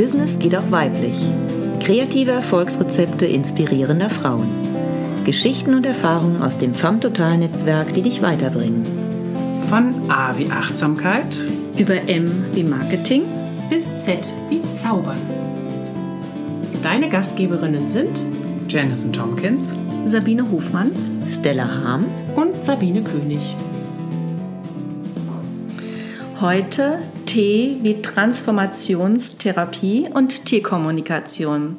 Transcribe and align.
Business 0.00 0.38
geht 0.38 0.56
auch 0.56 0.70
weiblich. 0.70 1.14
Kreative 1.80 2.30
Erfolgsrezepte 2.30 3.26
inspirierender 3.26 4.08
Frauen. 4.08 4.48
Geschichten 5.26 5.74
und 5.74 5.84
Erfahrungen 5.84 6.40
aus 6.40 6.56
dem 6.56 6.72
FAM 6.72 7.02
Total 7.02 7.36
Netzwerk, 7.36 7.92
die 7.92 8.00
dich 8.00 8.22
weiterbringen. 8.22 8.82
Von 9.68 10.10
A 10.10 10.38
wie 10.38 10.50
Achtsamkeit 10.50 11.26
über 11.76 11.96
M 12.08 12.46
wie 12.54 12.62
Marketing 12.62 13.24
bis 13.68 13.84
Z 14.02 14.32
wie 14.48 14.62
Zaubern. 14.62 15.20
Deine 16.82 17.10
Gastgeberinnen 17.10 17.86
sind 17.86 18.24
Janison 18.68 19.12
Tompkins, 19.12 19.74
Sabine 20.06 20.50
Hofmann, 20.50 20.92
Stella 21.28 21.68
Harm 21.68 22.06
und 22.36 22.54
Sabine 22.64 23.02
König. 23.02 23.54
Heute 26.40 27.00
T 27.30 27.76
wie 27.82 28.02
Transformationstherapie 28.02 30.08
und 30.12 30.46
Tierkommunikation. 30.46 31.76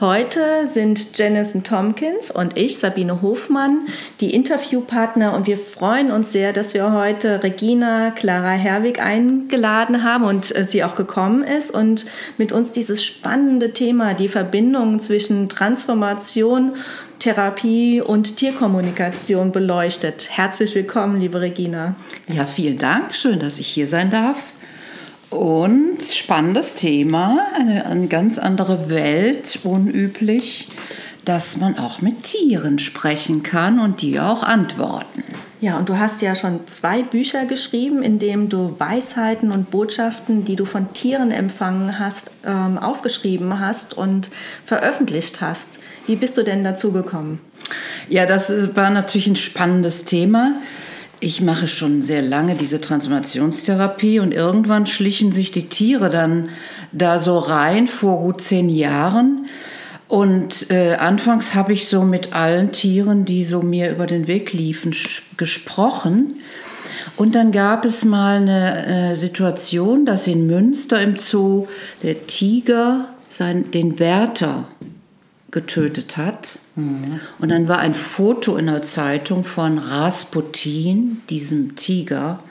Heute 0.00 0.66
sind 0.66 1.16
Janison 1.16 1.64
Tompkins 1.64 2.30
und 2.30 2.58
ich, 2.58 2.76
Sabine 2.76 3.22
Hofmann, 3.22 3.86
die 4.20 4.34
Interviewpartner 4.34 5.32
und 5.32 5.46
wir 5.46 5.56
freuen 5.56 6.10
uns 6.10 6.32
sehr, 6.32 6.52
dass 6.52 6.74
wir 6.74 6.92
heute 6.92 7.42
Regina 7.42 8.10
Clara 8.10 8.50
Herwig 8.50 9.00
eingeladen 9.00 10.02
haben 10.02 10.24
und 10.24 10.54
äh, 10.54 10.66
sie 10.66 10.84
auch 10.84 10.94
gekommen 10.94 11.42
ist 11.42 11.70
und 11.70 12.04
mit 12.36 12.52
uns 12.52 12.72
dieses 12.72 13.02
spannende 13.02 13.72
Thema, 13.72 14.12
die 14.12 14.28
Verbindung 14.28 15.00
zwischen 15.00 15.48
Transformation, 15.48 16.72
Therapie 17.18 18.02
und 18.02 18.36
Tierkommunikation 18.36 19.52
beleuchtet. 19.52 20.28
Herzlich 20.32 20.74
willkommen, 20.74 21.18
liebe 21.18 21.40
Regina. 21.40 21.94
Ja, 22.28 22.44
vielen 22.44 22.76
Dank. 22.76 23.14
Schön, 23.14 23.38
dass 23.38 23.58
ich 23.58 23.68
hier 23.68 23.88
sein 23.88 24.10
darf. 24.10 24.52
Und 25.32 26.02
spannendes 26.02 26.74
Thema, 26.74 27.46
eine, 27.58 27.86
eine 27.86 28.06
ganz 28.06 28.38
andere 28.38 28.90
Welt, 28.90 29.60
unüblich, 29.64 30.68
dass 31.24 31.56
man 31.56 31.78
auch 31.78 32.02
mit 32.02 32.22
Tieren 32.22 32.78
sprechen 32.78 33.42
kann 33.42 33.80
und 33.80 34.02
die 34.02 34.20
auch 34.20 34.42
antworten. 34.42 35.24
Ja, 35.62 35.78
und 35.78 35.88
du 35.88 35.96
hast 35.96 36.20
ja 36.20 36.34
schon 36.34 36.66
zwei 36.66 37.02
Bücher 37.02 37.46
geschrieben, 37.46 38.02
in 38.02 38.18
denen 38.18 38.50
du 38.50 38.74
Weisheiten 38.78 39.52
und 39.52 39.70
Botschaften, 39.70 40.44
die 40.44 40.56
du 40.56 40.66
von 40.66 40.92
Tieren 40.92 41.30
empfangen 41.30 41.98
hast, 41.98 42.32
ähm, 42.44 42.76
aufgeschrieben 42.76 43.58
hast 43.58 43.96
und 43.96 44.28
veröffentlicht 44.66 45.40
hast. 45.40 45.78
Wie 46.06 46.16
bist 46.16 46.36
du 46.36 46.42
denn 46.42 46.62
dazu 46.62 46.92
gekommen? 46.92 47.40
Ja, 48.08 48.26
das 48.26 48.76
war 48.76 48.90
natürlich 48.90 49.28
ein 49.28 49.36
spannendes 49.36 50.04
Thema. 50.04 50.56
Ich 51.24 51.40
mache 51.40 51.68
schon 51.68 52.02
sehr 52.02 52.20
lange 52.20 52.56
diese 52.56 52.80
Transformationstherapie 52.80 54.18
und 54.18 54.34
irgendwann 54.34 54.86
schlichen 54.86 55.30
sich 55.30 55.52
die 55.52 55.68
Tiere 55.68 56.10
dann 56.10 56.48
da 56.90 57.20
so 57.20 57.38
rein 57.38 57.86
vor 57.86 58.18
gut 58.18 58.40
zehn 58.40 58.68
Jahren. 58.68 59.46
Und 60.08 60.72
äh, 60.72 60.96
anfangs 60.96 61.54
habe 61.54 61.74
ich 61.74 61.86
so 61.86 62.02
mit 62.02 62.34
allen 62.34 62.72
Tieren, 62.72 63.24
die 63.24 63.44
so 63.44 63.62
mir 63.62 63.92
über 63.92 64.06
den 64.06 64.26
Weg 64.26 64.52
liefen, 64.52 64.92
gesprochen. 65.36 66.40
Und 67.16 67.36
dann 67.36 67.52
gab 67.52 67.84
es 67.84 68.04
mal 68.04 68.38
eine 68.38 69.12
äh, 69.12 69.14
Situation, 69.14 70.04
dass 70.04 70.26
in 70.26 70.48
Münster 70.48 71.00
im 71.00 71.20
Zoo 71.20 71.68
der 72.02 72.26
Tiger 72.26 73.10
sein, 73.28 73.70
den 73.70 74.00
Wärter 74.00 74.66
getötet 75.52 76.16
hat. 76.16 76.58
Mhm. 76.74 77.20
Und 77.38 77.50
dann 77.50 77.68
war 77.68 77.78
ein 77.78 77.94
Foto 77.94 78.56
in 78.56 78.66
der 78.66 78.82
Zeitung 78.82 79.44
von 79.44 79.78
Rasputin, 79.78 81.22
diesem 81.30 81.76
Tiger. 81.76 82.42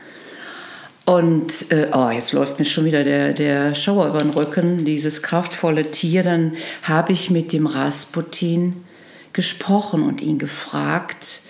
Und 1.05 1.72
äh, 1.72 1.88
oh, 1.91 2.09
jetzt 2.11 2.31
läuft 2.31 2.59
mir 2.59 2.66
schon 2.66 2.85
wieder 2.85 3.03
der, 3.03 3.33
der 3.33 3.75
Schauer 3.75 4.07
über 4.07 4.19
den 4.19 4.29
Rücken, 4.29 4.85
dieses 4.85 5.23
kraftvolle 5.23 5.91
Tier. 5.91 6.23
Dann 6.23 6.53
habe 6.83 7.11
ich 7.11 7.29
mit 7.31 7.52
dem 7.52 7.66
Rasputin 7.66 8.85
gesprochen 9.33 10.03
und 10.03 10.22
ihn 10.22 10.38
gefragt, 10.38 11.41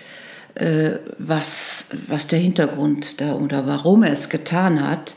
äh, 0.54 0.92
was, 1.18 1.86
was 2.08 2.28
der 2.28 2.38
Hintergrund 2.38 3.20
da 3.20 3.34
oder 3.34 3.66
warum 3.66 4.02
er 4.02 4.12
es 4.12 4.30
getan 4.30 4.82
hat. 4.86 5.16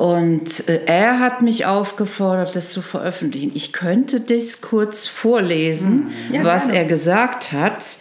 Und 0.00 0.66
äh, 0.66 0.80
er 0.86 1.20
hat 1.20 1.42
mich 1.42 1.66
aufgefordert, 1.66 2.56
das 2.56 2.70
zu 2.70 2.80
veröffentlichen. 2.80 3.52
Ich 3.54 3.74
könnte 3.74 4.20
das 4.20 4.62
kurz 4.62 5.06
vorlesen, 5.06 6.10
hm. 6.28 6.36
ja, 6.36 6.42
was 6.42 6.68
gerne. 6.68 6.78
er 6.78 6.84
gesagt 6.86 7.52
hat, 7.52 7.98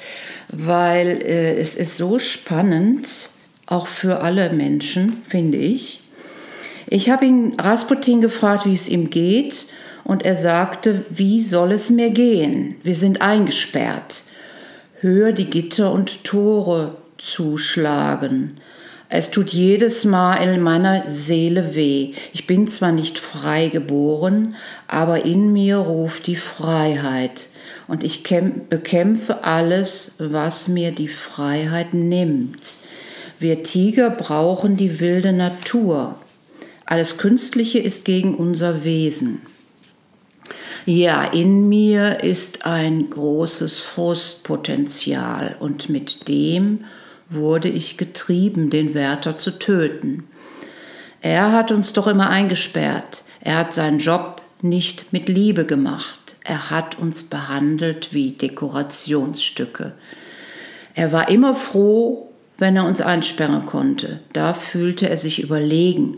weil 0.48 1.22
äh, 1.22 1.60
es 1.60 1.76
ist 1.76 1.98
so 1.98 2.18
spannend, 2.18 3.32
auch 3.66 3.88
für 3.88 4.22
alle 4.22 4.50
Menschen, 4.54 5.22
finde 5.28 5.58
ich. 5.58 6.00
Ich 6.88 7.10
habe 7.10 7.26
ihn 7.26 7.58
Rasputin 7.60 8.22
gefragt, 8.22 8.66
wie 8.66 8.76
es 8.76 8.88
ihm 8.88 9.10
geht, 9.10 9.66
und 10.06 10.24
er 10.24 10.38
sagte, 10.38 11.04
wie 11.10 11.44
soll 11.44 11.74
es 11.74 11.90
mir 11.90 12.12
gehen? 12.12 12.76
Wir 12.82 12.96
sind 12.96 13.22
eingesperrt. 13.22 14.24
Höre 15.02 15.34
die 15.34 15.50
Gitter 15.50 15.92
und 15.92 16.24
Tore 16.24 16.96
zuschlagen. 17.18 18.62
Es 19.12 19.32
tut 19.32 19.50
jedes 19.50 20.06
Mal 20.06 20.36
in 20.36 20.62
meiner 20.62 21.10
Seele 21.10 21.74
weh. 21.74 22.14
Ich 22.32 22.46
bin 22.46 22.68
zwar 22.68 22.92
nicht 22.92 23.18
frei 23.18 23.70
geboren, 23.70 24.56
aber 24.88 25.26
in 25.26 25.52
mir 25.52 25.78
ruft 25.78 26.28
die 26.28 26.36
Freiheit. 26.36 27.50
Und 27.88 28.04
ich 28.04 28.22
bekämpfe 28.22 29.44
alles, 29.44 30.14
was 30.20 30.68
mir 30.68 30.92
die 30.92 31.08
Freiheit 31.08 31.96
nimmt. 31.96 32.78
Wir 33.40 33.64
Tiger 33.64 34.12
brauchen 34.12 34.78
die 34.78 35.00
wilde 35.00 35.34
Natur. 35.34 36.16
Alles 36.86 37.18
Künstliche 37.18 37.80
ist 37.80 38.06
gegen 38.06 38.36
unser 38.36 38.84
Wesen. 38.84 39.42
Ja, 40.86 41.24
in 41.24 41.68
mir 41.68 42.24
ist 42.24 42.68
ein 42.68 43.10
großes 43.10 43.82
Frustpotenzial 43.82 45.56
und 45.60 45.90
mit 45.90 46.28
dem 46.28 46.86
wurde 47.30 47.70
ich 47.70 47.98
getrieben, 47.98 48.70
den 48.70 48.94
Wärter 48.94 49.38
zu 49.38 49.52
töten. 49.60 50.24
Er 51.22 51.52
hat 51.52 51.72
uns 51.72 51.94
doch 51.94 52.08
immer 52.08 52.30
eingesperrt. 52.30 53.24
Er 53.42 53.58
hat 53.58 53.74
seinen 53.74 54.00
Job 54.00 54.42
nicht 54.62 55.14
mit 55.14 55.30
Liebe 55.30 55.66
gemacht. 55.66 56.38
Er 56.44 56.70
hat 56.70 56.98
uns 56.98 57.24
behandelt 57.24 58.14
wie 58.14 58.32
Dekorationsstücke. 58.32 59.94
Er 60.96 61.12
war 61.12 61.30
immer 61.30 61.56
froh, 61.56 62.30
wenn 62.58 62.76
er 62.76 62.86
uns 62.86 63.02
einsperren 63.02 63.66
konnte. 63.66 64.20
Da 64.34 64.54
fühlte 64.54 65.10
er 65.10 65.18
sich 65.18 65.42
überlegen. 65.42 66.18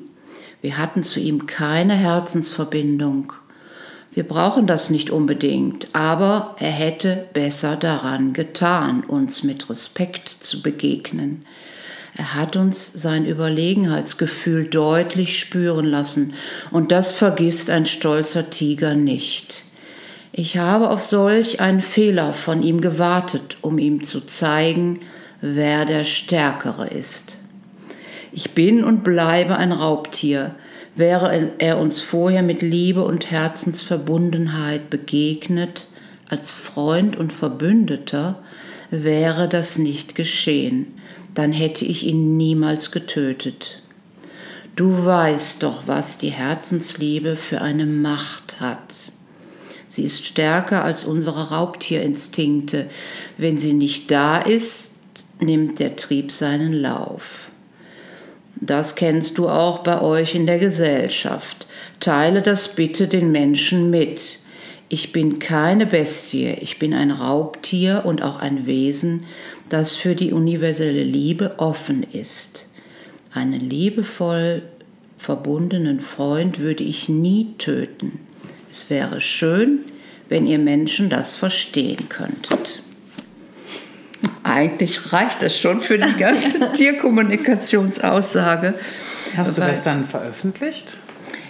Wir 0.61 0.77
hatten 0.77 1.03
zu 1.03 1.19
ihm 1.19 1.45
keine 1.47 1.93
Herzensverbindung. 1.93 3.33
Wir 4.13 4.23
brauchen 4.23 4.67
das 4.67 4.89
nicht 4.89 5.09
unbedingt, 5.09 5.87
aber 5.93 6.55
er 6.59 6.71
hätte 6.71 7.27
besser 7.33 7.77
daran 7.77 8.33
getan, 8.33 9.05
uns 9.05 9.43
mit 9.43 9.69
Respekt 9.69 10.27
zu 10.27 10.61
begegnen. 10.61 11.45
Er 12.17 12.35
hat 12.35 12.57
uns 12.57 12.91
sein 12.91 13.25
Überlegenheitsgefühl 13.25 14.65
deutlich 14.65 15.39
spüren 15.39 15.85
lassen, 15.85 16.33
und 16.71 16.91
das 16.91 17.13
vergisst 17.13 17.69
ein 17.69 17.85
stolzer 17.85 18.49
Tiger 18.49 18.95
nicht. 18.95 19.63
Ich 20.33 20.57
habe 20.57 20.89
auf 20.89 21.01
solch 21.01 21.61
einen 21.61 21.81
Fehler 21.81 22.33
von 22.33 22.63
ihm 22.63 22.81
gewartet, 22.81 23.57
um 23.61 23.77
ihm 23.77 24.03
zu 24.03 24.21
zeigen, 24.21 24.99
wer 25.39 25.85
der 25.85 26.03
Stärkere 26.03 26.87
ist. 26.87 27.37
Ich 28.33 28.51
bin 28.51 28.83
und 28.83 29.03
bleibe 29.05 29.57
ein 29.57 29.71
Raubtier, 29.71 30.55
Wäre 30.95 31.53
er 31.57 31.77
uns 31.77 32.01
vorher 32.01 32.43
mit 32.43 32.61
Liebe 32.61 33.03
und 33.03 33.31
Herzensverbundenheit 33.31 34.89
begegnet, 34.89 35.87
als 36.27 36.51
Freund 36.51 37.17
und 37.17 37.33
Verbündeter, 37.33 38.41
wäre 38.89 39.47
das 39.47 39.77
nicht 39.77 40.15
geschehen, 40.15 40.87
dann 41.33 41.53
hätte 41.53 41.85
ich 41.85 42.05
ihn 42.05 42.35
niemals 42.37 42.91
getötet. 42.91 43.81
Du 44.75 45.05
weißt 45.05 45.63
doch, 45.63 45.83
was 45.87 46.17
die 46.17 46.29
Herzensliebe 46.29 47.35
für 47.35 47.61
eine 47.61 47.85
Macht 47.85 48.59
hat. 48.59 49.11
Sie 49.87 50.03
ist 50.03 50.25
stärker 50.25 50.85
als 50.85 51.03
unsere 51.03 51.49
Raubtierinstinkte. 51.49 52.89
Wenn 53.37 53.57
sie 53.57 53.73
nicht 53.73 54.09
da 54.09 54.37
ist, 54.37 54.95
nimmt 55.41 55.79
der 55.79 55.97
Trieb 55.97 56.31
seinen 56.31 56.71
Lauf. 56.71 57.50
Das 58.61 58.95
kennst 58.95 59.39
du 59.39 59.49
auch 59.49 59.79
bei 59.79 60.01
euch 60.01 60.35
in 60.35 60.45
der 60.45 60.59
Gesellschaft. 60.59 61.65
Teile 61.99 62.43
das 62.43 62.75
bitte 62.75 63.07
den 63.07 63.31
Menschen 63.31 63.89
mit. 63.89 64.37
Ich 64.87 65.11
bin 65.11 65.39
keine 65.39 65.87
Bestie, 65.87 66.51
ich 66.61 66.77
bin 66.77 66.93
ein 66.93 67.09
Raubtier 67.09 68.03
und 68.05 68.21
auch 68.21 68.37
ein 68.37 68.67
Wesen, 68.67 69.23
das 69.69 69.95
für 69.95 70.15
die 70.15 70.31
universelle 70.31 71.03
Liebe 71.03 71.55
offen 71.57 72.03
ist. 72.03 72.67
Einen 73.33 73.61
liebevoll 73.61 74.61
verbundenen 75.17 76.01
Freund 76.01 76.59
würde 76.59 76.83
ich 76.83 77.09
nie 77.09 77.55
töten. 77.57 78.19
Es 78.69 78.89
wäre 78.89 79.21
schön, 79.21 79.79
wenn 80.29 80.45
ihr 80.45 80.59
Menschen 80.59 81.09
das 81.09 81.35
verstehen 81.35 82.09
könntet. 82.09 82.83
Eigentlich 84.43 85.13
reicht 85.13 85.41
das 85.41 85.57
schon 85.57 85.81
für 85.81 85.97
die 85.97 86.13
ganze 86.17 86.71
Tierkommunikationsaussage. 86.73 88.75
Hast 89.37 89.57
du 89.57 89.61
das 89.61 89.83
dann 89.83 90.05
veröffentlicht? 90.05 90.97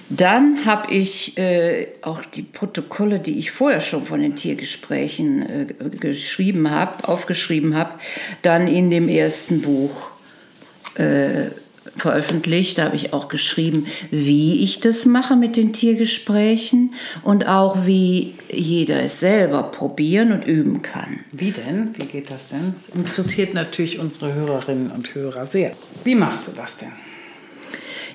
Dann 0.09 0.65
habe 0.65 0.93
ich 0.93 1.37
äh, 1.37 1.87
auch 2.01 2.25
die 2.25 2.41
Protokolle, 2.41 3.19
die 3.19 3.39
ich 3.39 3.51
vorher 3.51 3.79
schon 3.79 4.03
von 4.03 4.21
den 4.21 4.35
Tiergesprächen 4.35 5.69
äh, 5.69 5.89
geschrieben 5.89 6.69
habe, 6.69 7.07
aufgeschrieben 7.07 7.77
habe, 7.77 7.91
dann 8.41 8.67
in 8.67 8.91
dem 8.91 9.07
ersten 9.07 9.61
Buch 9.61 10.11
äh, 10.95 11.47
veröffentlicht. 12.01 12.77
Da 12.77 12.85
habe 12.85 12.95
ich 12.95 13.13
auch 13.13 13.27
geschrieben, 13.27 13.85
wie 14.09 14.63
ich 14.63 14.79
das 14.79 15.05
mache 15.05 15.35
mit 15.35 15.55
den 15.55 15.71
Tiergesprächen 15.71 16.93
und 17.23 17.47
auch 17.47 17.85
wie 17.85 18.33
jeder 18.51 19.03
es 19.03 19.19
selber 19.19 19.63
probieren 19.63 20.31
und 20.31 20.45
üben 20.45 20.81
kann. 20.81 21.19
Wie 21.31 21.51
denn? 21.51 21.93
Wie 21.97 22.05
geht 22.05 22.31
das 22.31 22.49
denn? 22.49 22.73
Das 22.75 22.95
interessiert 22.95 23.53
natürlich 23.53 23.99
unsere 23.99 24.33
Hörerinnen 24.33 24.91
und 24.91 25.13
Hörer 25.13 25.45
sehr. 25.45 25.71
Wie 26.03 26.15
machst 26.15 26.47
du 26.47 26.51
das 26.51 26.77
denn? 26.77 26.91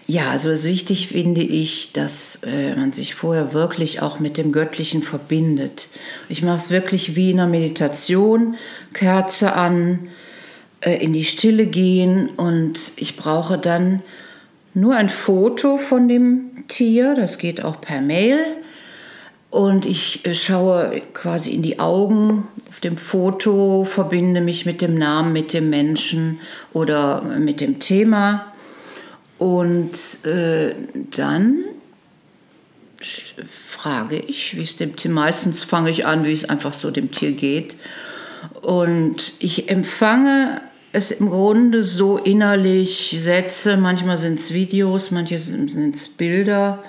Ja, 0.08 0.30
also 0.30 0.50
es 0.50 0.64
wichtig 0.64 1.08
finde 1.08 1.40
ich, 1.42 1.92
dass 1.92 2.40
äh, 2.44 2.76
man 2.76 2.92
sich 2.92 3.16
vorher 3.16 3.52
wirklich 3.52 4.02
auch 4.02 4.20
mit 4.20 4.38
dem 4.38 4.52
Göttlichen 4.52 5.02
verbindet. 5.02 5.88
Ich 6.28 6.42
mache 6.42 6.58
es 6.58 6.70
wirklich 6.70 7.16
wie 7.16 7.32
in 7.32 7.40
einer 7.40 7.50
Meditation, 7.50 8.54
Kerze 8.92 9.54
an, 9.54 10.08
in 10.94 11.12
die 11.12 11.24
Stille 11.24 11.66
gehen 11.66 12.28
und 12.30 12.92
ich 12.96 13.16
brauche 13.16 13.58
dann 13.58 14.02
nur 14.74 14.94
ein 14.94 15.08
Foto 15.08 15.78
von 15.78 16.08
dem 16.08 16.64
Tier, 16.68 17.14
das 17.14 17.38
geht 17.38 17.64
auch 17.64 17.80
per 17.80 18.00
Mail. 18.00 18.38
Und 19.50 19.86
ich 19.86 20.26
äh, 20.26 20.34
schaue 20.34 21.00
quasi 21.14 21.52
in 21.52 21.62
die 21.62 21.78
Augen 21.78 22.46
auf 22.68 22.80
dem 22.80 22.96
Foto, 22.96 23.84
verbinde 23.84 24.40
mich 24.40 24.66
mit 24.66 24.82
dem 24.82 24.94
Namen, 24.94 25.32
mit 25.32 25.52
dem 25.52 25.70
Menschen 25.70 26.40
oder 26.72 27.22
mit 27.22 27.60
dem 27.60 27.78
Thema. 27.80 28.52
Und 29.38 30.24
äh, 30.26 30.74
dann 31.16 31.64
frage 33.46 34.18
ich, 34.18 34.56
wie 34.56 34.62
es 34.62 34.76
dem 34.76 34.96
Tier, 34.96 35.10
meistens 35.10 35.62
fange 35.62 35.90
ich 35.90 36.04
an, 36.06 36.24
wie 36.24 36.32
es 36.32 36.48
einfach 36.48 36.74
so 36.74 36.90
dem 36.90 37.10
Tier 37.10 37.32
geht. 37.32 37.76
Und 38.60 39.34
ich 39.38 39.70
empfange 39.70 40.60
es 40.96 41.10
im 41.10 41.28
Grunde 41.30 41.84
so 41.84 42.16
innerlich 42.16 43.14
Sätze, 43.18 43.76
manchmal 43.76 44.16
sind 44.16 44.38
es 44.38 44.52
Videos, 44.54 45.10
manchmal 45.10 45.38
sind 45.38 45.94
es 45.94 46.08
Bilder, 46.08 46.82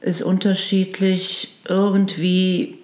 ist 0.00 0.22
unterschiedlich. 0.22 1.56
Irgendwie 1.68 2.78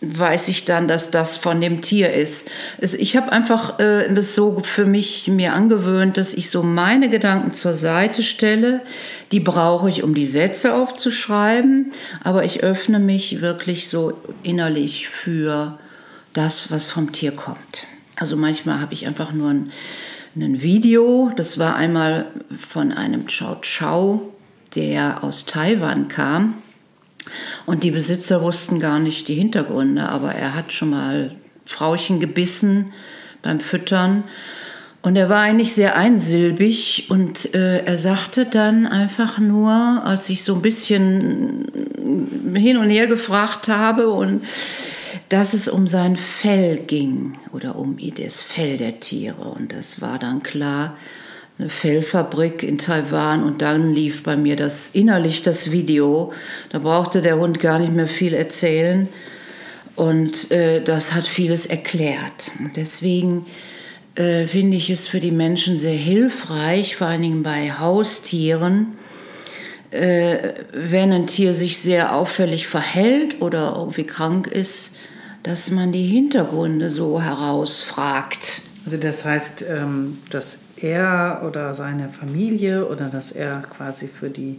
weiß 0.00 0.48
ich 0.48 0.64
dann, 0.64 0.88
dass 0.88 1.12
das 1.12 1.36
von 1.36 1.60
dem 1.60 1.80
Tier 1.80 2.12
ist. 2.12 2.48
Ich 2.80 3.16
habe 3.16 3.30
einfach 3.30 3.78
äh, 3.78 4.12
das 4.12 4.34
so 4.34 4.60
für 4.64 4.84
mich 4.84 5.28
mir 5.28 5.52
angewöhnt, 5.54 6.16
dass 6.16 6.34
ich 6.34 6.50
so 6.50 6.64
meine 6.64 7.08
Gedanken 7.08 7.52
zur 7.52 7.74
Seite 7.74 8.24
stelle. 8.24 8.80
Die 9.30 9.40
brauche 9.40 9.88
ich, 9.88 10.02
um 10.02 10.14
die 10.14 10.26
Sätze 10.26 10.74
aufzuschreiben, 10.74 11.92
aber 12.22 12.44
ich 12.44 12.64
öffne 12.64 12.98
mich 12.98 13.40
wirklich 13.40 13.88
so 13.88 14.12
innerlich 14.42 15.08
für 15.08 15.78
das, 16.32 16.70
was 16.72 16.90
vom 16.90 17.12
Tier 17.12 17.30
kommt. 17.30 17.86
Also 18.16 18.36
manchmal 18.36 18.80
habe 18.80 18.94
ich 18.94 19.06
einfach 19.06 19.32
nur 19.32 19.50
ein, 19.50 19.70
ein 20.34 20.62
Video. 20.62 21.30
Das 21.36 21.58
war 21.58 21.76
einmal 21.76 22.26
von 22.58 22.92
einem 22.92 23.26
Chow 23.26 23.58
Chow, 23.60 24.32
der 24.74 25.22
aus 25.22 25.44
Taiwan 25.44 26.08
kam. 26.08 26.58
Und 27.66 27.82
die 27.82 27.90
Besitzer 27.90 28.42
wussten 28.42 28.80
gar 28.80 28.98
nicht 28.98 29.28
die 29.28 29.34
Hintergründe, 29.34 30.08
aber 30.08 30.32
er 30.32 30.54
hat 30.54 30.72
schon 30.72 30.90
mal 30.90 31.34
Frauchen 31.64 32.20
gebissen 32.20 32.92
beim 33.42 33.60
Füttern. 33.60 34.24
Und 35.02 35.14
er 35.14 35.28
war 35.28 35.42
eigentlich 35.42 35.72
sehr 35.72 35.96
einsilbig 35.96 37.06
und 37.10 37.54
äh, 37.54 37.84
er 37.84 37.96
sagte 37.96 38.44
dann 38.44 38.86
einfach 38.86 39.38
nur, 39.38 39.70
als 39.70 40.28
ich 40.30 40.42
so 40.42 40.54
ein 40.54 40.62
bisschen 40.62 41.66
hin 42.54 42.76
und 42.76 42.90
her 42.90 43.06
gefragt 43.06 43.68
habe 43.68 44.08
und 44.08 44.42
dass 45.28 45.54
es 45.54 45.68
um 45.68 45.86
sein 45.86 46.16
Fell 46.16 46.76
ging 46.86 47.32
oder 47.52 47.76
um 47.76 47.96
das 48.16 48.42
Fell 48.42 48.76
der 48.76 49.00
Tiere. 49.00 49.42
Und 49.42 49.72
das 49.72 50.00
war 50.00 50.18
dann 50.18 50.42
klar, 50.42 50.96
eine 51.58 51.68
Fellfabrik 51.70 52.62
in 52.62 52.78
Taiwan 52.78 53.42
und 53.42 53.62
dann 53.62 53.94
lief 53.94 54.22
bei 54.22 54.36
mir 54.36 54.56
das 54.56 54.88
innerlich 54.88 55.42
das 55.42 55.72
Video. 55.72 56.32
Da 56.70 56.78
brauchte 56.78 57.22
der 57.22 57.38
Hund 57.38 57.60
gar 57.60 57.78
nicht 57.78 57.92
mehr 57.92 58.08
viel 58.08 58.34
erzählen 58.34 59.08
und 59.96 60.50
äh, 60.50 60.82
das 60.82 61.14
hat 61.14 61.26
vieles 61.26 61.64
erklärt. 61.64 62.50
Und 62.58 62.76
deswegen 62.76 63.46
äh, 64.16 64.46
finde 64.46 64.76
ich 64.76 64.90
es 64.90 65.08
für 65.08 65.20
die 65.20 65.30
Menschen 65.30 65.78
sehr 65.78 65.96
hilfreich, 65.96 66.96
vor 66.96 67.06
allen 67.06 67.22
Dingen 67.22 67.42
bei 67.42 67.72
Haustieren, 67.72 68.98
äh, 69.90 70.52
wenn 70.72 71.10
ein 71.12 71.26
Tier 71.26 71.54
sich 71.54 71.78
sehr 71.78 72.14
auffällig 72.14 72.66
verhält 72.66 73.40
oder 73.40 73.74
irgendwie 73.78 74.04
krank 74.04 74.46
ist, 74.46 74.94
dass 75.46 75.70
man 75.70 75.92
die 75.92 76.06
Hintergründe 76.06 76.90
so 76.90 77.22
herausfragt. 77.22 78.62
Also 78.84 78.96
das 78.96 79.24
heißt, 79.24 79.64
ähm, 79.68 80.18
dass 80.30 80.64
er 80.76 81.42
oder 81.46 81.72
seine 81.74 82.08
Familie 82.08 82.88
oder 82.88 83.08
dass 83.08 83.30
er 83.30 83.62
quasi 83.62 84.08
für 84.08 84.28
die 84.28 84.58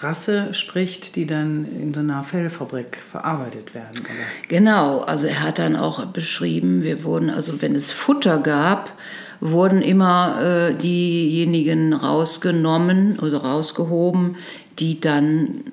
Rasse 0.00 0.54
spricht, 0.54 1.16
die 1.16 1.26
dann 1.26 1.66
in 1.78 1.92
so 1.92 2.00
einer 2.00 2.24
Fellfabrik 2.24 2.98
verarbeitet 3.10 3.74
werden. 3.74 4.00
Oder? 4.00 4.48
Genau, 4.48 5.00
also 5.00 5.26
er 5.26 5.42
hat 5.42 5.58
dann 5.58 5.76
auch 5.76 6.06
beschrieben, 6.06 6.82
wir 6.82 7.04
wurden, 7.04 7.28
also 7.28 7.60
wenn 7.60 7.74
es 7.74 7.92
Futter 7.92 8.38
gab, 8.38 8.96
wurden 9.40 9.82
immer 9.82 10.70
äh, 10.70 10.74
diejenigen 10.74 11.92
rausgenommen 11.92 13.18
oder 13.18 13.38
rausgehoben, 13.38 14.36
die 14.78 14.98
dann 14.98 15.64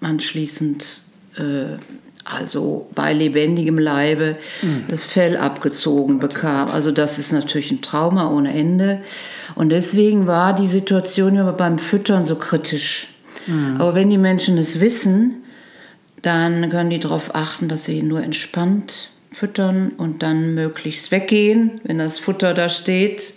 anschließend 0.00 1.02
äh, 1.36 1.76
also 2.28 2.88
bei 2.94 3.12
lebendigem 3.12 3.78
Leibe 3.78 4.36
mhm. 4.60 4.84
das 4.88 5.04
Fell 5.04 5.36
abgezogen 5.36 6.18
bekam. 6.18 6.68
Also 6.68 6.90
das 6.90 7.18
ist 7.18 7.32
natürlich 7.32 7.70
ein 7.70 7.82
Trauma 7.82 8.30
ohne 8.30 8.52
Ende. 8.52 9.00
Und 9.54 9.68
deswegen 9.68 10.26
war 10.26 10.54
die 10.54 10.66
Situation 10.66 11.36
immer 11.36 11.52
beim 11.52 11.78
Füttern 11.78 12.26
so 12.26 12.34
kritisch. 12.34 13.08
Mhm. 13.46 13.80
Aber 13.80 13.94
wenn 13.94 14.10
die 14.10 14.18
Menschen 14.18 14.58
es 14.58 14.80
wissen, 14.80 15.44
dann 16.22 16.68
können 16.70 16.90
die 16.90 16.98
darauf 16.98 17.34
achten, 17.34 17.68
dass 17.68 17.84
sie 17.84 18.02
nur 18.02 18.22
entspannt 18.22 19.10
füttern 19.30 19.90
und 19.96 20.22
dann 20.22 20.54
möglichst 20.54 21.12
weggehen, 21.12 21.80
wenn 21.84 21.98
das 21.98 22.18
Futter 22.18 22.54
da 22.54 22.68
steht. 22.68 23.34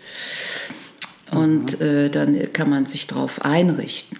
Und 1.32 1.80
mhm. 1.80 1.86
äh, 1.86 2.10
dann 2.10 2.54
kann 2.54 2.70
man 2.72 2.88
sich 2.88 3.06
darauf 3.06 3.46
einrichten. 3.46 4.19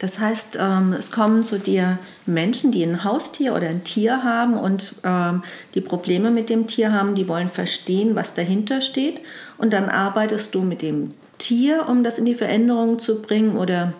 Das 0.00 0.18
heißt, 0.18 0.56
ähm, 0.58 0.94
es 0.98 1.12
kommen 1.12 1.44
zu 1.44 1.58
dir 1.58 1.98
Menschen, 2.24 2.72
die 2.72 2.82
ein 2.82 3.04
Haustier 3.04 3.54
oder 3.54 3.68
ein 3.68 3.84
Tier 3.84 4.24
haben 4.24 4.54
und 4.54 4.94
ähm, 5.04 5.42
die 5.74 5.82
Probleme 5.82 6.30
mit 6.30 6.48
dem 6.48 6.66
Tier 6.66 6.90
haben, 6.90 7.14
die 7.14 7.28
wollen 7.28 7.50
verstehen, 7.50 8.14
was 8.14 8.32
dahinter 8.32 8.80
steht. 8.80 9.20
Und 9.58 9.74
dann 9.74 9.90
arbeitest 9.90 10.54
du 10.54 10.62
mit 10.62 10.80
dem 10.80 11.12
Tier, 11.36 11.86
um 11.86 12.02
das 12.02 12.18
in 12.18 12.24
die 12.24 12.34
Veränderung 12.34 12.98
zu 12.98 13.20
bringen 13.20 13.58
oder 13.58 13.92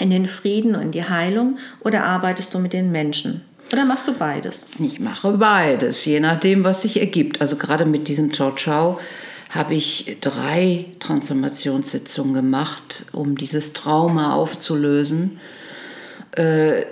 in 0.00 0.10
den 0.10 0.26
Frieden 0.26 0.74
und 0.74 0.82
in 0.82 0.90
die 0.90 1.08
Heilung 1.08 1.58
oder 1.80 2.02
arbeitest 2.02 2.52
du 2.54 2.58
mit 2.58 2.72
den 2.72 2.90
Menschen? 2.90 3.42
Oder 3.72 3.84
machst 3.84 4.08
du 4.08 4.14
beides? 4.14 4.70
Ich 4.80 4.98
mache 4.98 5.32
beides, 5.32 6.04
je 6.04 6.18
nachdem, 6.18 6.64
was 6.64 6.82
sich 6.82 6.98
ergibt. 6.98 7.40
Also 7.40 7.54
gerade 7.54 7.84
mit 7.84 8.08
diesem 8.08 8.34
Ciao 8.34 8.50
Ciao 8.56 8.98
habe 9.50 9.74
ich 9.74 10.18
drei 10.20 10.86
Transformationssitzungen 10.98 12.34
gemacht, 12.34 13.06
um 13.12 13.36
dieses 13.36 13.72
Trauma 13.72 14.34
aufzulösen. 14.34 15.40
Äh, 16.32 16.82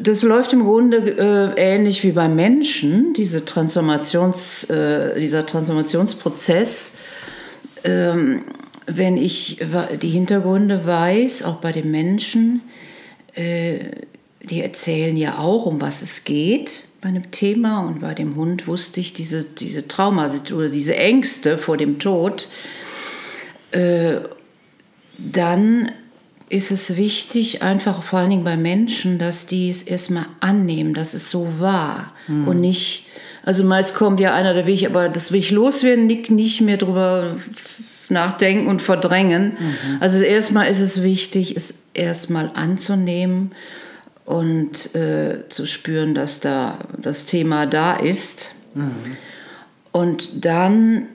das 0.00 0.22
läuft 0.22 0.52
im 0.52 0.64
Grunde 0.64 0.98
äh, 1.56 1.60
ähnlich 1.60 2.02
wie 2.04 2.12
beim 2.12 2.36
Menschen, 2.36 3.12
diese 3.14 3.44
Transformations, 3.44 4.64
äh, 4.64 5.18
dieser 5.18 5.46
Transformationsprozess. 5.46 6.96
Ähm, 7.84 8.44
wenn 8.86 9.16
ich 9.16 9.58
die 10.00 10.08
Hintergründe 10.08 10.86
weiß, 10.86 11.42
auch 11.42 11.56
bei 11.56 11.72
den 11.72 11.90
Menschen, 11.90 12.62
die 13.36 14.62
erzählen 14.62 15.14
ja 15.14 15.36
auch, 15.36 15.66
um 15.66 15.78
was 15.78 16.00
es 16.00 16.24
geht 16.24 16.87
bei 17.00 17.08
einem 17.08 17.30
Thema 17.30 17.80
und 17.80 18.00
bei 18.00 18.14
dem 18.14 18.34
Hund 18.36 18.66
wusste 18.66 19.00
ich 19.00 19.12
diese, 19.12 19.44
diese 19.44 19.86
Trauma 19.86 20.30
oder 20.52 20.68
diese 20.68 20.96
Ängste 20.96 21.58
vor 21.58 21.76
dem 21.76 21.98
Tod, 21.98 22.48
äh, 23.70 24.16
dann 25.18 25.92
ist 26.48 26.70
es 26.70 26.96
wichtig, 26.96 27.62
einfach 27.62 28.02
vor 28.02 28.20
allen 28.20 28.30
Dingen 28.30 28.44
bei 28.44 28.56
Menschen, 28.56 29.18
dass 29.18 29.46
die 29.46 29.68
es 29.68 29.82
erstmal 29.82 30.26
annehmen, 30.40 30.94
dass 30.94 31.14
es 31.14 31.30
so 31.30 31.60
war 31.60 32.14
mhm. 32.26 32.48
und 32.48 32.60
nicht, 32.60 33.06
also 33.44 33.64
meist 33.64 33.94
kommt 33.94 34.18
ja 34.18 34.34
einer, 34.34 34.54
da 34.54 34.66
will 34.66 34.74
ich 34.74 34.86
aber, 34.86 35.08
das 35.08 35.30
will 35.30 35.38
ich 35.38 35.50
loswerden, 35.50 36.06
nicht, 36.06 36.30
nicht 36.30 36.62
mehr 36.62 36.78
drüber 36.78 37.36
nachdenken 38.08 38.68
und 38.68 38.80
verdrängen. 38.80 39.58
Mhm. 39.58 39.96
Also 40.00 40.20
erstmal 40.20 40.70
ist 40.70 40.80
es 40.80 41.02
wichtig, 41.02 41.54
es 41.54 41.74
erstmal 41.92 42.50
anzunehmen 42.54 43.52
und 44.28 44.94
äh, 44.94 45.48
zu 45.48 45.66
spüren, 45.66 46.14
dass 46.14 46.40
da 46.40 46.80
das 47.00 47.24
Thema 47.24 47.64
da 47.64 47.96
ist. 47.96 48.54
Mhm. 48.74 49.16
Und 49.90 50.44
dann 50.44 51.06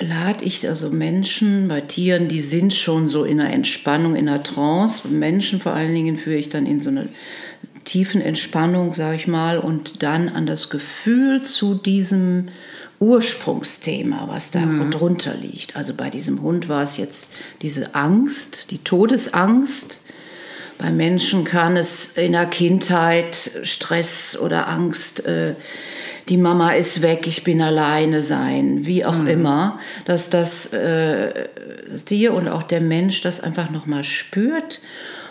lade 0.00 0.42
ich 0.42 0.66
also 0.66 0.88
Menschen, 0.88 1.68
bei 1.68 1.82
Tieren, 1.82 2.28
die 2.28 2.40
sind 2.40 2.72
schon 2.72 3.10
so 3.10 3.24
in 3.24 3.38
einer 3.38 3.52
Entspannung, 3.52 4.16
in 4.16 4.30
einer 4.30 4.42
Trance. 4.42 5.06
Menschen 5.08 5.60
vor 5.60 5.74
allen 5.74 5.92
Dingen 5.92 6.16
führe 6.16 6.38
ich 6.38 6.48
dann 6.48 6.64
in 6.64 6.80
so 6.80 6.88
eine 6.88 7.10
tiefen 7.84 8.22
Entspannung, 8.22 8.94
sage 8.94 9.16
ich 9.16 9.26
mal, 9.26 9.58
und 9.58 10.02
dann 10.02 10.30
an 10.30 10.46
das 10.46 10.70
Gefühl 10.70 11.42
zu 11.42 11.74
diesem 11.74 12.48
Ursprungsthema, 12.98 14.26
was 14.28 14.52
da 14.52 14.60
mhm. 14.60 14.90
drunter 14.90 15.34
liegt. 15.34 15.76
Also 15.76 15.92
bei 15.92 16.08
diesem 16.08 16.40
Hund 16.40 16.70
war 16.70 16.82
es 16.82 16.96
jetzt 16.96 17.30
diese 17.60 17.94
Angst, 17.94 18.70
die 18.70 18.78
Todesangst. 18.78 20.01
Bei 20.82 20.90
Menschen 20.90 21.44
kann 21.44 21.76
es 21.76 22.08
in 22.16 22.32
der 22.32 22.46
Kindheit 22.46 23.52
Stress 23.62 24.36
oder 24.36 24.66
Angst, 24.66 25.24
äh, 25.24 25.54
die 26.28 26.36
Mama 26.36 26.72
ist 26.72 27.02
weg, 27.02 27.28
ich 27.28 27.44
bin 27.44 27.62
alleine 27.62 28.20
sein, 28.20 28.84
wie 28.84 29.04
auch 29.04 29.18
mhm. 29.18 29.28
immer, 29.28 29.78
dass 30.06 30.28
das, 30.28 30.72
äh, 30.72 31.48
Tier 32.04 32.34
und 32.34 32.48
auch 32.48 32.64
der 32.64 32.80
Mensch 32.80 33.20
das 33.20 33.38
einfach 33.38 33.70
nochmal 33.70 34.02
spürt. 34.02 34.80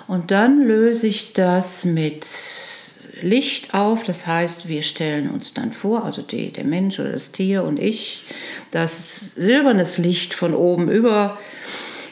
Und 0.07 0.31
dann 0.31 0.65
löse 0.65 1.07
ich 1.07 1.33
das 1.33 1.83
mit 1.83 2.25
Licht 3.21 3.73
auf. 3.73 4.03
Das 4.03 4.27
heißt, 4.27 4.69
wir 4.69 4.83
stellen 4.83 5.29
uns 5.29 5.53
dann 5.53 5.73
vor, 5.73 6.05
also 6.05 6.21
die, 6.21 6.53
der 6.53 6.63
Mensch 6.63 6.97
oder 6.97 7.11
das 7.11 7.33
Tier 7.33 7.65
und 7.65 7.77
ich, 7.77 8.23
dass 8.71 9.33
silbernes 9.33 9.97
Licht 9.97 10.33
von 10.33 10.53
oben 10.53 10.89
über 10.89 11.37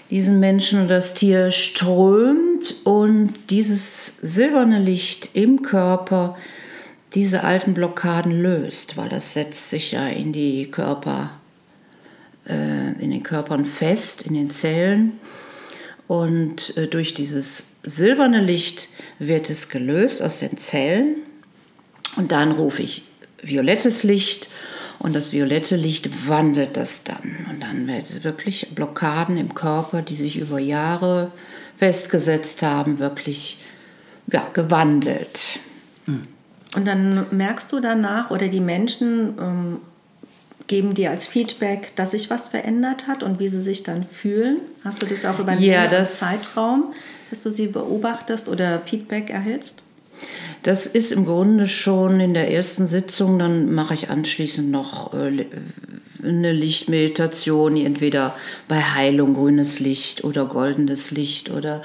diesen 0.10 0.40
Menschen 0.40 0.82
und 0.82 0.88
das 0.88 1.14
Tier 1.14 1.52
strömt 1.52 2.76
und 2.84 3.34
dieses 3.50 4.18
silberne 4.18 4.80
Licht 4.80 5.32
im 5.34 5.62
Körper 5.62 6.38
diese 7.14 7.44
alten 7.44 7.74
Blockaden 7.74 8.32
löst, 8.42 8.98
weil 8.98 9.10
das 9.10 9.34
setzt 9.34 9.70
sich 9.70 9.92
ja 9.92 10.08
in 10.08 10.32
die 10.32 10.70
Körper, 10.70 11.32
äh, 12.48 13.02
in 13.02 13.12
den 13.12 13.24
Körpern 13.24 13.66
fest, 13.66 14.24
in 14.24 14.34
den 14.34 14.50
Zellen. 14.50 15.20
Und 16.08 16.76
äh, 16.78 16.88
durch 16.88 17.14
dieses 17.14 17.76
silberne 17.84 18.42
Licht 18.42 18.90
wird 19.20 19.50
es 19.50 19.70
gelöst 19.70 20.22
aus 20.22 20.40
den 20.40 20.58
Zellen. 20.58 21.18
Und 22.16 22.32
dann 22.32 22.52
rufe 22.52 22.82
ich 22.82 23.04
violettes 23.42 24.04
Licht 24.04 24.50
und 25.00 25.16
das 25.16 25.32
violette 25.32 25.76
Licht 25.76 26.28
wandelt 26.28 26.78
das 26.78 27.04
dann. 27.04 27.48
Und 27.50 27.64
dann 27.64 27.88
werden 27.88 28.24
wirklich 28.24 28.68
Blockaden 28.76 29.38
im 29.38 29.56
Körper, 29.56 30.02
die 30.02 30.14
sich 30.14 30.38
über 30.38 30.60
Jahre 30.60 31.32
festgesetzt 31.78 32.62
haben, 32.62 33.00
wirklich 33.00 33.64
ja, 34.32 34.48
gewandelt. 34.54 35.60
Mhm. 36.06 36.28
Und 36.76 36.86
dann 36.86 37.26
merkst 37.32 37.72
du 37.72 37.80
danach 37.80 38.30
oder 38.30 38.48
die 38.48 38.60
Menschen 38.60 39.38
ähm, 39.40 39.78
geben 40.68 40.94
dir 40.94 41.10
als 41.10 41.26
Feedback, 41.26 41.96
dass 41.96 42.12
sich 42.12 42.30
was 42.30 42.50
verändert 42.50 43.08
hat 43.08 43.24
und 43.24 43.40
wie 43.40 43.50
sie 43.50 43.62
sich 43.62 43.82
dann 43.84 44.04
fühlen. 44.04 44.60
Hast 44.84 45.02
du 45.02 45.08
das 45.08 45.26
auch 45.26 45.40
über 45.40 45.54
einen 45.54 45.62
ja, 45.62 46.04
Zeitraum, 46.04 46.94
dass 47.32 47.42
du 47.42 47.52
sie 47.52 47.68
beobachtest 47.68 48.48
oder 48.50 48.82
Feedback 48.82 49.32
erhältst? 49.32 49.82
Das 50.64 50.88
ist 50.88 51.12
im 51.12 51.26
Grunde 51.26 51.68
schon 51.68 52.20
in 52.20 52.34
der 52.34 52.52
ersten 52.52 52.86
Sitzung, 52.86 53.40
dann 53.40 53.74
mache 53.74 53.94
ich 53.94 54.10
anschließend 54.10 54.70
noch 54.70 55.14
äh, 55.14 55.46
eine 56.22 56.52
Lichtmeditation, 56.52 57.78
entweder 57.78 58.36
bei 58.68 58.82
Heilung 58.82 59.34
grünes 59.34 59.80
Licht 59.80 60.24
oder 60.24 60.46
goldenes 60.46 61.12
Licht 61.12 61.50
oder 61.50 61.82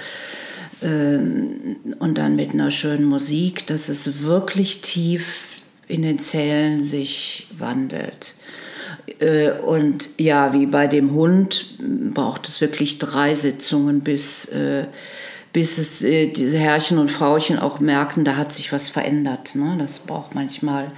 ähm, 0.82 1.76
und 1.98 2.18
dann 2.18 2.36
mit 2.36 2.52
einer 2.52 2.70
schönen 2.70 3.04
Musik, 3.04 3.66
dass 3.66 3.88
es 3.88 4.22
wirklich 4.22 4.80
tief 4.80 5.56
in 5.86 6.02
den 6.02 6.18
Zellen 6.18 6.82
sich 6.82 7.46
wandelt. 7.56 8.34
Äh, 9.20 9.52
und 9.52 10.08
ja, 10.18 10.52
wie 10.52 10.66
bei 10.66 10.86
dem 10.86 11.12
Hund 11.12 11.76
braucht 12.12 12.48
es 12.48 12.60
wirklich 12.60 12.98
drei 12.98 13.34
Sitzungen, 13.34 14.00
bis, 14.00 14.46
äh, 14.46 14.86
bis 15.54 15.78
es 15.78 16.02
äh, 16.02 16.26
diese 16.26 16.58
Herrchen 16.58 16.98
und 16.98 17.10
Frauchen 17.10 17.60
auch 17.60 17.78
merken, 17.78 18.24
da 18.24 18.36
hat 18.36 18.52
sich 18.52 18.72
was 18.72 18.88
verändert. 18.88 19.54
Ne? 19.54 19.76
Das 19.78 20.00
braucht 20.00 20.34
manchmal 20.34 20.90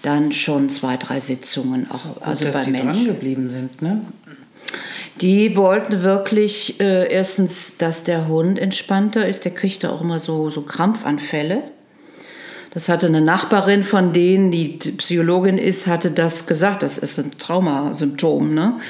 dann 0.00 0.32
schon 0.32 0.70
zwei, 0.70 0.96
drei 0.96 1.20
Sitzungen, 1.20 1.88
auch 1.90 2.02
Gut, 2.02 2.22
also 2.22 2.44
dass 2.46 2.64
bei 2.64 2.70
Menschen. 2.72 2.92
dran 2.92 3.04
geblieben 3.04 3.50
sind, 3.50 3.82
ne? 3.82 4.00
Die 5.20 5.56
wollten 5.56 6.00
wirklich 6.00 6.80
äh, 6.80 7.12
erstens, 7.12 7.76
dass 7.76 8.02
der 8.02 8.28
Hund 8.28 8.58
entspannter 8.58 9.28
ist. 9.28 9.44
Der 9.44 9.52
kriegt 9.52 9.84
da 9.84 9.90
auch 9.90 10.00
immer 10.00 10.18
so, 10.18 10.48
so 10.48 10.62
Krampfanfälle. 10.62 11.62
Das 12.70 12.88
hatte 12.88 13.08
eine 13.08 13.20
Nachbarin 13.20 13.84
von 13.84 14.14
denen, 14.14 14.50
die 14.50 14.68
Psychologin 14.78 15.58
ist, 15.58 15.86
hatte 15.86 16.10
das 16.10 16.46
gesagt. 16.46 16.82
Das 16.82 16.96
ist 16.96 17.18
ein 17.18 17.32
Traumasymptom. 17.36 18.54
Ne? 18.54 18.80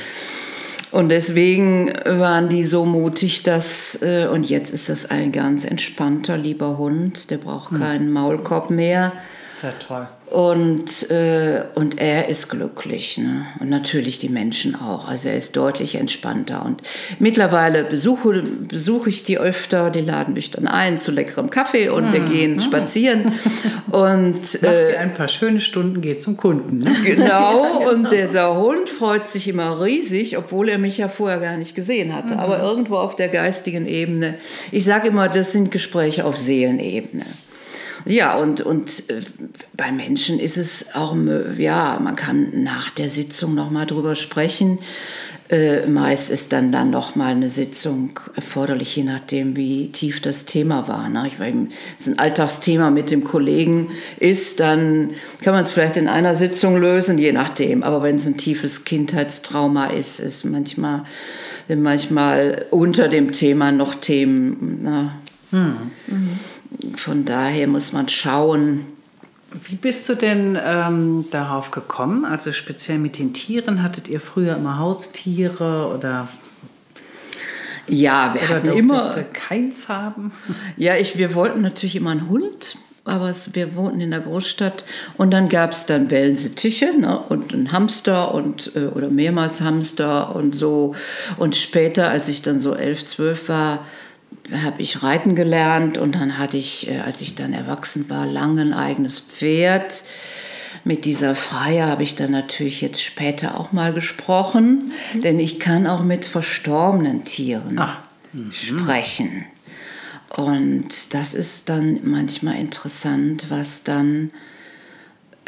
Und 0.92 1.08
deswegen 1.08 1.88
waren 2.04 2.50
die 2.50 2.64
so 2.64 2.84
mutig, 2.84 3.42
dass, 3.42 4.00
äh, 4.02 4.28
und 4.30 4.48
jetzt 4.48 4.70
ist 4.70 4.90
das 4.90 5.10
ein 5.10 5.32
ganz 5.32 5.64
entspannter, 5.64 6.36
lieber 6.36 6.76
Hund, 6.76 7.30
der 7.30 7.38
braucht 7.38 7.70
hm. 7.70 7.78
keinen 7.78 8.12
Maulkorb 8.12 8.70
mehr. 8.70 9.12
Sehr 9.60 9.78
toll. 9.78 10.06
Und, 10.32 11.10
äh, 11.10 11.62
und 11.74 12.00
er 12.00 12.28
ist 12.28 12.48
glücklich. 12.48 13.18
Ne? 13.18 13.44
Und 13.60 13.68
natürlich 13.68 14.18
die 14.18 14.30
Menschen 14.30 14.74
auch. 14.74 15.06
Also 15.06 15.28
er 15.28 15.36
ist 15.36 15.54
deutlich 15.56 15.96
entspannter. 15.96 16.64
Und 16.64 16.80
mittlerweile 17.18 17.84
besuche, 17.84 18.42
besuche 18.42 19.10
ich 19.10 19.24
die 19.24 19.38
öfter. 19.38 19.90
Die 19.90 20.00
laden 20.00 20.32
mich 20.32 20.50
dann 20.50 20.66
ein 20.66 20.98
zu 20.98 21.12
leckerem 21.12 21.50
Kaffee 21.50 21.90
und 21.90 22.08
mhm. 22.08 22.12
wir 22.14 22.20
gehen 22.20 22.60
spazieren. 22.60 23.34
und 23.90 24.40
Macht 24.40 24.62
äh, 24.62 24.96
ein 24.96 25.12
paar 25.12 25.28
schöne 25.28 25.60
Stunden, 25.60 26.00
geht 26.00 26.22
zum 26.22 26.38
Kunden. 26.38 26.78
Ne? 26.78 26.96
Genau. 27.04 27.24
ja, 27.26 27.50
genau. 27.50 27.90
Und 27.90 28.10
dieser 28.10 28.56
Hund 28.56 28.88
freut 28.88 29.26
sich 29.26 29.48
immer 29.48 29.82
riesig, 29.82 30.38
obwohl 30.38 30.70
er 30.70 30.78
mich 30.78 30.96
ja 30.96 31.08
vorher 31.08 31.40
gar 31.40 31.58
nicht 31.58 31.74
gesehen 31.74 32.14
hatte. 32.14 32.34
Mhm. 32.34 32.40
Aber 32.40 32.58
irgendwo 32.58 32.96
auf 32.96 33.16
der 33.16 33.28
geistigen 33.28 33.86
Ebene. 33.86 34.36
Ich 34.70 34.86
sage 34.86 35.08
immer, 35.08 35.28
das 35.28 35.52
sind 35.52 35.70
Gespräche 35.70 36.24
auf 36.24 36.38
Seelenebene. 36.38 37.26
Ja, 38.04 38.36
und, 38.36 38.60
und 38.60 39.10
äh, 39.10 39.20
bei 39.74 39.92
Menschen 39.92 40.38
ist 40.38 40.56
es 40.56 40.94
auch, 40.94 41.16
ja, 41.56 41.98
man 42.02 42.16
kann 42.16 42.62
nach 42.62 42.90
der 42.90 43.08
Sitzung 43.08 43.54
nochmal 43.54 43.86
drüber 43.86 44.14
sprechen. 44.14 44.78
Äh, 45.52 45.86
meist 45.86 46.30
ist 46.30 46.54
dann 46.54 46.72
dann 46.72 46.88
nochmal 46.88 47.32
eine 47.32 47.50
Sitzung 47.50 48.18
erforderlich, 48.34 48.96
je 48.96 49.04
nachdem, 49.04 49.54
wie 49.54 49.92
tief 49.92 50.22
das 50.22 50.46
Thema 50.46 50.88
war. 50.88 51.10
Ne? 51.10 51.26
Ich, 51.26 51.38
wenn 51.38 51.68
es 51.98 52.06
ein 52.08 52.18
Alltagsthema 52.18 52.90
mit 52.90 53.10
dem 53.10 53.22
Kollegen 53.22 53.90
ist, 54.18 54.60
dann 54.60 55.10
kann 55.42 55.52
man 55.52 55.62
es 55.62 55.72
vielleicht 55.72 55.98
in 55.98 56.08
einer 56.08 56.36
Sitzung 56.36 56.78
lösen, 56.80 57.18
je 57.18 57.32
nachdem. 57.32 57.82
Aber 57.82 58.02
wenn 58.02 58.16
es 58.16 58.26
ein 58.26 58.38
tiefes 58.38 58.84
Kindheitstrauma 58.84 59.88
ist, 59.88 60.20
ist 60.20 60.44
manchmal, 60.44 61.04
manchmal 61.68 62.64
unter 62.70 63.08
dem 63.08 63.32
Thema 63.32 63.72
noch 63.72 63.94
Themen. 63.96 64.80
Na, 64.82 65.20
hm. 65.50 65.74
mhm 66.06 66.38
von 66.96 67.24
daher 67.24 67.66
muss 67.66 67.92
man 67.92 68.08
schauen. 68.08 68.86
Wie 69.52 69.76
bist 69.76 70.08
du 70.08 70.14
denn 70.14 70.58
ähm, 70.64 71.26
darauf 71.30 71.70
gekommen? 71.70 72.24
Also 72.24 72.52
speziell 72.52 72.98
mit 72.98 73.18
den 73.18 73.34
Tieren, 73.34 73.82
hattet 73.82 74.08
ihr 74.08 74.20
früher 74.20 74.56
immer 74.56 74.78
Haustiere 74.78 75.92
oder 75.94 76.28
ja, 77.88 78.34
wir 78.34 78.42
oder 78.42 78.54
hatten 78.54 78.78
immer 78.78 79.10
keins 79.32 79.88
haben. 79.88 80.32
Ja, 80.76 80.96
ich, 80.96 81.18
wir 81.18 81.34
wollten 81.34 81.60
natürlich 81.60 81.96
immer 81.96 82.10
einen 82.10 82.28
Hund, 82.28 82.76
aber 83.04 83.28
es, 83.28 83.54
wir 83.54 83.74
wohnten 83.74 84.00
in 84.00 84.10
der 84.10 84.20
Großstadt 84.20 84.84
und 85.18 85.32
dann 85.32 85.48
gab 85.48 85.72
es 85.72 85.86
dann 85.86 86.10
Wellensittiche 86.10 86.98
ne, 86.98 87.18
und 87.18 87.52
ein 87.52 87.72
Hamster 87.72 88.32
und 88.32 88.72
äh, 88.76 88.86
oder 88.86 89.10
mehrmals 89.10 89.60
Hamster 89.60 90.34
und 90.34 90.54
so 90.54 90.94
und 91.36 91.56
später, 91.56 92.08
als 92.08 92.28
ich 92.28 92.42
dann 92.42 92.58
so 92.58 92.74
elf, 92.74 93.04
zwölf 93.04 93.48
war, 93.48 93.84
habe 94.64 94.82
ich 94.82 95.02
reiten 95.02 95.34
gelernt 95.34 95.98
und 95.98 96.14
dann 96.14 96.38
hatte 96.38 96.56
ich, 96.56 96.90
äh, 96.90 97.00
als 97.00 97.20
ich 97.20 97.34
dann 97.34 97.52
erwachsen 97.52 98.08
war, 98.10 98.26
lange 98.26 98.62
ein 98.62 98.74
eigenes 98.74 99.18
Pferd. 99.18 100.04
Mit 100.84 101.04
dieser 101.04 101.36
Freier 101.36 101.86
habe 101.86 102.02
ich 102.02 102.16
dann 102.16 102.32
natürlich 102.32 102.80
jetzt 102.80 103.02
später 103.02 103.58
auch 103.58 103.72
mal 103.72 103.92
gesprochen, 103.92 104.92
mhm. 105.14 105.22
denn 105.22 105.38
ich 105.38 105.60
kann 105.60 105.86
auch 105.86 106.02
mit 106.02 106.26
verstorbenen 106.26 107.24
Tieren 107.24 107.80
mhm. 108.32 108.52
sprechen. 108.52 109.44
Und 110.36 111.14
das 111.14 111.34
ist 111.34 111.68
dann 111.68 112.00
manchmal 112.04 112.56
interessant, 112.56 113.46
was 113.50 113.84
dann 113.84 114.30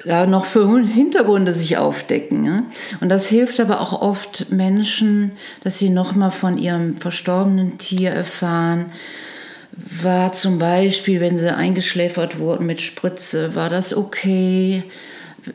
da 0.05 0.27
noch 0.27 0.45
für 0.45 0.79
Hintergründe 0.79 1.53
sich 1.53 1.77
aufdecken. 1.77 2.43
Ne? 2.43 2.65
Und 3.01 3.09
das 3.09 3.29
hilft 3.29 3.61
aber 3.61 3.81
auch 3.81 4.01
oft 4.01 4.51
Menschen, 4.51 5.33
dass 5.63 5.79
sie 5.79 5.91
nochmal 5.91 6.31
von 6.31 6.59
ihrem 6.59 6.97
verstorbenen 6.97 7.79
Tier 7.79 8.11
erfahren. 8.11 8.87
War 10.03 10.33
zum 10.33 10.59
Beispiel, 10.59 11.21
wenn 11.21 11.37
sie 11.37 11.55
eingeschläfert 11.55 12.39
wurden 12.39 12.67
mit 12.67 12.81
Spritze, 12.81 13.55
war 13.55 13.71
das 13.71 13.97
okay? 13.97 14.85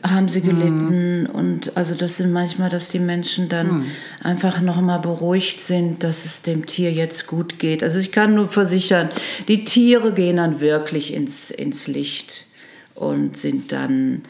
Haben 0.02 0.28
sie 0.28 0.40
gelitten? 0.40 1.22
Mhm. 1.22 1.26
Und 1.26 1.76
also 1.76 1.94
das 1.94 2.18
sind 2.18 2.32
manchmal, 2.32 2.70
dass 2.70 2.90
die 2.90 2.98
Menschen 2.98 3.48
dann 3.48 3.78
mhm. 3.78 3.84
einfach 4.22 4.60
nochmal 4.60 5.00
beruhigt 5.00 5.60
sind, 5.60 6.04
dass 6.04 6.24
es 6.24 6.42
dem 6.42 6.66
Tier 6.66 6.92
jetzt 6.92 7.26
gut 7.26 7.58
geht. 7.58 7.82
Also 7.82 7.98
ich 7.98 8.12
kann 8.12 8.34
nur 8.34 8.48
versichern, 8.48 9.08
die 9.48 9.64
Tiere 9.64 10.12
gehen 10.12 10.36
dann 10.36 10.60
wirklich 10.60 11.14
ins, 11.14 11.50
ins 11.50 11.86
Licht 11.88 12.49
und 13.00 13.36
sind 13.36 13.72
dann 13.72 14.22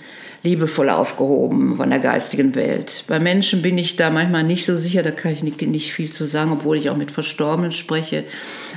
liebevoll 0.42 0.88
aufgehoben 0.88 1.76
von 1.76 1.90
der 1.90 1.98
geistigen 1.98 2.54
Welt. 2.54 3.04
Bei 3.08 3.18
Menschen 3.20 3.60
bin 3.62 3.76
ich 3.76 3.96
da 3.96 4.08
manchmal 4.10 4.44
nicht 4.44 4.64
so 4.64 4.74
sicher, 4.76 5.02
da 5.02 5.10
kann 5.10 5.32
ich 5.32 5.42
nicht, 5.42 5.60
nicht 5.60 5.92
viel 5.92 6.10
zu 6.10 6.24
sagen, 6.24 6.52
obwohl 6.52 6.78
ich 6.78 6.88
auch 6.88 6.96
mit 6.96 7.10
Verstorbenen 7.10 7.72
spreche. 7.72 8.24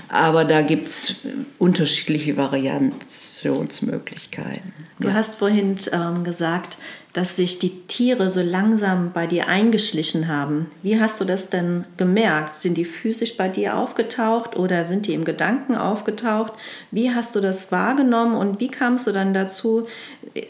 Aber 0.09 0.43
da 0.45 0.61
gibt 0.61 0.87
es 0.89 1.17
unterschiedliche 1.59 2.35
Variationsmöglichkeiten. 2.35 4.73
Du 4.99 5.07
Ja. 5.09 5.13
hast 5.13 5.35
vorhin 5.35 5.77
ähm, 5.91 6.23
gesagt, 6.23 6.77
dass 7.13 7.35
sich 7.35 7.59
die 7.59 7.81
Tiere 7.87 8.31
so 8.31 8.41
langsam 8.41 9.11
bei 9.13 9.27
dir 9.27 9.47
eingeschlichen 9.47 10.27
haben. 10.27 10.71
Wie 10.81 10.99
hast 10.99 11.21
du 11.21 11.25
das 11.25 11.51
denn 11.51 11.85
gemerkt? 11.95 12.55
Sind 12.55 12.75
die 12.75 12.85
physisch 12.85 13.37
bei 13.37 13.49
dir 13.49 13.77
aufgetaucht 13.77 14.55
oder 14.55 14.83
sind 14.83 15.05
die 15.05 15.13
im 15.13 15.23
Gedanken 15.23 15.75
aufgetaucht? 15.75 16.53
Wie 16.89 17.11
hast 17.11 17.35
du 17.35 17.39
das 17.39 17.71
wahrgenommen 17.71 18.35
und 18.35 18.59
wie 18.59 18.69
kamst 18.69 19.05
du 19.05 19.11
dann 19.11 19.35
dazu, 19.35 19.85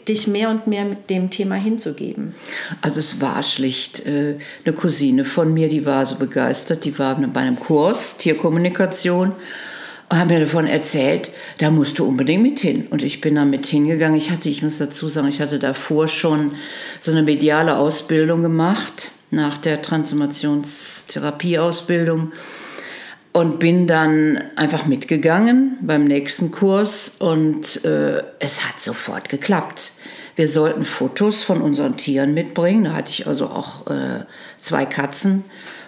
dich 0.08 0.26
mehr 0.26 0.48
und 0.48 0.66
mehr 0.66 0.86
mit 0.86 1.10
dem 1.10 1.28
Thema 1.28 1.56
hinzugeben? 1.56 2.34
Also 2.80 3.00
es 3.00 3.20
war 3.20 3.42
schlicht 3.42 4.06
äh, 4.06 4.38
eine 4.64 4.74
Cousine 4.74 5.26
von 5.26 5.52
mir, 5.52 5.68
die 5.68 5.84
war 5.84 6.06
so 6.06 6.16
begeistert, 6.16 6.86
die 6.86 6.98
war 6.98 7.14
bei 7.16 7.40
einem 7.40 7.60
Kurs 7.60 8.16
Tierkommunikation 8.16 9.34
hat 10.10 10.28
mir 10.28 10.40
davon 10.40 10.66
erzählt, 10.66 11.30
da 11.58 11.70
musst 11.70 11.98
du 11.98 12.06
unbedingt 12.06 12.42
mit 12.42 12.60
hin. 12.60 12.86
Und 12.90 13.02
ich 13.02 13.20
bin 13.20 13.34
da 13.34 13.44
mit 13.44 13.66
hingegangen. 13.66 14.16
Ich 14.16 14.30
hatte, 14.30 14.48
ich 14.48 14.62
muss 14.62 14.78
dazu 14.78 15.08
sagen, 15.08 15.28
ich 15.28 15.40
hatte 15.40 15.58
davor 15.58 16.08
schon 16.08 16.52
so 17.00 17.10
eine 17.10 17.22
mediale 17.22 17.76
Ausbildung 17.76 18.40
gemacht, 18.42 19.10
nach 19.30 19.58
der 19.58 19.82
Transformationstherapieausbildung 19.82 22.32
und 23.32 23.58
bin 23.58 23.86
dann 23.88 24.44
einfach 24.54 24.86
mitgegangen 24.86 25.76
beim 25.80 26.04
nächsten 26.04 26.52
Kurs 26.52 27.16
und 27.18 27.84
äh, 27.84 28.22
es 28.38 28.64
hat 28.64 28.80
sofort 28.80 29.28
geklappt. 29.28 29.90
Wir 30.36 30.46
sollten 30.48 30.84
Fotos 30.84 31.42
von 31.42 31.60
unseren 31.60 31.96
Tieren 31.96 32.34
mitbringen. 32.34 32.84
Da 32.84 32.92
hatte 32.92 33.10
ich 33.10 33.26
also 33.26 33.46
auch 33.46 33.88
äh, 33.88 34.20
zwei 34.58 34.86
Katzen. 34.86 35.42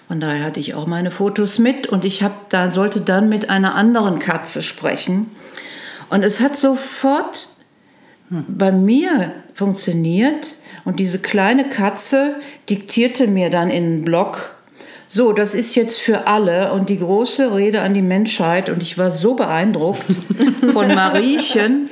Von 0.08 0.20
daher 0.20 0.44
hatte 0.44 0.60
ich 0.60 0.74
auch 0.74 0.86
meine 0.86 1.10
Fotos 1.10 1.58
mit 1.58 1.86
und 1.88 2.04
ich 2.04 2.22
hab, 2.22 2.48
da 2.50 2.70
sollte 2.70 3.00
dann 3.00 3.28
mit 3.28 3.50
einer 3.50 3.74
anderen 3.74 4.18
Katze 4.18 4.62
sprechen. 4.62 5.30
Und 6.10 6.22
es 6.22 6.40
hat 6.40 6.56
sofort 6.56 7.48
bei 8.30 8.72
mir 8.72 9.32
funktioniert 9.54 10.56
und 10.84 10.98
diese 11.00 11.18
kleine 11.18 11.68
Katze 11.68 12.36
diktierte 12.68 13.26
mir 13.26 13.50
dann 13.50 13.70
in 13.70 13.84
einen 13.84 14.02
Blog, 14.02 14.56
so, 15.08 15.32
das 15.32 15.54
ist 15.54 15.76
jetzt 15.76 16.00
für 16.00 16.26
alle 16.26 16.72
und 16.72 16.88
die 16.88 16.98
große 16.98 17.54
Rede 17.54 17.82
an 17.82 17.94
die 17.94 18.02
Menschheit 18.02 18.68
und 18.68 18.82
ich 18.82 18.98
war 18.98 19.12
so 19.12 19.34
beeindruckt 19.34 20.04
von 20.72 20.88
Mariechen. 20.94 21.88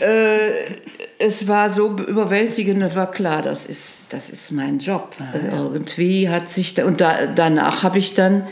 äh, 0.00 0.79
es 1.20 1.46
war 1.46 1.68
so 1.68 1.90
überwältigend, 1.90 2.82
es 2.82 2.96
war 2.96 3.10
klar, 3.10 3.42
das 3.42 3.66
ist, 3.66 4.06
das 4.10 4.30
ist 4.30 4.52
mein 4.52 4.78
Job. 4.78 5.14
Also 5.32 5.46
irgendwie 5.74 6.30
hat 6.30 6.50
sich, 6.50 6.72
da, 6.72 6.86
und 6.86 7.02
da, 7.02 7.26
danach 7.26 7.82
habe 7.82 7.98
ich 7.98 8.14
dann 8.14 8.48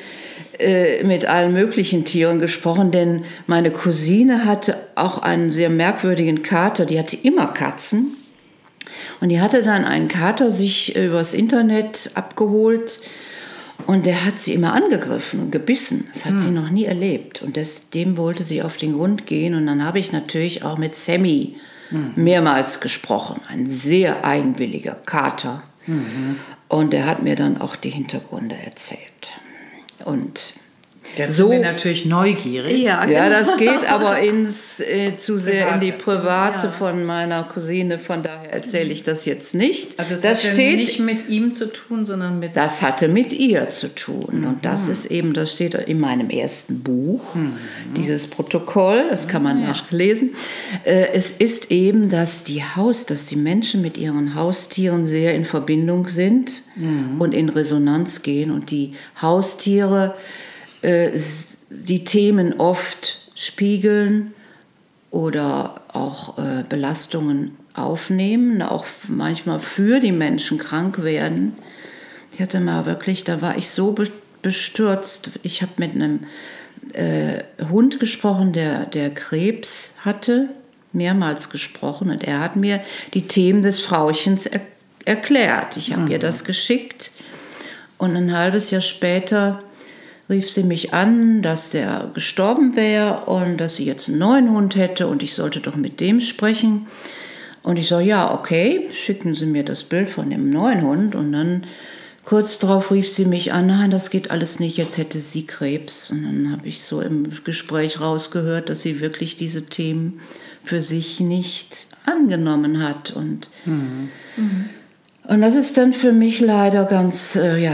äh, 0.59 1.03
mit 1.03 1.25
allen 1.25 1.55
möglichen 1.55 2.05
Tieren 2.05 2.41
gesprochen, 2.41 2.91
denn 2.91 3.25
meine 3.47 3.71
Cousine 3.71 4.45
hatte 4.45 4.77
auch 4.97 5.19
einen 5.23 5.51
sehr 5.51 5.71
merkwürdigen 5.71 6.43
Kater, 6.43 6.85
die 6.85 6.99
hatte 6.99 7.17
immer 7.17 7.47
Katzen. 7.47 8.15
Und 9.21 9.31
die 9.31 9.41
hatte 9.41 9.63
dann 9.63 9.87
einen 9.87 10.09
Kater 10.09 10.51
sich 10.51 10.95
übers 10.95 11.33
Internet 11.33 12.11
abgeholt 12.15 13.01
und 13.87 14.05
der 14.05 14.27
hat 14.27 14.39
sie 14.41 14.53
immer 14.53 14.75
angegriffen 14.75 15.41
und 15.41 15.53
gebissen. 15.53 16.09
Das 16.13 16.27
hat 16.27 16.39
sie 16.39 16.51
noch 16.51 16.69
nie 16.69 16.85
erlebt. 16.85 17.43
Und 17.43 17.57
das, 17.57 17.91
dem 17.91 18.17
wollte 18.17 18.43
sie 18.43 18.63
auf 18.63 18.77
den 18.77 18.93
Grund 18.93 19.27
gehen. 19.27 19.55
Und 19.55 19.67
dann 19.67 19.85
habe 19.85 19.99
ich 19.99 20.13
natürlich 20.13 20.63
auch 20.63 20.79
mit 20.79 20.95
Sammy 20.95 21.57
mehrmals 22.17 22.81
gesprochen. 22.81 23.41
Ein 23.49 23.67
sehr 23.67 24.25
eigenwilliger 24.25 24.95
Kater. 24.95 25.63
Und 26.69 26.93
der 26.93 27.07
hat 27.07 27.23
mir 27.23 27.35
dann 27.35 27.61
auch 27.61 27.77
die 27.77 27.91
Hintergründe 27.91 28.57
erzählt. 28.57 29.31
Und 30.05 30.55
Jetzt 31.19 31.37
So- 31.37 31.49
sind 31.51 31.63
wir 31.63 31.71
natürlich 31.73 32.07
neugierig. 32.07 32.83
Ja, 32.83 33.05
ja, 33.07 33.29
das 33.29 33.57
geht 33.57 33.91
aber 33.91 34.19
ins, 34.21 34.81
äh, 34.81 35.17
zu 35.17 35.39
sehr 35.39 35.75
in 35.75 35.81
die 35.81 35.93
Private. 35.93 36.09
Private 36.19 36.67
Ja. 36.69 36.73
von 36.73 37.05
meiner 37.05 37.43
Cousine. 37.45 37.99
Von 37.99 38.23
daher 38.23 38.53
erzähle 38.53 38.91
ich 38.93 39.03
das 39.03 39.25
jetzt 39.25 39.55
nicht. 39.55 39.99
Also 39.99 40.15
es 40.15 40.21
das 40.23 40.45
hat 40.45 40.53
steht 40.55 40.77
nicht 40.79 41.01
mit 41.01 41.29
ihm 41.29 41.53
zu 41.55 41.73
tun, 41.73 42.05
sondern 42.07 42.39
mit 42.39 42.57
Das 42.57 42.83
hatte 42.83 43.09
mit 43.09 43.33
ihr 43.33 43.69
zu 43.71 43.95
tun. 43.95 44.45
Und 44.49 44.65
das 44.65 44.89
ist 44.89 45.07
eben, 45.07 45.35
das 45.35 45.53
steht 45.53 45.75
in 45.75 46.01
meinem 46.01 46.31
ersten 46.31 46.83
Buch, 46.83 47.37
dieses 47.97 48.27
Protokoll, 48.27 49.05
das 49.11 49.29
kann 49.29 49.43
man 49.43 49.63
nachlesen. 49.63 50.31
Äh, 50.85 51.09
Es 51.13 51.31
ist 51.31 51.71
eben, 51.71 52.11
dass 52.11 52.45
die 52.45 52.63
Haus, 52.63 53.07
dass 53.07 53.27
die 53.27 53.37
Menschen 53.37 53.83
mit 53.83 53.99
ihren 53.99 54.35
Haustieren 54.35 55.07
sehr 55.07 55.35
in 55.35 55.45
Verbindung 55.45 56.09
sind 56.09 56.63
und 57.19 57.35
in 57.35 57.49
Resonanz 57.49 58.23
gehen 58.23 58.51
und 58.53 58.71
die 58.71 58.93
Haustiere 59.21 60.15
die 60.83 62.05
Themen 62.05 62.61
oft 62.61 63.19
spiegeln 63.35 64.33
oder 65.11 65.81
auch 65.93 66.39
äh, 66.39 66.65
Belastungen 66.69 67.57
aufnehmen, 67.75 68.63
auch 68.63 68.85
manchmal 69.09 69.61
für 69.61 70.01
die 70.01 70.13
Menschen 70.13 70.59
krank 70.59 71.03
werden. 71.03 71.57
Ich 72.33 72.41
hatte 72.41 72.61
mal 72.61 72.87
wirklich, 72.87 73.25
da 73.25 73.41
war 73.41 73.57
ich 73.57 73.71
so 73.71 73.93
be- 73.93 74.11
bestürzt. 74.43 75.39
Ich 75.43 75.63
habe 75.63 75.73
mit 75.79 75.95
einem 75.95 76.21
äh, 76.93 77.43
Hund 77.71 77.99
gesprochen, 78.01 78.53
der, 78.53 78.87
der 78.87 79.11
Krebs 79.11 79.95
hatte, 80.05 80.49
mehrmals 80.93 81.51
gesprochen 81.51 82.11
und 82.11 82.25
er 82.25 82.41
hat 82.41 82.57
mir 82.57 82.81
die 83.15 83.27
Themen 83.27 83.63
des 83.63 83.81
Frauchens 83.81 84.47
er 84.47 84.61
erklärt. 85.05 85.77
Ich 85.77 85.95
habe 85.95 86.11
ihr 86.11 86.19
das 86.19 86.45
geschickt 86.45 87.13
und 87.97 88.15
ein 88.17 88.37
halbes 88.37 88.71
Jahr 88.71 88.83
später 88.83 89.63
rief 90.29 90.51
sie 90.51 90.63
mich 90.63 90.93
an, 90.93 91.43
dass 91.43 91.71
der 91.71 92.11
gestorben 92.15 92.77
wäre 92.77 93.25
und 93.27 93.59
dass 93.59 93.77
sie 93.77 93.85
jetzt 93.85 94.09
einen 94.09 94.19
neuen 94.19 94.51
Hund 94.51 94.77
hätte 94.77 95.07
und 95.07 95.23
ich 95.23 95.35
sollte 95.35 95.61
doch 95.61 95.77
mit 95.77 96.01
dem 96.01 96.21
sprechen. 96.21 96.87
Und 97.63 97.77
ich 97.77 97.89
so, 97.89 97.99
ja, 97.99 98.33
okay, 98.33 98.89
schicken 98.93 99.35
Sie 99.35 99.47
mir 99.47 99.65
das 99.65 99.83
Bild 99.83 100.09
von 100.09 100.31
dem 100.31 100.49
neuen 100.49 100.83
Hund. 100.83 101.15
Und 101.15 101.33
dann 101.33 101.67
kurz 102.25 102.59
darauf 102.59 102.91
rief 102.91 103.09
sie 103.09 103.25
mich 103.25 103.53
an, 103.53 103.67
nein, 103.67 103.91
das 103.91 104.11
geht 104.11 104.31
alles 104.31 104.61
nicht, 104.61 104.77
jetzt 104.77 104.97
hätte 104.97 105.19
sie 105.19 105.47
Krebs. 105.47 106.11
Und 106.11 106.23
dann 106.25 106.53
habe 106.53 106.69
ich 106.69 106.83
so 106.83 107.01
im 107.01 107.29
Gespräch 107.45 108.01
rausgehört, 108.01 108.69
dass 108.69 108.83
sie 108.83 109.01
wirklich 109.01 109.37
diese 109.37 109.67
Themen 109.67 110.21
für 110.63 110.83
sich 110.83 111.21
nicht 111.21 111.89
angenommen 112.07 112.83
hat. 112.83 113.11
Und 113.11 113.51
und 115.29 115.41
das 115.43 115.55
ist 115.55 115.77
dann 115.77 115.93
für 115.93 116.13
mich 116.13 116.41
leider 116.41 116.85
ganz 116.85 117.37
äh, 117.37 117.57
ja, 117.63 117.73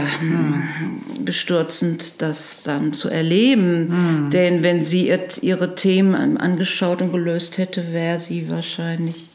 bestürzend, 1.19 2.21
das 2.21 2.63
dann 2.63 2.93
zu 2.93 3.09
erleben. 3.09 4.29
Denn 4.31 4.61
wenn 4.63 4.83
sie 4.83 5.07
ihr, 5.07 5.27
ihre 5.41 5.75
Themen 5.75 6.37
angeschaut 6.37 7.01
und 7.01 7.11
gelöst 7.11 7.57
hätte, 7.57 7.91
wäre 7.93 8.19
sie 8.19 8.49
wahrscheinlich. 8.49 9.27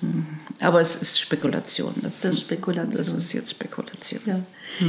hm. 0.00 0.26
Aber 0.58 0.80
es 0.80 0.96
ist 0.96 1.20
Spekulation. 1.20 1.92
Das, 2.02 2.22
Das 2.22 2.36
ist 2.36 2.40
Spekulation. 2.40 2.96
Das 2.96 3.12
ist 3.12 3.34
jetzt 3.34 3.50
Spekulation. 3.50 4.20
Ja. 4.24 4.40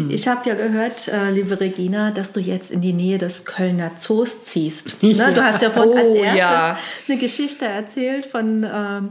Ich 0.07 0.25
habe 0.29 0.47
ja 0.47 0.55
gehört, 0.55 1.09
äh, 1.09 1.29
liebe 1.31 1.59
Regina, 1.59 2.11
dass 2.11 2.31
du 2.31 2.39
jetzt 2.39 2.71
in 2.71 2.79
die 2.79 2.93
Nähe 2.93 3.17
des 3.17 3.43
Kölner 3.43 3.91
Zoos 3.97 4.43
ziehst. 4.45 4.95
Ne? 5.03 5.13
Du 5.33 5.43
hast 5.43 5.61
ja 5.61 5.69
vorhin 5.69 5.97
als 5.97 6.11
Oh, 6.11 6.15
erstes 6.15 6.39
ja. 6.39 6.77
eine 7.09 7.17
Geschichte 7.17 7.65
erzählt 7.65 8.27
von, 8.27 8.63
ähm, 8.63 9.09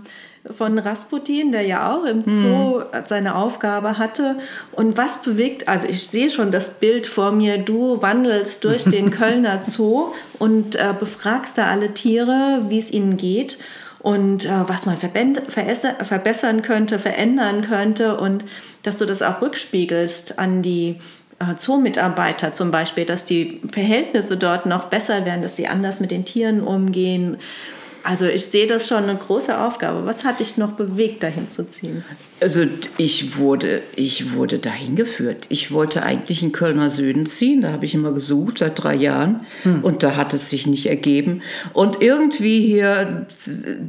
von 0.55 0.79
Rasputin, 0.79 1.53
der 1.53 1.63
ja 1.63 1.95
auch 1.95 2.05
im 2.05 2.25
Zoo 2.27 2.83
seine 3.05 3.35
Aufgabe 3.35 3.99
hatte. 3.99 4.37
Und 4.73 4.97
was 4.97 5.23
bewegt, 5.23 5.69
also 5.69 5.89
ich 5.89 6.07
sehe 6.07 6.31
schon 6.31 6.51
das 6.51 6.79
Bild 6.79 7.07
vor 7.07 7.33
mir, 7.33 7.59
du 7.59 8.01
wandelst 8.03 8.65
durch 8.65 8.85
den 8.91 9.11
Kölner 9.11 9.65
Zoo 9.65 10.13
und 10.39 10.77
äh, 10.77 10.95
befragst 10.99 11.59
da 11.59 11.67
alle 11.67 11.95
Tiere, 11.95 12.67
wie 12.69 12.79
es 12.79 12.93
ihnen 12.93 13.17
geht 13.17 13.59
und 13.99 14.45
äh, 14.45 14.69
was 14.69 14.87
man 14.87 14.97
verbessern 14.97 16.63
könnte, 16.63 16.99
verändern 16.99 17.63
könnte 17.63 18.17
und 18.19 18.45
dass 18.83 18.99
du 18.99 19.05
das 19.05 19.21
auch 19.23 19.43
rückspiegelst 19.43 20.39
an 20.39 20.63
die 20.63 21.01
äh, 21.39 21.57
Zoomitarbeiter 21.57 22.55
zum 22.55 22.71
Beispiel, 22.71 23.05
dass 23.05 23.25
die 23.25 23.61
Verhältnisse 23.71 24.37
dort 24.37 24.65
noch 24.65 24.87
besser 24.87 25.25
werden, 25.25 25.43
dass 25.43 25.57
sie 25.57 25.67
anders 25.67 26.01
mit 26.01 26.11
den 26.11 26.25
Tieren 26.25 26.63
umgehen. 26.63 27.39
Also 28.09 28.27
ich 28.27 28.47
sehe 28.47 28.67
das 28.69 28.87
schon 28.87 29.03
eine 29.03 29.17
große 29.17 29.59
Aufgabe. 29.59 30.07
Was 30.07 30.23
hat 30.23 30.39
dich 30.41 30.57
noch 30.59 30.73
bewegt, 30.73 31.23
dahin 31.25 31.49
zu 31.49 31.69
ziehen? 31.69 32.05
Also 32.41 32.65
ich 32.99 33.37
wurde, 33.39 33.83
ich 33.97 34.35
wurde 34.35 34.59
dahin 34.61 34.95
geführt. 34.95 35.47
Ich 35.49 35.73
wollte 35.73 36.03
eigentlich 36.03 36.43
in 36.43 36.53
Kölner 36.53 36.89
Süden 36.91 37.27
ziehen, 37.27 37.63
da 37.63 37.73
habe 37.73 37.85
ich 37.85 37.95
immer 37.95 38.13
gesucht 38.13 38.59
seit 38.59 38.81
drei 38.83 38.95
Jahren 38.95 39.41
und 39.83 40.03
da 40.03 40.17
hat 40.17 40.35
es 40.35 40.51
sich 40.51 40.67
nicht 40.67 40.87
ergeben. 40.87 41.43
Und 41.73 42.03
irgendwie 42.03 42.61
hier, 42.65 43.27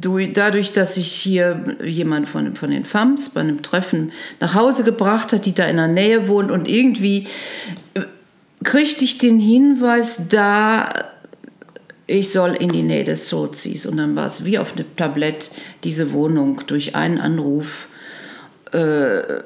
du- 0.00 0.26
dadurch, 0.26 0.72
dass 0.72 0.96
ich 0.96 1.12
hier 1.12 1.76
jemand 1.84 2.28
von, 2.28 2.56
von 2.56 2.70
den 2.70 2.84
FAMs 2.84 3.28
bei 3.28 3.40
einem 3.42 3.62
Treffen 3.62 4.12
nach 4.40 4.54
Hause 4.54 4.82
gebracht 4.82 5.32
hat, 5.32 5.46
die 5.46 5.52
da 5.54 5.64
in 5.66 5.76
der 5.76 5.88
Nähe 5.88 6.26
wohnt 6.26 6.50
und 6.50 6.68
irgendwie 6.68 7.26
äh, 7.94 8.00
kriegte 8.64 9.04
ich 9.04 9.18
den 9.18 9.38
Hinweis 9.38 10.28
da, 10.28 10.88
ich 12.08 12.32
soll 12.32 12.54
in 12.54 12.70
die 12.70 12.82
Nähe 12.82 13.04
des 13.04 13.28
Sozis. 13.28 13.86
Und 13.86 13.98
dann 13.98 14.16
war 14.16 14.26
es 14.26 14.44
wie 14.44 14.58
auf 14.58 14.74
einem 14.74 14.96
Tablett 14.96 15.52
diese 15.84 16.12
Wohnung 16.12 16.62
durch 16.66 16.96
einen 16.96 17.18
Anruf. 17.18 17.86
Äh, 18.72 19.42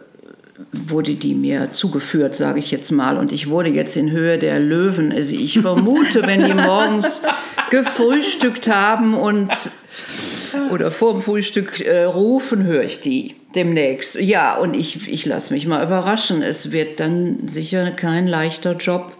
wurde 0.71 1.15
die 1.15 1.35
mir 1.35 1.73
zugeführt, 1.73 2.37
sage 2.37 2.61
ich 2.61 2.71
jetzt 2.71 2.93
mal. 2.93 3.19
Und 3.19 3.33
ich 3.33 3.51
wurde 3.51 3.71
jetzt 3.71 3.97
in 3.97 4.13
Höhe 4.13 4.39
der 4.39 4.61
Löwen. 4.61 5.13
Also 5.13 5.35
ich 5.35 5.59
vermute, 5.59 6.23
wenn 6.27 6.45
die 6.45 6.55
morgens 6.55 7.23
gefrühstückt 7.71 8.69
haben 8.69 9.15
und 9.15 9.51
oder 10.71 10.93
vor 10.93 11.15
dem 11.15 11.23
Frühstück 11.23 11.81
äh, 11.81 12.05
rufen, 12.05 12.63
höre 12.63 12.85
ich 12.85 13.01
die 13.01 13.35
demnächst. 13.57 14.21
Ja, 14.21 14.57
und 14.57 14.75
ich, 14.75 15.09
ich 15.09 15.27
lasse 15.27 15.53
mich 15.53 15.67
mal 15.67 15.85
überraschen. 15.85 16.43
Es 16.43 16.71
wird 16.71 17.01
dann 17.01 17.49
sicher 17.49 17.91
kein 17.91 18.29
leichter 18.29 18.77
Job 18.77 19.17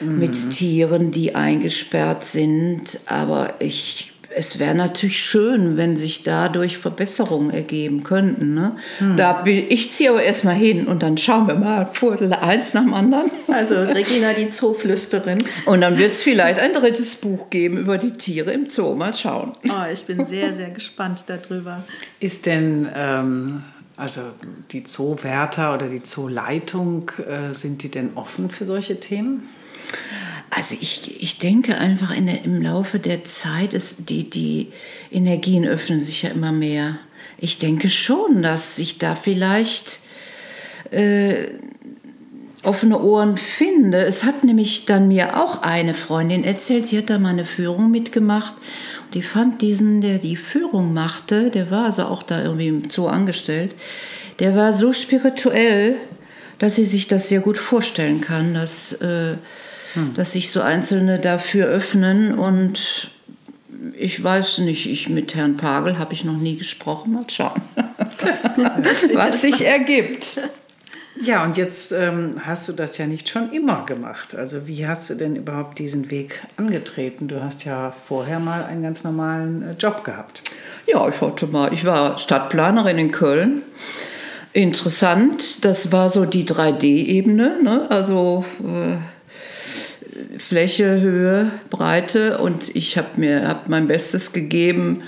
mhm. 0.00 0.18
mit 0.18 0.50
Tieren, 0.50 1.10
die 1.10 1.34
eingesperrt 1.34 2.24
sind. 2.24 3.00
Aber 3.06 3.54
ich 3.60 4.12
es 4.38 4.58
wäre 4.58 4.74
natürlich 4.74 5.18
schön, 5.18 5.78
wenn 5.78 5.96
sich 5.96 6.22
dadurch 6.22 6.76
Verbesserungen 6.76 7.50
ergeben 7.50 8.02
könnten. 8.02 8.52
Ne? 8.52 8.76
Hm. 8.98 9.16
Da 9.16 9.32
bin, 9.32 9.64
ich 9.70 9.90
ziehe 9.90 10.10
aber 10.10 10.22
erstmal 10.22 10.54
hin 10.54 10.86
und 10.86 11.02
dann 11.02 11.16
schauen 11.16 11.46
wir 11.46 11.54
mal 11.54 11.86
Viertel 11.90 12.30
eins 12.34 12.74
nach 12.74 12.82
dem 12.82 12.92
anderen. 12.92 13.30
Also 13.48 13.74
Regina, 13.80 14.34
die 14.34 14.50
Zooflüsterin. 14.50 15.42
Und 15.64 15.80
dann 15.80 15.96
wird 15.96 16.12
es 16.12 16.22
vielleicht 16.22 16.60
ein 16.60 16.74
drittes 16.74 17.16
Buch 17.16 17.48
geben 17.48 17.78
über 17.78 17.96
die 17.96 18.12
Tiere 18.12 18.52
im 18.52 18.68
Zoo. 18.68 18.94
Mal 18.94 19.14
schauen. 19.14 19.52
Oh, 19.64 19.90
ich 19.90 20.04
bin 20.04 20.26
sehr, 20.26 20.52
sehr 20.52 20.68
gespannt 20.68 21.24
darüber. 21.26 21.82
Ist 22.20 22.46
denn... 22.46 22.88
Ähm 22.94 23.62
also 23.98 24.20
die 24.72 24.84
Zoowärter 24.84 25.72
oder 25.72 25.88
die 25.88 26.02
Zooleitung, 26.02 27.10
äh, 27.26 27.54
sind 27.54 27.82
die 27.82 27.90
denn 27.90 28.10
offen 28.14 28.50
für 28.50 28.66
solche 28.66 29.00
Themen? 29.00 29.48
Also 30.50 30.76
ich, 30.80 31.20
ich 31.20 31.38
denke 31.38 31.78
einfach 31.78 32.14
in 32.14 32.26
der, 32.26 32.44
im 32.44 32.62
Laufe 32.62 32.98
der 32.98 33.24
Zeit, 33.24 33.74
ist 33.74 34.08
die, 34.10 34.30
die 34.30 34.68
Energien 35.10 35.66
öffnen 35.66 36.00
sich 36.00 36.22
ja 36.22 36.30
immer 36.30 36.52
mehr. 36.52 36.98
Ich 37.38 37.58
denke 37.58 37.90
schon, 37.90 38.42
dass 38.42 38.76
sich 38.76 38.98
da 38.98 39.14
vielleicht 39.14 40.00
äh, 40.90 41.48
offene 42.62 43.00
Ohren 43.00 43.36
finde. 43.36 44.04
Es 44.04 44.24
hat 44.24 44.44
nämlich 44.44 44.86
dann 44.86 45.08
mir 45.08 45.40
auch 45.40 45.62
eine 45.62 45.94
Freundin 45.94 46.44
erzählt, 46.44 46.86
sie 46.86 46.98
hat 46.98 47.10
da 47.10 47.18
mal 47.18 47.30
eine 47.30 47.44
Führung 47.44 47.90
mitgemacht. 47.90 48.54
Die 49.14 49.22
fand 49.22 49.62
diesen, 49.62 50.00
der 50.00 50.18
die 50.18 50.36
Führung 50.36 50.92
machte, 50.92 51.50
der 51.50 51.70
war 51.70 51.86
also 51.86 52.04
auch 52.04 52.22
da 52.22 52.42
irgendwie 52.42 52.82
Zoo 52.88 53.06
angestellt, 53.06 53.72
der 54.40 54.56
war 54.56 54.72
so 54.72 54.92
spirituell, 54.92 55.96
dass 56.58 56.74
sie 56.74 56.84
sich 56.84 57.06
das 57.06 57.28
sehr 57.28 57.40
gut 57.40 57.58
vorstellen 57.58 58.20
kann, 58.20 58.54
dass 58.54 58.92
äh, 58.94 59.34
hm. 59.96 60.14
dass 60.14 60.32
sich 60.32 60.50
so 60.50 60.60
Einzelne 60.60 61.18
dafür 61.18 61.66
öffnen 61.66 62.38
und 62.38 63.10
ich 63.96 64.22
weiß 64.22 64.58
nicht, 64.58 64.86
ich 64.86 65.08
mit 65.08 65.34
Herrn 65.34 65.56
Pagel 65.56 65.98
habe 65.98 66.12
ich 66.12 66.24
noch 66.24 66.36
nie 66.36 66.56
gesprochen. 66.56 67.12
Mal 67.12 67.24
schauen, 67.28 67.60
was 69.14 69.40
sich 69.40 69.64
ergibt. 69.64 70.40
Ja, 71.22 71.44
und 71.44 71.56
jetzt 71.56 71.92
ähm, 71.92 72.34
hast 72.44 72.68
du 72.68 72.72
das 72.72 72.98
ja 72.98 73.06
nicht 73.06 73.28
schon 73.28 73.50
immer 73.52 73.86
gemacht. 73.86 74.34
Also 74.34 74.66
wie 74.66 74.86
hast 74.86 75.08
du 75.08 75.14
denn 75.14 75.34
überhaupt 75.34 75.78
diesen 75.78 76.10
Weg 76.10 76.42
angetreten? 76.56 77.26
Du 77.26 77.42
hast 77.42 77.64
ja 77.64 77.94
vorher 78.06 78.38
mal 78.38 78.64
einen 78.64 78.82
ganz 78.82 79.02
normalen 79.02 79.62
äh, 79.62 79.72
Job 79.72 80.04
gehabt. 80.04 80.42
Ja, 80.86 81.08
ich 81.08 81.20
hatte 81.20 81.46
mal, 81.46 81.72
ich 81.72 81.86
war 81.86 82.18
Stadtplanerin 82.18 82.98
in 82.98 83.12
Köln. 83.12 83.62
Interessant, 84.52 85.64
das 85.64 85.92
war 85.92 86.10
so 86.10 86.24
die 86.24 86.44
3D-Ebene, 86.44 87.62
ne? 87.62 87.90
also 87.90 88.44
äh, 88.62 88.96
Fläche, 90.38 91.00
Höhe, 91.00 91.50
Breite 91.70 92.38
und 92.38 92.74
ich 92.74 92.96
habe 92.96 93.20
mir 93.20 93.48
hab 93.48 93.68
mein 93.68 93.88
Bestes 93.88 94.32
gegeben, 94.32 95.02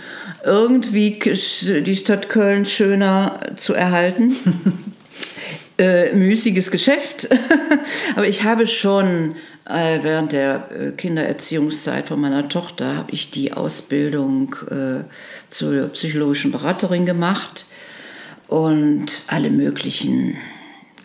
irgendwie 0.45 1.19
die 1.21 1.97
Stadt 1.97 2.29
Köln 2.29 2.65
schöner 2.67 3.41
zu 3.57 3.75
erhalten. 3.75 4.37
äh, 5.79 6.13
müßiges 6.13 6.71
Geschäft, 6.71 7.29
aber 8.17 8.27
ich 8.27 8.43
habe 8.43 8.67
schon 8.67 9.37
äh, 9.69 9.99
während 10.03 10.33
der 10.33 10.69
äh, 10.71 10.91
Kindererziehungszeit 10.93 12.09
von 12.09 12.21
meiner 12.21 12.49
Tochter 12.49 12.97
habe 12.97 13.13
ich 13.13 13.31
die 13.31 13.53
Ausbildung 13.53 14.57
äh, 14.71 15.05
zur 15.51 15.89
psychologischen 15.89 16.53
Beraterin 16.53 17.07
gemacht 17.07 17.67
und 18.49 19.25
alle 19.29 19.51
möglichen 19.51 20.37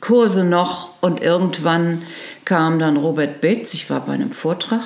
Kurse 0.04 0.44
noch 0.44 1.02
und 1.02 1.22
irgendwann 1.22 2.02
kam 2.44 2.78
dann 2.78 2.98
Robert 2.98 3.40
Bates, 3.40 3.74
ich 3.74 3.90
war 3.90 4.04
bei 4.04 4.12
einem 4.12 4.34
Vortrag 4.34 4.84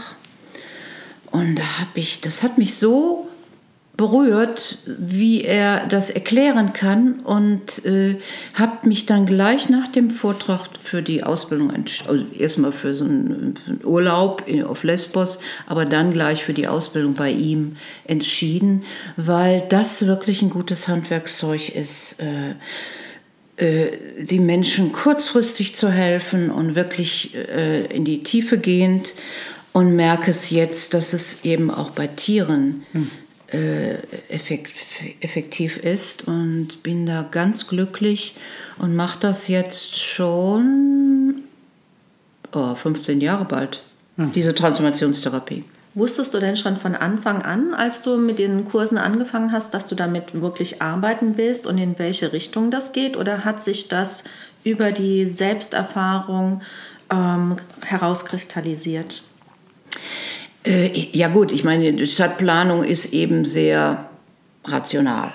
und 1.31 1.55
da 1.55 1.63
habe 1.79 1.99
ich, 1.99 2.21
das 2.21 2.43
hat 2.43 2.59
mich 2.59 2.75
so 2.75 3.27
berührt, 3.97 4.77
wie 4.85 5.41
er 5.43 5.87
das 5.87 6.11
erklären 6.11 6.71
kann 6.71 7.21
und 7.21 7.83
äh, 7.83 8.19
habe 8.53 8.87
mich 8.87 9.07
dann 9.07 9.25
gleich 9.25 9.69
nach 9.69 9.87
dem 9.87 10.11
Vortrag 10.11 10.67
für 10.79 11.01
die 11.01 11.23
Ausbildung, 11.23 11.73
also 12.07 12.23
erstmal 12.37 12.71
für 12.71 12.93
so 12.93 13.05
einen, 13.05 13.55
Urlaub 13.83 14.43
auf 14.67 14.83
Lesbos, 14.83 15.39
aber 15.65 15.85
dann 15.85 16.11
gleich 16.11 16.43
für 16.43 16.53
die 16.53 16.67
Ausbildung 16.67 17.15
bei 17.15 17.31
ihm 17.31 17.77
entschieden, 18.05 18.83
weil 19.15 19.63
das 19.67 20.05
wirklich 20.05 20.43
ein 20.43 20.51
gutes 20.51 20.87
Handwerkszeug 20.87 21.69
ist. 21.69 22.19
Äh, 22.19 22.53
die 23.59 24.39
Menschen 24.39 24.91
kurzfristig 24.91 25.75
zu 25.75 25.89
helfen 25.89 26.51
und 26.51 26.75
wirklich 26.75 27.35
äh, 27.35 27.85
in 27.87 28.05
die 28.05 28.21
Tiefe 28.21 28.59
gehend 28.59 29.15
und 29.73 29.95
merke 29.95 30.31
es 30.31 30.49
jetzt, 30.49 30.93
dass 30.93 31.13
es 31.13 31.43
eben 31.43 31.71
auch 31.71 31.91
bei 31.91 32.07
Tieren 32.07 32.83
hm. 32.91 33.09
Äh, 33.49 33.99
effektiv 35.21 35.77
ist 35.77 36.27
und 36.27 36.83
bin 36.83 37.05
da 37.05 37.25
ganz 37.31 37.69
glücklich 37.69 38.35
und 38.77 38.93
mache 38.93 39.19
das 39.21 39.47
jetzt 39.47 39.97
schon 39.97 41.43
oh, 42.51 42.75
15 42.75 43.21
Jahre 43.21 43.45
bald, 43.45 43.81
hm. 44.17 44.33
diese 44.33 44.53
Transformationstherapie. 44.53 45.63
Wusstest 45.97 46.31
du 46.35 46.39
denn 46.39 46.55
schon 46.55 46.77
von 46.77 46.93
Anfang 46.93 47.41
an, 47.41 47.73
als 47.73 48.03
du 48.03 48.17
mit 48.17 48.37
den 48.37 48.65
Kursen 48.65 48.99
angefangen 48.99 49.51
hast, 49.51 49.73
dass 49.73 49.87
du 49.87 49.95
damit 49.95 50.39
wirklich 50.39 50.79
arbeiten 50.79 51.37
willst 51.37 51.65
und 51.65 51.79
in 51.79 51.97
welche 51.97 52.33
Richtung 52.33 52.69
das 52.69 52.93
geht? 52.93 53.17
Oder 53.17 53.45
hat 53.45 53.63
sich 53.63 53.87
das 53.87 54.23
über 54.63 54.91
die 54.91 55.25
Selbsterfahrung 55.25 56.61
ähm, 57.09 57.55
herauskristallisiert? 57.83 59.23
Äh, 60.63 61.07
ja 61.13 61.29
gut, 61.29 61.51
ich 61.51 61.63
meine, 61.63 61.91
die 61.91 62.05
Stadtplanung 62.05 62.83
ist 62.83 63.11
eben 63.11 63.43
sehr 63.43 64.07
rational 64.65 65.33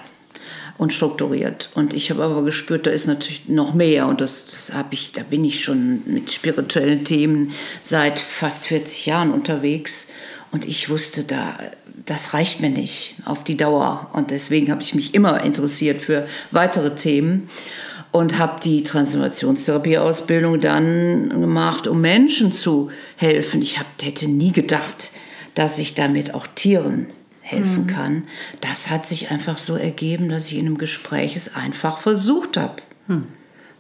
und 0.79 0.93
strukturiert. 0.93 1.71
Und 1.75 1.93
ich 1.93 2.11
habe 2.11 2.23
aber 2.23 2.45
gespürt, 2.45 2.87
da 2.87 2.93
ist 2.93 3.09
natürlich 3.09 3.49
noch 3.49 3.75
mehr. 3.75 4.07
Und 4.07 4.21
das, 4.21 4.47
das 4.47 4.73
habe 4.73 4.95
ich, 4.95 5.11
da 5.11 5.25
bin 5.25 5.45
ich 5.45 5.65
schon 5.65 6.03
mit 6.07 6.31
spirituellen 6.31 7.05
Themen 7.05 7.53
seit 7.81 8.21
fast 8.21 8.67
40 8.67 9.07
Jahren 9.07 9.33
unterwegs. 9.33 10.07
Und 10.53 10.67
ich 10.67 10.91
wusste, 10.91 11.25
da, 11.25 11.59
das 12.05 12.35
reicht 12.35 12.61
mir 12.61 12.71
nicht 12.71 13.17
auf 13.25 13.43
die 13.43 13.57
Dauer. 13.57 14.11
Und 14.13 14.31
deswegen 14.31 14.71
habe 14.71 14.83
ich 14.83 14.95
mich 14.95 15.15
immer 15.15 15.43
interessiert 15.43 16.01
für 16.01 16.27
weitere 16.51 16.95
Themen 16.95 17.49
und 18.13 18.39
habe 18.39 18.61
die 18.61 18.83
Transformationstherapieausbildung 18.83 20.61
dann 20.61 21.31
gemacht, 21.31 21.87
um 21.87 22.03
Menschen 22.03 22.53
zu 22.53 22.91
helfen. 23.17 23.63
Ich 23.63 23.79
hab, 23.79 23.87
hätte 24.01 24.29
nie 24.29 24.53
gedacht, 24.53 25.13
dass 25.55 25.79
ich 25.79 25.95
damit 25.95 26.35
auch 26.35 26.47
Tieren 26.47 27.07
helfen 27.41 27.85
mhm. 27.85 27.87
kann. 27.87 28.25
Das 28.61 28.91
hat 28.91 29.07
sich 29.09 29.31
einfach 29.31 29.57
so 29.57 29.77
ergeben, 29.77 30.29
dass 30.29 30.53
ich 30.53 30.59
in 30.59 30.67
einem 30.67 30.79
Gespräch 30.79 31.35
es 31.35 31.55
einfach 31.55 31.99
versucht 31.99 32.59
habe. 32.59 32.77
Mhm. 33.09 33.27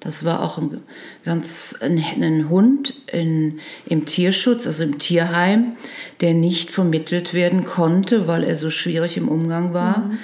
Das 0.03 0.25
war 0.25 0.43
auch 0.43 0.59
ein, 0.59 0.81
ganz 1.25 1.77
ein, 1.81 2.05
ein 2.21 2.49
Hund 2.49 2.95
in, 3.13 3.61
im 3.87 4.05
Tierschutz, 4.05 4.67
also 4.67 4.83
im 4.83 4.99
Tierheim, 4.99 5.77
der 6.21 6.35
nicht 6.35 6.71
vermittelt 6.71 7.35
werden 7.35 7.65
konnte, 7.65 8.27
weil 8.27 8.43
er 8.43 8.57
so 8.57 8.69
schwierig 8.69 9.17
im 9.17 9.29
Umgang 9.29 9.75
war. 9.75 9.99
Mhm. 9.99 10.19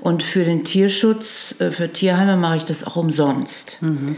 Und 0.00 0.22
für 0.22 0.44
den 0.44 0.62
Tierschutz, 0.64 1.56
äh, 1.58 1.72
für 1.72 1.92
Tierheime 1.92 2.36
mache 2.36 2.58
ich 2.58 2.64
das 2.64 2.84
auch 2.84 2.96
umsonst. 2.96 3.78
Mhm. 3.80 4.16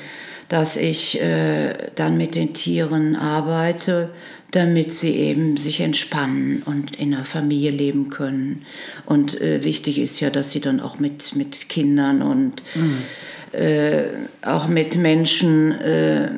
Dass 0.49 0.77
ich 0.77 1.21
äh, 1.21 1.75
dann 1.95 2.19
mit 2.19 2.35
den 2.35 2.53
Tieren 2.53 3.17
arbeite, 3.17 4.11
damit 4.51 4.95
sie 4.95 5.17
eben 5.17 5.57
sich 5.57 5.81
entspannen 5.81 6.63
und 6.65 6.95
in 6.97 7.15
einer 7.15 7.25
Familie 7.25 7.71
leben 7.71 8.11
können. 8.11 8.67
Und 9.07 9.41
äh, 9.41 9.65
wichtig 9.65 9.99
ist 9.99 10.21
ja, 10.21 10.31
dass 10.31 10.51
sie 10.51 10.61
dann 10.61 10.79
auch 10.79 10.99
mit, 10.99 11.35
mit 11.35 11.69
Kindern 11.69 12.23
und 12.23 12.63
mhm 12.75 13.03
äh, 13.57 14.05
auch 14.43 14.69
mit 14.69 14.97
Menschen 14.97 15.73
äh, 15.73 16.29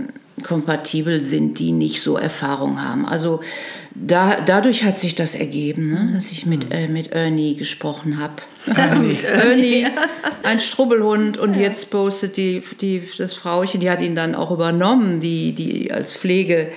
kompatibel 0.42 1.20
sind, 1.20 1.58
die 1.58 1.72
nicht 1.72 2.00
so 2.00 2.16
Erfahrung 2.16 2.82
haben. 2.82 3.06
Also 3.06 3.40
da, 3.94 4.40
dadurch 4.40 4.84
hat 4.84 4.98
sich 4.98 5.14
das 5.14 5.34
ergeben, 5.34 5.86
ne, 5.86 6.12
dass 6.14 6.30
ich 6.30 6.46
mit, 6.46 6.72
äh, 6.72 6.86
mit 6.86 7.12
Ernie 7.12 7.56
gesprochen 7.56 8.18
habe. 8.18 8.34
mit 9.00 9.24
Ernie, 9.24 9.86
ein 10.42 10.60
Strubbelhund. 10.60 11.36
Und 11.38 11.56
ja. 11.56 11.62
jetzt 11.62 11.90
postet 11.90 12.36
die, 12.36 12.62
die, 12.80 13.02
das 13.18 13.34
Frauchen, 13.34 13.80
die 13.80 13.90
hat 13.90 14.00
ihn 14.00 14.14
dann 14.14 14.34
auch 14.34 14.50
übernommen, 14.50 15.20
die, 15.20 15.52
die 15.52 15.92
als 15.92 16.14
Pflege 16.14 16.70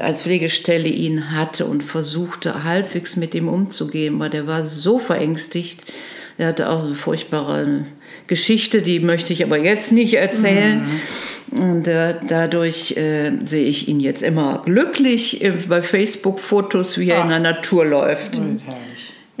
als 0.00 0.22
Pflegestelle 0.22 0.88
ihn 0.88 1.30
hatte 1.30 1.64
und 1.66 1.82
versuchte 1.84 2.64
halbwegs 2.64 3.14
mit 3.14 3.32
ihm 3.34 3.48
umzugehen, 3.48 4.18
weil 4.18 4.30
der 4.30 4.48
war 4.48 4.64
so 4.64 4.98
verängstigt. 4.98 5.84
Er 6.36 6.48
hatte 6.48 6.68
auch 6.68 6.80
so 6.80 6.86
eine 6.86 6.96
furchtbare 6.96 7.84
Geschichte, 8.28 8.82
die 8.82 9.00
möchte 9.00 9.32
ich 9.32 9.42
aber 9.42 9.58
jetzt 9.58 9.90
nicht 9.90 10.14
erzählen. 10.14 10.86
Mhm. 10.86 11.00
Und 11.50 11.88
äh, 11.88 12.14
dadurch 12.28 12.96
äh, 12.96 13.32
sehe 13.44 13.64
ich 13.64 13.88
ihn 13.88 14.00
jetzt 14.00 14.22
immer 14.22 14.62
glücklich 14.64 15.42
äh, 15.42 15.54
bei 15.66 15.82
Facebook-Fotos, 15.82 16.98
wie 16.98 17.08
er 17.08 17.20
ah. 17.20 17.22
in 17.22 17.28
der 17.30 17.40
Natur 17.40 17.86
läuft. 17.86 18.38
Mhm. 18.38 18.58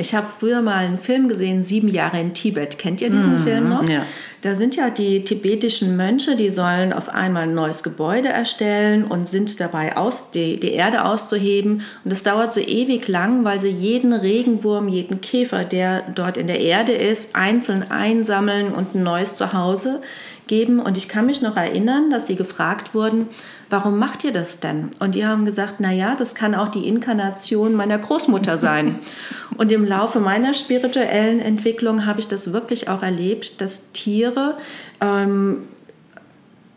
Ich 0.00 0.14
habe 0.14 0.28
früher 0.38 0.62
mal 0.62 0.76
einen 0.76 0.96
Film 0.96 1.28
gesehen, 1.28 1.64
Sieben 1.64 1.88
Jahre 1.88 2.20
in 2.20 2.32
Tibet. 2.32 2.78
Kennt 2.78 3.00
ihr 3.00 3.10
diesen 3.10 3.40
mhm. 3.40 3.42
Film 3.42 3.68
noch? 3.68 3.88
Ja. 3.88 4.06
Da 4.42 4.54
sind 4.54 4.76
ja 4.76 4.90
die 4.90 5.24
tibetischen 5.24 5.96
Mönche, 5.96 6.36
die 6.36 6.50
sollen 6.50 6.92
auf 6.92 7.08
einmal 7.08 7.42
ein 7.42 7.54
neues 7.54 7.82
Gebäude 7.82 8.28
erstellen 8.28 9.02
und 9.02 9.26
sind 9.26 9.58
dabei, 9.58 9.96
aus, 9.96 10.30
die, 10.30 10.60
die 10.60 10.70
Erde 10.70 11.04
auszuheben. 11.04 11.82
Und 12.04 12.12
das 12.12 12.22
dauert 12.22 12.52
so 12.52 12.60
ewig 12.60 13.08
lang, 13.08 13.42
weil 13.42 13.58
sie 13.58 13.70
jeden 13.70 14.12
Regenwurm, 14.12 14.86
jeden 14.86 15.20
Käfer, 15.20 15.64
der 15.64 16.02
dort 16.14 16.36
in 16.36 16.46
der 16.46 16.60
Erde 16.60 16.92
ist, 16.92 17.34
einzeln 17.34 17.90
einsammeln 17.90 18.72
und 18.72 18.94
ein 18.94 19.02
neues 19.02 19.34
Zuhause 19.34 20.00
geben. 20.48 20.80
Und 20.80 20.96
ich 20.96 21.08
kann 21.08 21.26
mich 21.26 21.40
noch 21.40 21.56
erinnern, 21.56 22.10
dass 22.10 22.26
sie 22.26 22.36
gefragt 22.36 22.94
wurden, 22.94 23.28
warum 23.70 23.98
macht 23.98 24.24
ihr 24.24 24.32
das 24.32 24.60
denn? 24.60 24.90
Und 24.98 25.14
die 25.14 25.24
haben 25.24 25.44
gesagt, 25.44 25.78
naja, 25.78 26.16
das 26.16 26.34
kann 26.34 26.54
auch 26.54 26.68
die 26.68 26.88
Inkarnation 26.88 27.74
meiner 27.74 27.98
Großmutter 27.98 28.58
sein. 28.58 28.98
Und 29.56 29.72
im 29.72 29.84
Laufe 29.84 30.20
meiner 30.20 30.54
spirituellen 30.54 31.40
Entwicklung 31.40 32.06
habe 32.06 32.20
ich 32.20 32.28
das 32.28 32.52
wirklich 32.52 32.88
auch 32.88 33.02
erlebt, 33.02 33.60
dass 33.60 33.92
Tiere 33.92 34.56
ähm, 35.00 35.64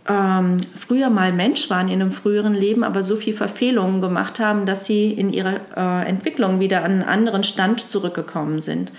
ähm, 0.09 0.57
früher 0.77 1.09
mal 1.09 1.31
Mensch 1.31 1.69
waren 1.69 1.87
in 1.87 2.01
einem 2.01 2.11
früheren 2.11 2.53
Leben, 2.53 2.83
aber 2.83 3.03
so 3.03 3.15
viel 3.15 3.33
Verfehlungen 3.33 4.01
gemacht 4.01 4.39
haben, 4.39 4.65
dass 4.65 4.85
sie 4.85 5.11
in 5.11 5.31
ihrer 5.31 5.59
äh, 5.75 6.09
Entwicklung 6.09 6.59
wieder 6.59 6.83
an 6.83 6.91
einen 6.91 7.03
anderen 7.03 7.43
Stand 7.43 7.79
zurückgekommen 7.81 8.61
sind. 8.61 8.91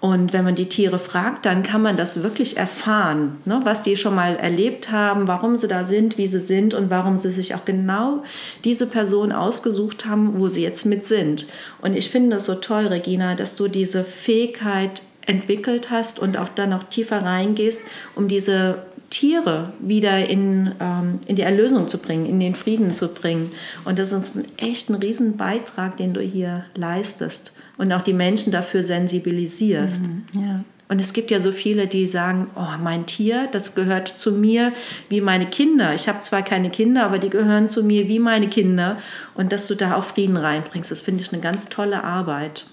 Und 0.00 0.32
wenn 0.32 0.44
man 0.44 0.54
die 0.54 0.68
Tiere 0.68 0.98
fragt, 0.98 1.44
dann 1.44 1.62
kann 1.62 1.82
man 1.82 1.98
das 1.98 2.22
wirklich 2.22 2.56
erfahren, 2.56 3.36
ne, 3.44 3.60
was 3.64 3.82
die 3.82 3.96
schon 3.96 4.14
mal 4.14 4.34
erlebt 4.36 4.90
haben, 4.90 5.28
warum 5.28 5.58
sie 5.58 5.68
da 5.68 5.84
sind, 5.84 6.16
wie 6.16 6.26
sie 6.26 6.40
sind 6.40 6.72
und 6.72 6.88
warum 6.88 7.18
sie 7.18 7.30
sich 7.30 7.54
auch 7.54 7.66
genau 7.66 8.22
diese 8.64 8.86
Person 8.86 9.30
ausgesucht 9.30 10.06
haben, 10.06 10.38
wo 10.38 10.48
sie 10.48 10.62
jetzt 10.62 10.86
mit 10.86 11.04
sind. 11.04 11.46
Und 11.82 11.94
ich 11.94 12.08
finde 12.10 12.36
es 12.36 12.46
so 12.46 12.54
toll, 12.54 12.86
Regina, 12.86 13.34
dass 13.34 13.56
du 13.56 13.68
diese 13.68 14.02
Fähigkeit 14.04 15.02
entwickelt 15.26 15.90
hast 15.90 16.18
und 16.18 16.38
auch 16.38 16.48
dann 16.48 16.70
noch 16.70 16.84
tiefer 16.84 17.22
reingehst, 17.22 17.82
um 18.16 18.26
diese 18.26 18.78
Tiere 19.10 19.74
wieder 19.80 20.30
in, 20.30 20.72
ähm, 20.80 21.20
in 21.26 21.36
die 21.36 21.42
Erlösung 21.42 21.88
zu 21.88 21.98
bringen, 21.98 22.24
in 22.24 22.40
den 22.40 22.54
Frieden 22.54 22.94
zu 22.94 23.08
bringen. 23.08 23.52
Und 23.84 23.98
das 23.98 24.12
ist 24.12 24.34
ein 24.34 24.46
echt 24.56 24.88
ein 24.88 24.94
Riesenbeitrag, 24.94 25.98
den 25.98 26.14
du 26.14 26.20
hier 26.22 26.64
leistest 26.74 27.52
und 27.80 27.90
auch 27.94 28.02
die 28.02 28.12
Menschen 28.12 28.52
dafür 28.52 28.82
sensibilisierst. 28.82 30.02
Mhm, 30.02 30.22
ja. 30.34 30.64
Und 30.90 31.00
es 31.00 31.14
gibt 31.14 31.30
ja 31.30 31.40
so 31.40 31.50
viele, 31.50 31.86
die 31.86 32.06
sagen, 32.06 32.48
oh, 32.54 32.76
mein 32.82 33.06
Tier, 33.06 33.48
das 33.52 33.74
gehört 33.74 34.08
zu 34.08 34.32
mir 34.32 34.72
wie 35.08 35.22
meine 35.22 35.46
Kinder. 35.46 35.94
Ich 35.94 36.06
habe 36.06 36.20
zwar 36.20 36.42
keine 36.42 36.68
Kinder, 36.68 37.06
aber 37.06 37.18
die 37.18 37.30
gehören 37.30 37.68
zu 37.68 37.82
mir 37.82 38.06
wie 38.06 38.18
meine 38.18 38.48
Kinder. 38.48 38.98
Und 39.34 39.50
dass 39.50 39.66
du 39.66 39.76
da 39.76 39.94
auch 39.94 40.04
Frieden 40.04 40.36
reinbringst, 40.36 40.90
das 40.90 41.00
finde 41.00 41.22
ich 41.22 41.32
eine 41.32 41.40
ganz 41.40 41.70
tolle 41.70 42.04
Arbeit. 42.04 42.66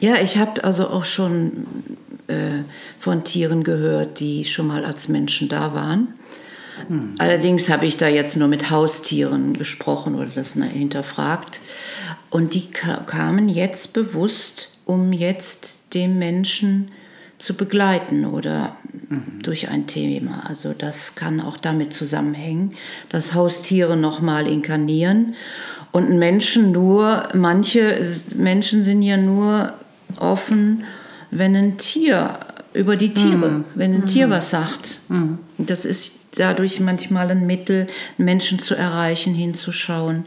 Ja, 0.00 0.16
ich 0.16 0.38
habe 0.38 0.64
also 0.64 0.88
auch 0.88 1.04
schon 1.04 1.68
äh, 2.26 2.62
von 2.98 3.22
Tieren 3.22 3.62
gehört, 3.62 4.18
die 4.18 4.44
schon 4.44 4.66
mal 4.66 4.84
als 4.84 5.06
Menschen 5.06 5.48
da 5.48 5.72
waren. 5.72 6.08
Hm. 6.88 7.14
Allerdings 7.18 7.68
habe 7.68 7.86
ich 7.86 7.96
da 7.96 8.08
jetzt 8.08 8.36
nur 8.36 8.48
mit 8.48 8.70
Haustieren 8.70 9.54
gesprochen 9.56 10.16
oder 10.16 10.30
das 10.34 10.54
hinterfragt. 10.54 11.60
Und 12.30 12.54
die 12.54 12.68
kamen 12.70 13.48
jetzt 13.48 13.92
bewusst, 13.92 14.78
um 14.84 15.12
jetzt 15.12 15.94
den 15.94 16.18
Menschen 16.18 16.90
zu 17.38 17.54
begleiten 17.54 18.26
oder 18.26 18.76
mhm. 19.08 19.42
durch 19.42 19.68
ein 19.68 19.86
Thema. 19.86 20.44
Also 20.48 20.74
das 20.76 21.14
kann 21.14 21.40
auch 21.40 21.56
damit 21.56 21.92
zusammenhängen, 21.92 22.74
dass 23.08 23.34
Haustiere 23.34 23.96
nochmal 23.96 24.46
inkarnieren 24.46 25.34
und 25.92 26.18
Menschen 26.18 26.72
nur, 26.72 27.28
manche 27.34 28.00
Menschen 28.34 28.82
sind 28.82 29.02
ja 29.02 29.16
nur 29.16 29.72
offen, 30.18 30.84
wenn 31.30 31.56
ein 31.56 31.78
Tier 31.78 32.38
über 32.74 32.96
die 32.96 33.14
Tiere, 33.14 33.48
mhm. 33.48 33.64
wenn 33.74 33.94
ein 33.94 34.00
mhm. 34.02 34.06
Tier 34.06 34.30
was 34.30 34.50
sagt. 34.50 35.00
Mhm. 35.08 35.38
Das 35.58 35.84
ist 35.84 36.18
dadurch 36.36 36.80
manchmal 36.80 37.30
ein 37.30 37.46
Mittel, 37.46 37.86
Menschen 38.16 38.58
zu 38.58 38.74
erreichen, 38.74 39.34
hinzuschauen 39.34 40.26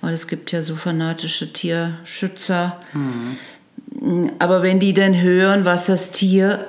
weil 0.00 0.12
es 0.12 0.28
gibt 0.28 0.52
ja 0.52 0.62
so 0.62 0.76
fanatische 0.76 1.52
Tierschützer. 1.52 2.80
Mhm. 2.92 4.30
Aber 4.38 4.62
wenn 4.62 4.80
die 4.80 4.94
dann 4.94 5.20
hören, 5.20 5.64
was 5.64 5.86
das 5.86 6.10
Tier 6.10 6.66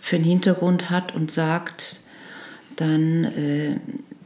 für 0.00 0.16
einen 0.16 0.24
Hintergrund 0.24 0.90
hat 0.90 1.14
und 1.14 1.30
sagt, 1.30 2.00
dann 2.76 3.24
äh, 3.24 3.76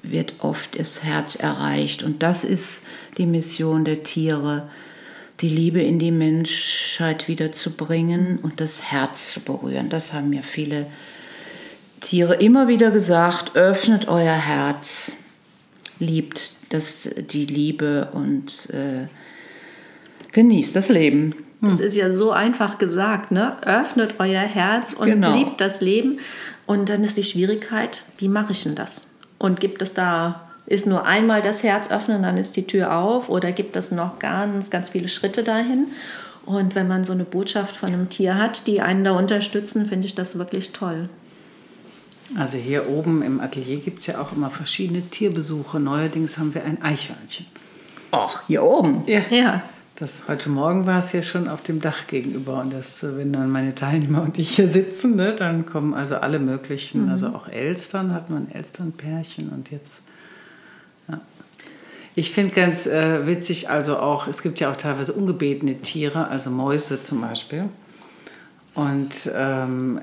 wird 0.03 0.35
oft 0.41 0.79
das 0.79 1.03
Herz 1.03 1.37
erreicht. 1.37 2.03
Und 2.03 2.23
das 2.23 2.45
ist 2.45 2.85
die 3.17 3.27
Mission 3.27 3.85
der 3.85 4.03
Tiere, 4.03 4.69
die 5.41 5.49
Liebe 5.49 5.81
in 5.81 5.99
die 5.99 6.11
Menschheit 6.11 7.29
wiederzubringen 7.29 8.39
und 8.39 8.61
das 8.61 8.93
Herz 8.93 9.33
zu 9.33 9.41
berühren. 9.41 9.89
Das 9.89 10.13
haben 10.13 10.29
mir 10.29 10.43
viele 10.43 10.87
Tiere 12.01 12.35
immer 12.35 12.69
wieder 12.69 12.91
gesagt, 12.91 13.57
öffnet 13.57 14.09
euer 14.09 14.35
Herz, 14.35 15.13
liebt 15.99 16.57
das, 16.73 17.11
die 17.17 17.47
Liebe 17.47 18.09
und 18.13 18.71
äh, 18.71 19.07
genießt 20.33 20.75
das 20.75 20.89
Leben. 20.89 21.35
Das 21.61 21.79
ist 21.79 21.97
ja 21.97 22.11
so 22.11 22.33
einfach 22.33 22.79
gesagt, 22.79 23.31
ne? 23.31 23.57
Öffnet 23.65 24.17
euer 24.19 24.41
Herz 24.41 24.95
und 24.95 25.07
genau. 25.07 25.37
liebt 25.37 25.61
das 25.61 25.81
Leben. 25.81 26.19
Und 26.67 26.89
dann 26.89 27.05
ist 27.05 27.17
die 27.17 27.23
Schwierigkeit, 27.23 28.03
wie 28.19 28.29
mache 28.29 28.51
ich 28.51 28.65
denn 28.65 28.75
das? 28.75 29.15
Und 29.39 29.61
gibt 29.61 29.81
es 29.81 29.95
da, 29.95 30.49
ist 30.67 30.87
nur 30.87 31.07
einmal 31.07 31.41
das 31.41 31.63
Herz 31.63 31.89
öffnen, 31.89 32.25
dann 32.25 32.37
ist 32.37 32.57
die 32.57 32.67
Tür 32.67 32.97
auf 32.97 33.29
oder 33.29 33.53
gibt 33.53 33.77
es 33.77 33.93
noch 33.93 34.19
ganz, 34.19 34.71
ganz 34.71 34.89
viele 34.89 35.09
Schritte 35.09 35.45
dahin? 35.45 35.87
Und 36.45 36.75
wenn 36.75 36.89
man 36.89 37.05
so 37.05 37.13
eine 37.13 37.25
Botschaft 37.25 37.77
von 37.77 37.91
einem 37.91 38.09
Tier 38.09 38.37
hat, 38.37 38.67
die 38.67 38.81
einen 38.81 39.05
da 39.05 39.13
unterstützen, 39.13 39.87
finde 39.87 40.07
ich 40.07 40.17
das 40.17 40.39
wirklich 40.39 40.73
toll. 40.73 41.09
Also 42.37 42.57
hier 42.57 42.89
oben 42.89 43.23
im 43.23 43.41
Atelier 43.41 43.79
gibt 43.79 44.01
es 44.01 44.07
ja 44.07 44.21
auch 44.21 44.33
immer 44.33 44.51
verschiedene 44.51 45.03
Tierbesuche. 45.03 45.79
Neuerdings 45.79 46.39
haben 46.39 46.55
wir 46.55 46.65
ein 46.65 46.81
Eichhörnchen. 46.83 47.47
Ach, 48.11 48.43
hier 48.47 48.63
oben? 48.63 49.05
Ja. 49.07 49.21
ja. 49.31 49.63
Das, 49.97 50.23
heute 50.27 50.49
Morgen 50.49 50.87
war 50.87 50.99
es 50.99 51.11
hier 51.11 51.23
schon 51.23 51.49
auf 51.49 51.63
dem 51.63 51.81
Dach 51.81 52.07
gegenüber. 52.07 52.61
Und 52.61 52.73
das, 52.73 53.03
wenn 53.03 53.33
dann 53.33 53.51
meine 53.51 53.75
Teilnehmer 53.75 54.23
und 54.23 54.39
ich 54.39 54.57
hier 54.57 54.67
sitzen, 54.67 55.17
ne, 55.17 55.35
dann 55.35 55.67
kommen 55.67 55.95
also 55.95 56.17
alle 56.17 56.39
möglichen, 56.39 57.05
mhm. 57.05 57.11
also 57.11 57.29
auch 57.29 57.49
Elstern, 57.49 58.15
hat 58.15 58.31
man 58.31 58.51
Elsternpärchen 58.51 59.51
und 59.51 59.71
jetzt. 59.71 60.03
Ja. 61.09 61.21
Ich 62.15 62.33
finde 62.33 62.55
ganz 62.55 62.87
äh, 62.87 63.27
witzig, 63.27 63.69
also 63.69 63.99
auch, 63.99 64.27
es 64.27 64.43
gibt 64.43 64.61
ja 64.61 64.71
auch 64.73 64.77
teilweise 64.77 65.13
ungebetene 65.13 65.81
Tiere, 65.83 66.29
also 66.29 66.51
Mäuse 66.51 67.03
zum 67.03 67.21
Beispiel. 67.21 67.69
Und 68.75 69.31
ähm, 69.35 70.01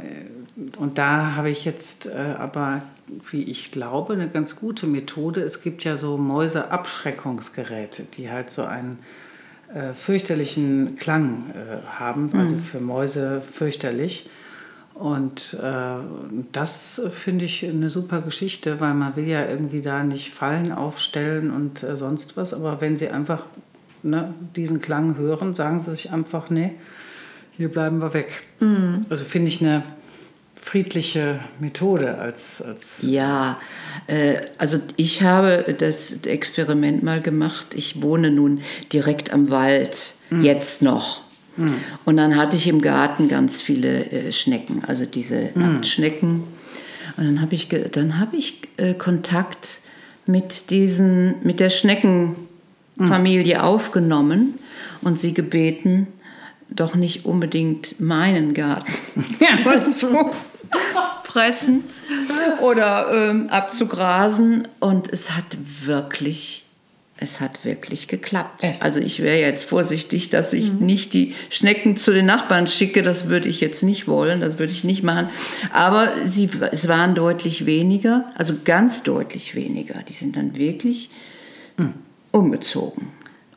und 0.77 0.97
da 0.97 1.35
habe 1.35 1.49
ich 1.49 1.65
jetzt 1.65 2.05
äh, 2.07 2.35
aber, 2.37 2.81
wie 3.31 3.43
ich 3.43 3.71
glaube, 3.71 4.13
eine 4.13 4.29
ganz 4.29 4.55
gute 4.55 4.87
Methode. 4.87 5.41
Es 5.41 5.61
gibt 5.61 5.83
ja 5.83 5.97
so 5.97 6.17
Mäuseabschreckungsgeräte, 6.17 8.03
die 8.03 8.29
halt 8.29 8.49
so 8.49 8.63
einen 8.63 8.99
äh, 9.73 9.93
fürchterlichen 9.93 10.95
Klang 10.97 11.51
äh, 11.53 11.85
haben, 11.99 12.31
also 12.33 12.55
mhm. 12.55 12.61
für 12.61 12.79
Mäuse 12.79 13.41
fürchterlich. 13.41 14.29
Und 14.95 15.57
äh, 15.61 15.95
das 16.51 17.01
finde 17.11 17.45
ich 17.45 17.65
eine 17.65 17.89
super 17.89 18.21
Geschichte, 18.21 18.81
weil 18.81 18.93
man 18.93 19.15
will 19.15 19.27
ja 19.27 19.45
irgendwie 19.45 19.81
da 19.81 20.03
nicht 20.03 20.33
Fallen 20.33 20.73
aufstellen 20.73 21.51
und 21.51 21.83
äh, 21.83 21.95
sonst 21.95 22.35
was. 22.35 22.53
Aber 22.53 22.81
wenn 22.81 22.97
sie 22.97 23.07
einfach 23.07 23.45
ne, 24.03 24.33
diesen 24.57 24.81
Klang 24.81 25.15
hören, 25.15 25.53
sagen 25.53 25.79
sie 25.79 25.91
sich 25.91 26.11
einfach, 26.11 26.49
nee, 26.49 26.73
hier 27.55 27.69
bleiben 27.69 28.01
wir 28.01 28.13
weg. 28.13 28.43
Mhm. 28.59 29.05
Also 29.09 29.23
finde 29.23 29.47
ich 29.47 29.61
eine 29.61 29.83
friedliche 30.61 31.39
Methode 31.59 32.17
als. 32.17 32.61
als 32.61 33.01
ja, 33.01 33.59
äh, 34.07 34.41
also 34.57 34.79
ich 34.97 35.23
habe 35.23 35.75
das 35.77 36.25
Experiment 36.25 37.03
mal 37.03 37.21
gemacht. 37.21 37.67
Ich 37.75 38.01
wohne 38.01 38.31
nun 38.31 38.61
direkt 38.91 39.33
am 39.33 39.49
Wald, 39.49 40.13
mhm. 40.29 40.43
jetzt 40.43 40.81
noch. 40.81 41.21
Mhm. 41.57 41.75
Und 42.05 42.17
dann 42.17 42.35
hatte 42.35 42.55
ich 42.57 42.67
im 42.67 42.81
Garten 42.81 43.27
ganz 43.27 43.61
viele 43.61 44.05
äh, 44.11 44.31
Schnecken, 44.31 44.83
also 44.85 45.05
diese 45.05 45.49
mhm. 45.53 45.61
Nacktschnecken. 45.61 46.43
Und 47.17 47.25
dann 47.25 47.41
habe 47.41 47.55
ich, 47.55 47.67
dann 47.91 48.19
hab 48.19 48.33
ich 48.33 48.61
äh, 48.77 48.93
Kontakt 48.93 49.79
mit, 50.25 50.69
diesen, 50.69 51.35
mit 51.43 51.59
der 51.59 51.69
Schneckenfamilie 51.69 53.55
mhm. 53.55 53.61
aufgenommen 53.61 54.59
und 55.01 55.19
sie 55.19 55.33
gebeten, 55.33 56.07
doch 56.69 56.95
nicht 56.95 57.25
unbedingt 57.25 57.99
meinen 57.99 58.53
Garten 58.53 58.93
ja. 59.39 59.85
zu 59.85 60.29
fressen 61.23 61.83
oder 62.61 63.11
ähm, 63.13 63.49
abzugrasen. 63.49 64.67
Und 64.79 65.11
es 65.11 65.31
hat 65.31 65.57
wirklich 65.85 66.65
es 67.21 67.41
hat 67.41 67.65
wirklich 67.65 68.07
geklappt. 68.07 68.63
Echt? 68.63 68.81
Also 68.81 69.01
ich 69.01 69.21
wäre 69.21 69.39
jetzt 69.39 69.65
vorsichtig, 69.65 70.29
dass 70.29 70.53
ich 70.53 70.71
nicht 70.71 71.13
die 71.13 71.35
Schnecken 71.49 71.97
zu 71.97 72.13
den 72.13 72.25
Nachbarn 72.25 72.65
schicke. 72.65 73.03
Das 73.03 73.27
würde 73.27 73.49
ich 73.49 73.59
jetzt 73.59 73.83
nicht 73.83 74.07
wollen, 74.07 74.39
das 74.39 74.57
würde 74.57 74.71
ich 74.71 74.85
nicht 74.85 75.03
machen. 75.03 75.27
Aber 75.73 76.13
sie, 76.23 76.49
es 76.71 76.87
waren 76.87 77.15
deutlich 77.15 77.65
weniger, 77.65 78.31
also 78.35 78.53
ganz 78.63 79.03
deutlich 79.03 79.53
weniger. 79.53 79.95
Die 80.07 80.13
sind 80.13 80.37
dann 80.37 80.55
wirklich 80.55 81.09
umgezogen. 82.31 83.07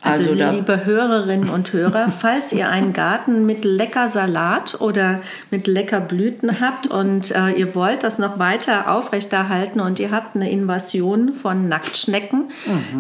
Also, 0.03 0.35
da- 0.35 0.51
liebe 0.51 0.85
Hörerinnen 0.85 1.49
und 1.49 1.73
Hörer, 1.73 2.09
falls 2.19 2.53
ihr 2.53 2.69
einen 2.69 2.93
Garten 2.93 3.47
mit 3.47 3.65
lecker 3.65 4.09
Salat 4.09 4.81
oder 4.81 5.21
mit 5.51 5.67
lecker 5.67 6.01
Blüten 6.01 6.61
habt 6.61 6.89
und 6.89 7.31
äh, 7.31 7.51
ihr 7.53 7.75
wollt 7.75 8.03
das 8.03 8.19
noch 8.19 8.39
weiter 8.39 8.91
aufrechterhalten 8.93 9.81
und 9.81 10.01
ihr 10.01 10.11
habt 10.11 10.35
eine 10.35 10.51
Invasion 10.51 11.33
von 11.35 11.69
Nacktschnecken, 11.69 12.51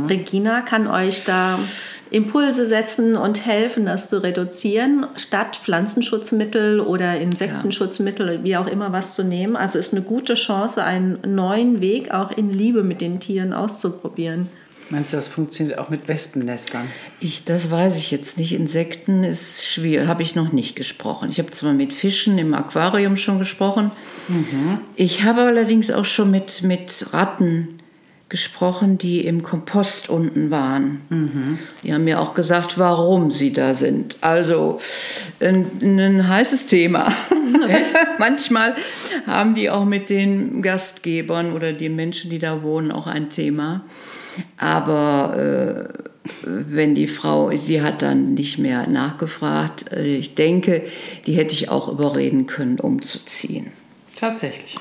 Regina 0.08 0.60
kann 0.60 0.86
euch 0.86 1.24
da 1.24 1.58
Impulse 2.10 2.66
setzen 2.66 3.16
und 3.16 3.46
helfen, 3.46 3.86
das 3.86 4.08
zu 4.10 4.22
reduzieren, 4.22 5.06
statt 5.16 5.56
Pflanzenschutzmittel 5.56 6.80
oder 6.80 7.18
Insektenschutzmittel, 7.20 8.40
wie 8.44 8.56
auch 8.56 8.66
immer 8.66 8.92
was 8.92 9.14
zu 9.14 9.24
nehmen. 9.24 9.56
Also 9.56 9.78
ist 9.78 9.94
eine 9.94 10.02
gute 10.02 10.34
Chance, 10.34 10.84
einen 10.84 11.18
neuen 11.26 11.80
Weg 11.80 12.12
auch 12.12 12.30
in 12.30 12.50
Liebe 12.52 12.82
mit 12.82 13.00
den 13.00 13.18
Tieren 13.18 13.52
auszuprobieren. 13.54 14.48
Meinst 14.92 15.14
du, 15.14 15.16
das 15.16 15.26
funktioniert 15.26 15.78
auch 15.78 15.88
mit 15.88 16.06
Wespennestern? 16.06 16.86
Ich, 17.18 17.46
das 17.46 17.70
weiß 17.70 17.96
ich 17.96 18.10
jetzt 18.10 18.38
nicht. 18.38 18.52
Insekten 18.52 19.24
ist 19.24 19.66
schwierig, 19.66 20.06
habe 20.06 20.22
ich 20.22 20.34
noch 20.34 20.52
nicht 20.52 20.76
gesprochen. 20.76 21.30
Ich 21.30 21.38
habe 21.38 21.50
zwar 21.50 21.72
mit 21.72 21.94
Fischen 21.94 22.36
im 22.36 22.52
Aquarium 22.52 23.16
schon 23.16 23.38
gesprochen. 23.38 23.90
Ich 24.94 25.22
habe 25.22 25.44
allerdings 25.44 25.90
auch 25.90 26.04
schon 26.04 26.30
mit, 26.30 26.62
mit 26.62 27.06
Ratten 27.14 27.78
gesprochen, 28.28 28.98
die 28.98 29.24
im 29.24 29.42
Kompost 29.42 30.10
unten 30.10 30.50
waren. 30.50 31.00
Die 31.82 31.94
haben 31.94 32.04
mir 32.04 32.20
auch 32.20 32.34
gesagt, 32.34 32.76
warum 32.76 33.30
sie 33.30 33.54
da 33.54 33.72
sind. 33.72 34.18
Also 34.20 34.78
ein, 35.40 35.70
ein 35.80 36.28
heißes 36.28 36.66
Thema. 36.66 37.10
Manchmal 38.18 38.76
haben 39.26 39.54
die 39.54 39.70
auch 39.70 39.86
mit 39.86 40.10
den 40.10 40.60
Gastgebern 40.60 41.54
oder 41.54 41.72
den 41.72 41.96
Menschen, 41.96 42.28
die 42.30 42.38
da 42.38 42.62
wohnen, 42.62 42.92
auch 42.92 43.06
ein 43.06 43.30
Thema. 43.30 43.86
Aber 44.56 45.88
äh, 45.94 46.02
wenn 46.44 46.94
die 46.94 47.06
Frau, 47.08 47.50
die 47.50 47.82
hat 47.82 48.02
dann 48.02 48.34
nicht 48.34 48.58
mehr 48.58 48.86
nachgefragt. 48.88 49.92
Äh, 49.92 50.16
Ich 50.16 50.34
denke, 50.34 50.82
die 51.26 51.34
hätte 51.34 51.54
ich 51.54 51.68
auch 51.68 51.88
überreden 51.88 52.46
können, 52.46 52.78
umzuziehen. 52.78 53.68
Tatsächlich. 54.16 54.76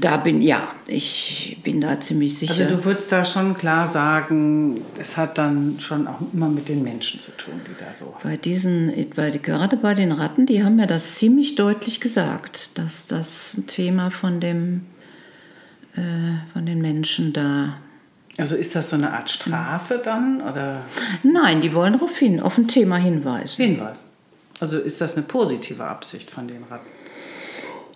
Da 0.00 0.16
bin, 0.16 0.42
ja, 0.42 0.74
ich 0.86 1.58
bin 1.62 1.80
da 1.80 2.00
ziemlich 2.00 2.36
sicher. 2.36 2.64
Also 2.64 2.76
du 2.76 2.84
würdest 2.84 3.12
da 3.12 3.24
schon 3.24 3.56
klar 3.56 3.86
sagen, 3.86 4.80
es 4.98 5.16
hat 5.16 5.38
dann 5.38 5.78
schon 5.78 6.08
auch 6.08 6.18
immer 6.32 6.48
mit 6.48 6.68
den 6.68 6.82
Menschen 6.82 7.20
zu 7.20 7.30
tun, 7.36 7.60
die 7.66 7.78
da 7.78 7.92
so. 7.94 8.14
bei 8.22 8.36
diesen, 8.36 8.92
bei, 9.14 9.30
gerade 9.30 9.76
bei 9.76 9.94
den 9.94 10.12
Ratten, 10.12 10.46
die 10.46 10.64
haben 10.64 10.76
mir 10.76 10.86
das 10.86 11.16
ziemlich 11.16 11.54
deutlich 11.54 12.00
gesagt, 12.00 12.70
dass 12.78 13.06
das 13.06 13.58
ein 13.58 13.66
Thema 13.66 14.10
von 14.10 14.40
dem, 14.40 14.86
äh, 15.94 16.00
von 16.52 16.66
den 16.66 16.80
Menschen 16.80 17.32
da. 17.32 17.76
Also 18.40 18.56
ist 18.56 18.74
das 18.74 18.90
so 18.90 18.96
eine 18.96 19.12
Art 19.12 19.30
Strafe 19.30 20.00
dann 20.02 20.40
oder 20.42 20.82
Nein, 21.22 21.60
die 21.60 21.74
wollen 21.74 21.92
darauf 21.94 22.16
hin, 22.18 22.40
auf 22.40 22.58
ein 22.58 22.68
Thema 22.68 22.96
hinweisen. 22.96 23.62
Hinweis? 23.64 23.98
Also 24.60 24.78
ist 24.78 25.00
das 25.00 25.14
eine 25.16 25.22
positive 25.24 25.84
Absicht 25.84 26.30
von 26.30 26.46
den 26.48 26.64
Ratten? 26.70 26.86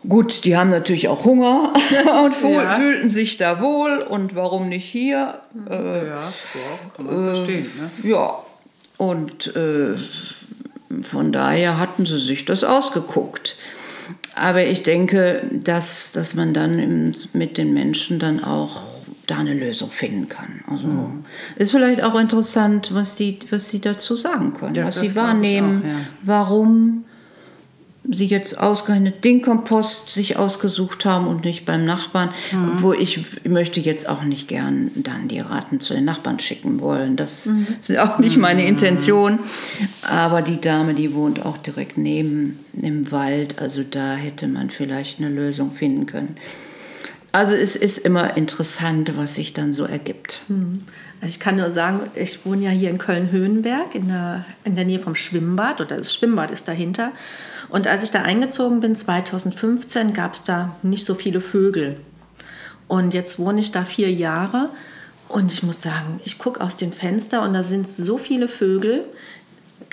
Gut, 0.08 0.44
die 0.44 0.56
haben 0.56 0.70
natürlich 0.70 1.08
auch 1.08 1.24
Hunger 1.24 1.72
und 2.24 2.34
Ja. 2.42 2.74
fühlten 2.74 3.08
sich 3.10 3.36
da 3.38 3.60
wohl 3.60 3.98
und 3.98 4.34
warum 4.34 4.68
nicht 4.68 4.84
hier? 4.84 5.38
Äh, 5.68 6.08
ja, 6.08 6.32
so 6.52 6.58
kann 6.96 7.06
man 7.06 7.34
verstehen. 7.34 7.66
Ne? 8.02 8.10
Ja, 8.10 8.34
und 8.98 9.54
äh, 9.56 9.94
von 11.02 11.32
daher 11.32 11.78
hatten 11.78 12.06
sie 12.06 12.18
sich 12.20 12.44
das 12.44 12.64
ausgeguckt. 12.64 13.56
Aber 14.34 14.64
ich 14.66 14.82
denke, 14.82 15.42
dass, 15.52 16.12
dass 16.12 16.34
man 16.34 16.52
dann 16.54 16.78
im, 16.78 17.14
mit 17.32 17.56
den 17.56 17.72
Menschen 17.72 18.18
dann 18.18 18.42
auch 18.44 18.82
da 19.26 19.38
eine 19.38 19.54
Lösung 19.54 19.90
finden 19.90 20.28
kann. 20.28 20.60
Also 20.70 20.86
ist 21.56 21.70
vielleicht 21.70 22.02
auch 22.02 22.18
interessant, 22.18 22.90
was 22.92 23.16
die, 23.16 23.38
was 23.50 23.68
sie 23.70 23.80
dazu 23.80 24.16
sagen 24.16 24.54
können, 24.54 24.74
Ja, 24.74 24.84
was 24.84 25.00
sie 25.00 25.14
wahrnehmen, 25.16 25.82
auch, 25.82 25.88
ja. 25.88 25.96
warum 26.22 27.04
sie 28.06 28.26
jetzt 28.26 28.60
ausgerechnet 28.60 29.24
den 29.24 29.40
Kompost 29.40 30.10
sich 30.10 30.36
ausgesucht 30.36 31.06
haben 31.06 31.26
und 31.26 31.42
nicht 31.42 31.64
beim 31.64 31.86
Nachbarn. 31.86 32.28
Mhm. 32.52 32.82
Wo 32.82 32.92
ich 32.92 33.18
möchte 33.48 33.80
jetzt 33.80 34.06
auch 34.06 34.22
nicht 34.24 34.46
gern 34.46 34.90
dann 34.94 35.26
die 35.28 35.40
Ratten 35.40 35.80
zu 35.80 35.94
den 35.94 36.04
Nachbarn 36.04 36.38
schicken 36.38 36.80
wollen. 36.82 37.16
Das 37.16 37.46
Mhm. 37.46 37.66
ist 37.80 37.96
auch 37.98 38.18
nicht 38.18 38.36
meine 38.36 38.66
Intention. 38.66 39.38
Aber 40.02 40.42
die 40.42 40.60
Dame, 40.60 40.92
die 40.92 41.14
wohnt 41.14 41.46
auch 41.46 41.56
direkt 41.56 41.96
neben 41.96 42.58
im 42.78 43.10
Wald. 43.10 43.58
Also 43.58 43.82
da 43.82 44.16
hätte 44.16 44.48
man 44.48 44.68
vielleicht 44.68 45.18
eine 45.20 45.30
Lösung 45.30 45.72
finden 45.72 46.04
können. 46.04 46.36
Also 47.34 47.56
es 47.56 47.74
ist 47.74 47.98
immer 47.98 48.36
interessant, 48.36 49.16
was 49.16 49.34
sich 49.34 49.52
dann 49.52 49.72
so 49.72 49.86
ergibt. 49.86 50.42
Also 51.20 51.32
ich 51.32 51.40
kann 51.40 51.56
nur 51.56 51.72
sagen, 51.72 52.02
ich 52.14 52.46
wohne 52.46 52.66
ja 52.66 52.70
hier 52.70 52.90
in 52.90 52.98
Köln-Höhenberg 52.98 53.96
in 53.96 54.06
der, 54.06 54.44
in 54.62 54.76
der 54.76 54.84
Nähe 54.84 55.00
vom 55.00 55.16
Schwimmbad 55.16 55.80
oder 55.80 55.96
das 55.96 56.14
Schwimmbad 56.14 56.52
ist 56.52 56.68
dahinter. 56.68 57.10
Und 57.70 57.88
als 57.88 58.04
ich 58.04 58.12
da 58.12 58.22
eingezogen 58.22 58.78
bin, 58.78 58.94
2015, 58.94 60.12
gab 60.12 60.34
es 60.34 60.44
da 60.44 60.76
nicht 60.84 61.04
so 61.04 61.16
viele 61.16 61.40
Vögel. 61.40 61.96
Und 62.86 63.14
jetzt 63.14 63.40
wohne 63.40 63.58
ich 63.62 63.72
da 63.72 63.84
vier 63.84 64.12
Jahre 64.12 64.70
und 65.28 65.52
ich 65.52 65.64
muss 65.64 65.82
sagen, 65.82 66.20
ich 66.24 66.38
gucke 66.38 66.60
aus 66.60 66.76
dem 66.76 66.92
Fenster 66.92 67.42
und 67.42 67.52
da 67.52 67.64
sind 67.64 67.88
so 67.88 68.16
viele 68.16 68.46
Vögel, 68.46 69.06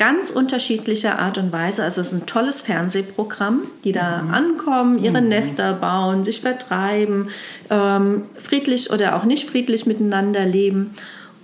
ganz 0.01 0.31
unterschiedlicher 0.31 1.19
Art 1.19 1.37
und 1.37 1.51
Weise. 1.51 1.83
Also 1.83 2.01
es 2.01 2.07
ist 2.07 2.13
ein 2.13 2.25
tolles 2.25 2.61
Fernsehprogramm, 2.61 3.67
die 3.83 3.91
da 3.91 4.25
ankommen, 4.31 4.97
ihre 4.97 5.21
Nester 5.21 5.73
bauen, 5.73 6.23
sich 6.23 6.41
vertreiben, 6.41 7.29
ähm, 7.69 8.23
friedlich 8.39 8.91
oder 8.91 9.15
auch 9.15 9.25
nicht 9.25 9.47
friedlich 9.47 9.85
miteinander 9.85 10.43
leben. 10.43 10.95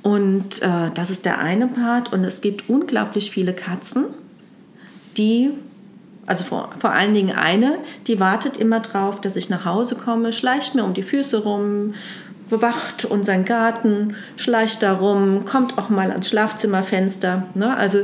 Und 0.02 0.63
äh, 0.63 0.89
das 0.96 1.12
ist 1.12 1.26
der 1.26 1.38
eine 1.38 1.67
Part. 1.67 2.12
Und 2.12 2.24
es 2.24 2.41
gibt 2.41 2.67
unglaublich 2.67 3.30
viele 3.30 3.54
Katzen, 3.54 4.06
die, 5.17 5.52
also 6.26 6.43
vor, 6.43 6.72
vor 6.80 6.89
allen 6.89 7.13
Dingen 7.13 7.36
eine, 7.36 7.78
die 8.08 8.20
wartet 8.20 8.58
immer 8.58 8.80
drauf, 8.80 9.22
dass 9.22 9.36
ich 9.36 9.52
nach 9.52 9.65
Hause 9.65 9.93
komme, 9.98 10.34
schleicht 10.34 10.74
mir 10.74 10.84
um 10.84 10.96
die 10.96 11.04
Füße 11.04 11.43
rum, 11.43 11.93
bewacht 12.50 13.06
unseren 13.06 13.46
Garten, 13.46 14.15
schleicht 14.36 14.82
da 14.82 14.93
rum, 14.93 15.46
kommt 15.46 15.78
auch 15.78 15.89
mal 15.89 16.10
ans 16.10 16.30
Schlafzimmerfenster. 16.30 17.43
Ne? 17.54 17.78
Also 17.78 18.00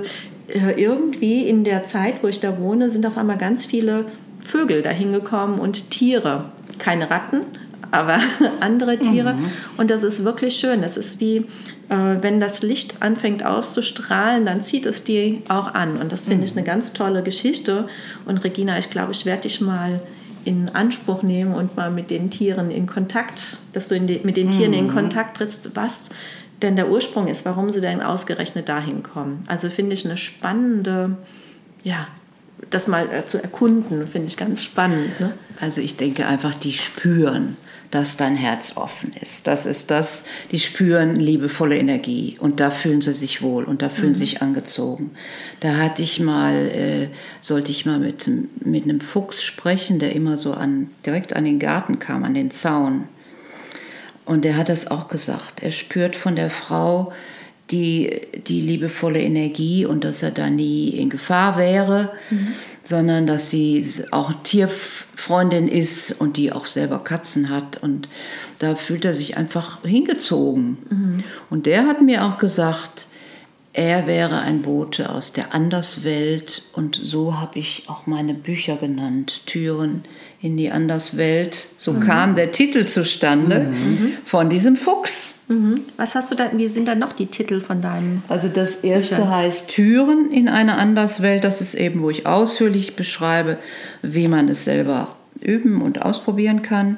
irgendwie 0.47 1.47
in 1.47 1.63
der 1.63 1.85
Zeit, 1.85 2.15
wo 2.21 2.27
ich 2.27 2.39
da 2.39 2.59
wohne, 2.59 2.89
sind 2.89 3.05
auf 3.05 3.17
einmal 3.17 3.37
ganz 3.37 3.65
viele 3.65 4.05
Vögel 4.43 4.81
dahin 4.81 5.13
gekommen 5.13 5.59
und 5.59 5.89
Tiere. 5.89 6.45
Keine 6.77 7.09
Ratten, 7.09 7.41
aber 7.91 8.19
andere 8.59 8.97
Tiere. 8.97 9.35
Und 9.77 9.89
das 9.89 10.03
ist 10.03 10.25
wirklich 10.25 10.55
schön. 10.55 10.81
Das 10.81 10.97
ist 10.97 11.19
wie, 11.19 11.45
äh, 11.89 12.17
wenn 12.21 12.39
das 12.39 12.61
Licht 12.61 13.01
anfängt 13.01 13.45
auszustrahlen, 13.45 14.45
dann 14.45 14.61
zieht 14.61 14.85
es 14.85 15.03
die 15.03 15.43
auch 15.47 15.73
an. 15.73 15.97
Und 15.97 16.11
das 16.11 16.27
finde 16.27 16.45
ich 16.45 16.51
eine 16.51 16.65
ganz 16.65 16.93
tolle 16.93 17.23
Geschichte. 17.23 17.87
Und 18.25 18.43
Regina, 18.43 18.77
ich 18.77 18.89
glaube, 18.89 19.11
ich 19.11 19.25
werde 19.25 19.43
dich 19.43 19.61
mal 19.61 20.01
in 20.45 20.69
Anspruch 20.69 21.23
nehmen 21.23 21.53
und 21.53 21.77
mal 21.77 21.89
mit 21.89 22.09
den 22.09 22.29
Tieren 22.29 22.69
in 22.69 22.85
Kontakt, 22.85 23.57
dass 23.71 23.87
du 23.87 23.99
die, 23.99 24.19
mit 24.23 24.35
den 24.35 24.51
Tieren 24.51 24.73
in 24.73 24.89
Kontakt 24.89 25.37
trittst, 25.37 25.75
was 25.75 26.09
denn 26.63 26.75
der 26.75 26.89
Ursprung 26.89 27.27
ist, 27.27 27.45
warum 27.45 27.71
sie 27.71 27.81
denn 27.81 28.01
ausgerechnet 28.01 28.69
dahin 28.69 29.03
kommen. 29.03 29.43
Also 29.47 29.69
finde 29.69 29.93
ich 29.93 30.05
eine 30.05 30.17
spannende, 30.17 31.17
ja, 31.83 32.07
das 32.69 32.87
mal 32.87 33.11
äh, 33.11 33.25
zu 33.25 33.41
erkunden, 33.41 34.07
finde 34.07 34.27
ich 34.27 34.37
ganz 34.37 34.63
spannend. 34.63 35.19
Ne? 35.19 35.33
Also 35.59 35.81
ich 35.81 35.97
denke 35.97 36.25
einfach, 36.25 36.53
die 36.53 36.71
spüren, 36.71 37.57
dass 37.91 38.17
dein 38.17 38.35
Herz 38.35 38.73
offen 38.75 39.11
ist. 39.21 39.45
Das 39.45 39.67
ist 39.67 39.91
das, 39.91 40.23
die 40.51 40.59
spüren 40.59 41.15
liebevolle 41.15 41.77
Energie 41.77 42.37
und 42.39 42.59
da 42.59 42.71
fühlen 42.71 43.01
sie 43.01 43.13
sich 43.13 43.43
wohl 43.43 43.65
und 43.65 43.83
da 43.83 43.89
fühlen 43.89 44.15
sie 44.15 44.21
sich 44.21 44.41
angezogen. 44.41 45.11
Da 45.59 45.75
hatte 45.75 46.01
ich 46.01 46.19
mal, 46.19 46.55
äh, 46.55 47.09
sollte 47.39 47.69
ich 47.69 47.85
mal 47.85 47.99
mit, 47.99 48.27
mit 48.65 48.85
einem 48.85 48.99
Fuchs 48.99 49.43
sprechen, 49.43 49.99
der 49.99 50.15
immer 50.15 50.37
so 50.37 50.53
an, 50.53 50.89
direkt 51.05 51.35
an 51.35 51.45
den 51.45 51.59
Garten 51.59 51.99
kam, 51.99 52.23
an 52.23 52.33
den 52.33 52.49
Zaun. 52.49 53.03
Und 54.25 54.45
der 54.45 54.57
hat 54.57 54.69
das 54.69 54.89
auch 54.89 55.07
gesagt. 55.07 55.61
Er 55.61 55.71
spürt 55.71 56.15
von 56.15 56.35
der 56.35 56.49
Frau 56.49 57.11
die, 57.71 58.21
die 58.47 58.61
liebevolle 58.61 59.21
Energie 59.21 59.85
und 59.85 60.03
dass 60.03 60.23
er 60.23 60.31
da 60.31 60.49
nie 60.49 60.89
in 60.89 61.09
Gefahr 61.09 61.57
wäre, 61.57 62.11
sondern 62.83 63.25
dass 63.25 63.49
sie 63.49 63.85
auch 64.11 64.33
Tierfreundin 64.43 65.67
ist 65.67 66.11
und 66.19 66.37
die 66.37 66.51
auch 66.51 66.65
selber 66.65 66.99
Katzen 66.99 67.49
hat. 67.49 67.81
Und 67.81 68.09
da 68.59 68.75
fühlt 68.75 69.05
er 69.05 69.13
sich 69.13 69.37
einfach 69.37 69.81
hingezogen. 69.83 71.23
Und 71.49 71.65
der 71.65 71.87
hat 71.87 72.01
mir 72.01 72.25
auch 72.25 72.37
gesagt, 72.37 73.07
er 73.73 74.05
wäre 74.05 74.41
ein 74.41 74.61
Bote 74.61 75.09
aus 75.09 75.33
der 75.33 75.55
Anderswelt 75.55 76.63
und 76.73 76.99
so 77.01 77.39
habe 77.39 77.57
ich 77.57 77.85
auch 77.87 78.05
meine 78.05 78.35
Bücher 78.35 78.77
genannt, 78.77 79.47
Türen 79.47 80.03
in 80.43 80.57
die 80.57 80.71
Anderswelt. 80.71 81.67
So 81.77 81.93
kam 81.93 82.35
der 82.35 82.51
Titel 82.51 82.83
zustande 82.83 83.73
von 84.25 84.49
diesem 84.49 84.75
Fuchs. 84.75 85.35
Mhm. 85.47 85.79
Was 85.95 86.15
hast 86.15 86.31
du 86.31 86.35
da, 86.35 86.51
wie 86.53 86.67
sind 86.67 86.85
dann 86.85 86.99
noch 86.99 87.13
die 87.13 87.27
Titel 87.27 87.61
von 87.61 87.81
deinem? 87.81 88.23
Also 88.27 88.49
das 88.49 88.83
erste 88.83 89.15
Büchern? 89.15 89.31
heißt 89.31 89.69
Türen 89.69 90.31
in 90.31 90.49
eine 90.49 90.75
Anderswelt. 90.75 91.45
Das 91.45 91.61
ist 91.61 91.75
eben, 91.75 92.01
wo 92.01 92.09
ich 92.09 92.27
ausführlich 92.27 92.97
beschreibe, 92.97 93.57
wie 94.01 94.27
man 94.27 94.49
es 94.49 94.65
selber 94.65 95.15
üben 95.39 95.81
und 95.81 96.01
ausprobieren 96.01 96.61
kann. 96.61 96.97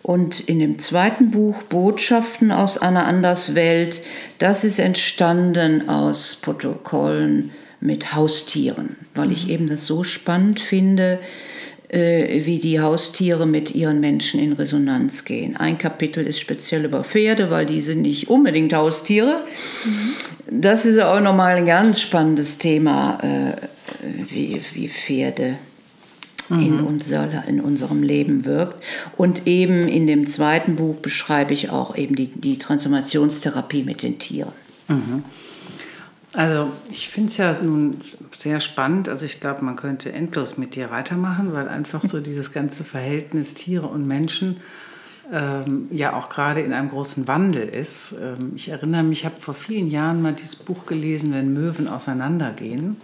Und 0.00 0.40
in 0.40 0.58
dem 0.58 0.78
zweiten 0.78 1.30
Buch 1.30 1.62
Botschaften 1.64 2.52
aus 2.52 2.78
einer 2.78 3.04
Anderswelt, 3.04 4.00
das 4.38 4.64
ist 4.64 4.78
entstanden 4.78 5.90
aus 5.90 6.38
Protokollen 6.40 7.50
mit 7.80 8.14
Haustieren, 8.14 8.96
weil 9.14 9.30
ich 9.30 9.50
eben 9.50 9.66
das 9.66 9.84
so 9.84 10.04
spannend 10.04 10.58
finde, 10.58 11.18
wie 11.92 12.58
die 12.58 12.80
Haustiere 12.80 13.46
mit 13.46 13.74
ihren 13.74 14.00
Menschen 14.00 14.40
in 14.40 14.52
Resonanz 14.52 15.24
gehen. 15.24 15.56
Ein 15.56 15.76
Kapitel 15.76 16.26
ist 16.26 16.40
speziell 16.40 16.86
über 16.86 17.04
Pferde, 17.04 17.50
weil 17.50 17.66
die 17.66 17.82
sind 17.82 18.02
nicht 18.02 18.30
unbedingt 18.30 18.72
Haustiere. 18.72 19.44
Das 20.50 20.86
ist 20.86 20.98
auch 21.00 21.20
nochmal 21.20 21.56
ein 21.56 21.66
ganz 21.66 22.00
spannendes 22.00 22.56
Thema, 22.56 23.18
äh, 23.22 23.56
wie, 24.26 24.60
wie 24.72 24.88
Pferde 24.88 25.58
in, 26.50 26.80
unser, 26.80 27.46
in 27.46 27.60
unserem 27.60 28.02
Leben 28.02 28.44
wirkt. 28.44 28.82
Und 29.16 29.46
eben 29.46 29.88
in 29.88 30.06
dem 30.06 30.26
zweiten 30.26 30.76
Buch 30.76 30.96
beschreibe 30.96 31.52
ich 31.52 31.70
auch 31.70 31.96
eben 31.96 32.14
die, 32.14 32.28
die 32.28 32.58
Transformationstherapie 32.58 33.82
mit 33.82 34.02
den 34.02 34.18
Tieren. 34.18 34.52
Also 36.34 36.72
ich 36.90 37.08
finde 37.08 37.28
es 37.30 37.36
ja 37.36 37.56
nun 37.62 37.94
sehr 38.30 38.60
spannend. 38.60 39.08
Also 39.08 39.26
ich 39.26 39.40
glaube, 39.40 39.64
man 39.64 39.76
könnte 39.76 40.12
endlos 40.12 40.56
mit 40.56 40.74
dir 40.74 40.90
weitermachen, 40.90 41.52
weil 41.52 41.68
einfach 41.68 42.02
so 42.04 42.20
dieses 42.20 42.52
ganze 42.52 42.84
Verhältnis 42.84 43.54
Tiere 43.54 43.86
und 43.86 44.06
Menschen 44.06 44.58
ähm, 45.30 45.88
ja 45.90 46.14
auch 46.14 46.28
gerade 46.28 46.60
in 46.60 46.72
einem 46.72 46.88
großen 46.88 47.28
Wandel 47.28 47.68
ist. 47.68 48.14
Ähm, 48.20 48.52
ich 48.56 48.70
erinnere 48.70 49.02
mich, 49.02 49.20
ich 49.20 49.24
habe 49.24 49.40
vor 49.40 49.54
vielen 49.54 49.90
Jahren 49.90 50.22
mal 50.22 50.32
dieses 50.32 50.56
Buch 50.56 50.86
gelesen, 50.86 51.32
wenn 51.32 51.52
Möwen 51.52 51.88
auseinandergehen. 51.88 52.96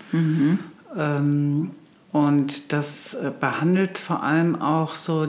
Ähm, 0.97 1.71
und 2.11 2.73
das 2.73 3.15
äh, 3.15 3.31
behandelt 3.39 3.99
vor 3.99 4.23
allem 4.23 4.61
auch 4.61 4.95
so, 4.95 5.29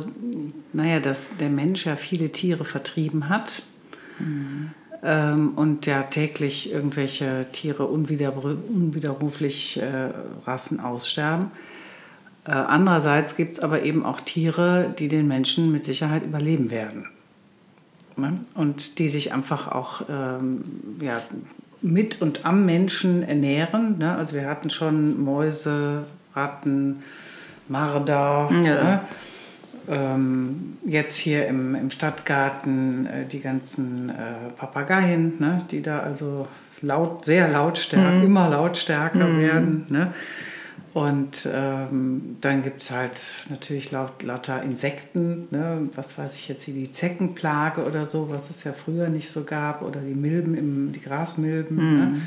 naja, 0.72 1.02
dass 1.02 1.36
der 1.38 1.50
Mensch 1.50 1.86
ja 1.86 1.98
viele 1.98 2.30
Tiere 2.32 2.64
vertrieben 2.64 3.28
hat 3.28 3.64
ähm, 5.04 5.54
und 5.56 5.86
ja 5.86 6.04
täglich 6.04 6.72
irgendwelche 6.72 7.48
Tiere 7.52 7.84
unwiderru- 7.84 8.58
unwiderruflich 8.68 9.78
äh, 9.82 10.10
Rassen 10.46 10.80
aussterben. 10.80 11.52
Äh, 12.46 12.52
andererseits 12.52 13.36
gibt 13.36 13.58
es 13.58 13.60
aber 13.64 13.84
eben 13.84 14.06
auch 14.06 14.20
Tiere, 14.20 14.94
die 14.98 15.08
den 15.08 15.28
Menschen 15.28 15.72
mit 15.72 15.86
Sicherheit 15.86 16.24
überleben 16.24 16.72
werden. 16.72 17.06
Ne? 18.18 18.40
Und 18.56 19.00
die 19.00 19.08
sich 19.08 19.34
einfach 19.34 19.68
auch 19.68 20.02
ähm, 20.10 20.64
ja, 21.02 21.22
mit 21.82 22.22
und 22.22 22.46
am 22.46 22.66
Menschen 22.66 23.24
ernähren. 23.24 23.98
Ne? 23.98 24.16
Also 24.16 24.36
wir 24.36 24.48
hatten 24.48 24.70
schon 24.70 25.24
Mäuse, 25.24 26.04
Ratten, 26.36 27.04
Marder. 27.68 28.50
Ja. 28.52 28.84
Ne? 28.84 29.02
Ähm, 29.90 30.78
jetzt 30.86 31.18
hier 31.18 31.48
im, 31.48 31.74
im 31.74 31.90
Stadtgarten 31.90 33.08
äh, 33.08 33.26
die 33.26 33.40
ganzen 33.40 34.10
äh, 34.10 34.52
Papageien, 34.56 35.34
ne? 35.40 35.66
die 35.72 35.82
da 35.82 36.02
also 36.02 36.48
laut, 36.82 37.26
sehr 37.26 37.48
lautstärker, 37.48 38.24
immer 38.24 38.50
lautstärker 38.50 39.40
werden. 39.40 39.88
Ne? 39.90 40.14
Und 40.94 41.48
ähm, 41.52 42.38
dann 42.42 42.62
gibt 42.62 42.82
es 42.82 42.92
halt 42.92 43.20
natürlich 43.50 43.92
laut, 43.92 44.22
lauter 44.22 44.62
Insekten, 44.62 45.48
ne? 45.50 45.90
was 45.96 46.18
weiß 46.18 46.36
ich 46.36 46.48
jetzt, 46.50 46.68
wie 46.68 46.74
die 46.74 46.92
Zeckenplage 46.92 47.84
oder 47.84 48.06
so, 48.06 48.30
was 48.32 48.52
es 48.52 48.64
ja 48.64 48.74
früher 48.74 49.10
nicht 49.10 49.32
so 49.32 49.44
gab, 49.44 49.82
oder 49.82 50.02
die 50.02 50.14
Milben, 50.14 50.56
im, 50.56 50.92
die 50.92 51.02
Grasmilben. 51.02 51.78
Ne? 51.98 52.22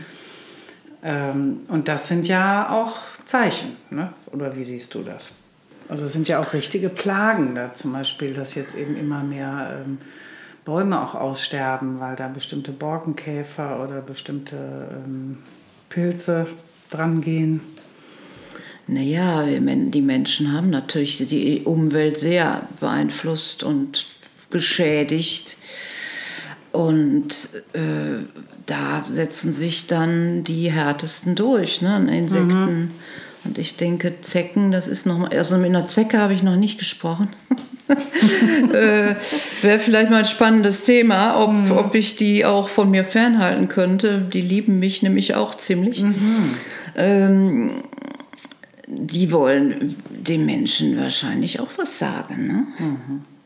Ähm, 1.04 1.60
und 1.68 1.86
das 1.86 2.08
sind 2.08 2.26
ja 2.26 2.70
auch 2.70 2.96
Zeichen, 3.24 3.76
ne? 3.90 4.12
oder 4.32 4.56
wie 4.56 4.64
siehst 4.64 4.94
du 4.94 5.02
das? 5.02 5.34
Also 5.88 6.06
es 6.06 6.12
sind 6.12 6.28
ja 6.28 6.40
auch 6.40 6.52
richtige 6.52 6.88
Plagen 6.88 7.54
da, 7.54 7.74
zum 7.74 7.92
Beispiel, 7.92 8.32
dass 8.34 8.54
jetzt 8.54 8.76
eben 8.76 8.96
immer 8.96 9.22
mehr 9.22 9.82
ähm, 9.84 9.98
Bäume 10.64 11.02
auch 11.02 11.14
aussterben, 11.14 12.00
weil 12.00 12.16
da 12.16 12.28
bestimmte 12.28 12.72
Borkenkäfer 12.72 13.82
oder 13.82 14.00
bestimmte 14.00 14.56
ähm, 14.56 15.38
Pilze 15.88 16.46
dran 16.90 17.20
gehen. 17.20 17.60
Naja, 18.86 19.44
die 19.46 20.02
Menschen 20.02 20.52
haben 20.52 20.70
natürlich 20.70 21.18
die 21.26 21.62
Umwelt 21.64 22.18
sehr 22.18 22.62
beeinflusst 22.80 23.62
und 23.62 24.06
geschädigt. 24.50 25.56
Und 26.72 27.50
äh, 27.74 28.24
da 28.66 29.04
setzen 29.08 29.52
sich 29.52 29.86
dann 29.86 30.44
die 30.44 30.70
härtesten 30.70 31.34
durch, 31.34 31.82
ne? 31.82 31.96
Insekten. 32.16 32.92
Und 33.44 33.58
ich 33.58 33.76
denke, 33.76 34.20
Zecken, 34.20 34.70
das 34.70 34.88
ist 34.88 35.06
noch 35.06 35.18
mal, 35.18 35.30
also 35.30 35.58
mit 35.58 35.66
einer 35.66 35.84
Zecke 35.84 36.18
habe 36.18 36.32
ich 36.32 36.42
noch 36.42 36.56
nicht 36.56 36.78
gesprochen. 36.78 37.28
äh, 38.72 39.14
Wäre 39.62 39.78
vielleicht 39.78 40.10
mal 40.10 40.18
ein 40.18 40.24
spannendes 40.24 40.84
Thema, 40.84 41.38
ob, 41.42 41.70
ob 41.76 41.94
ich 41.94 42.16
die 42.16 42.44
auch 42.44 42.68
von 42.68 42.90
mir 42.90 43.04
fernhalten 43.04 43.68
könnte. 43.68 44.20
Die 44.32 44.40
lieben 44.40 44.78
mich 44.78 45.02
nämlich 45.02 45.34
auch 45.34 45.56
ziemlich. 45.56 46.04
Ähm, 46.94 47.82
die 48.86 49.32
wollen 49.32 49.96
den 50.10 50.46
Menschen 50.46 50.98
wahrscheinlich 50.98 51.60
auch 51.60 51.70
was 51.76 51.98
sagen. 51.98 52.46
Ne? 52.46 52.66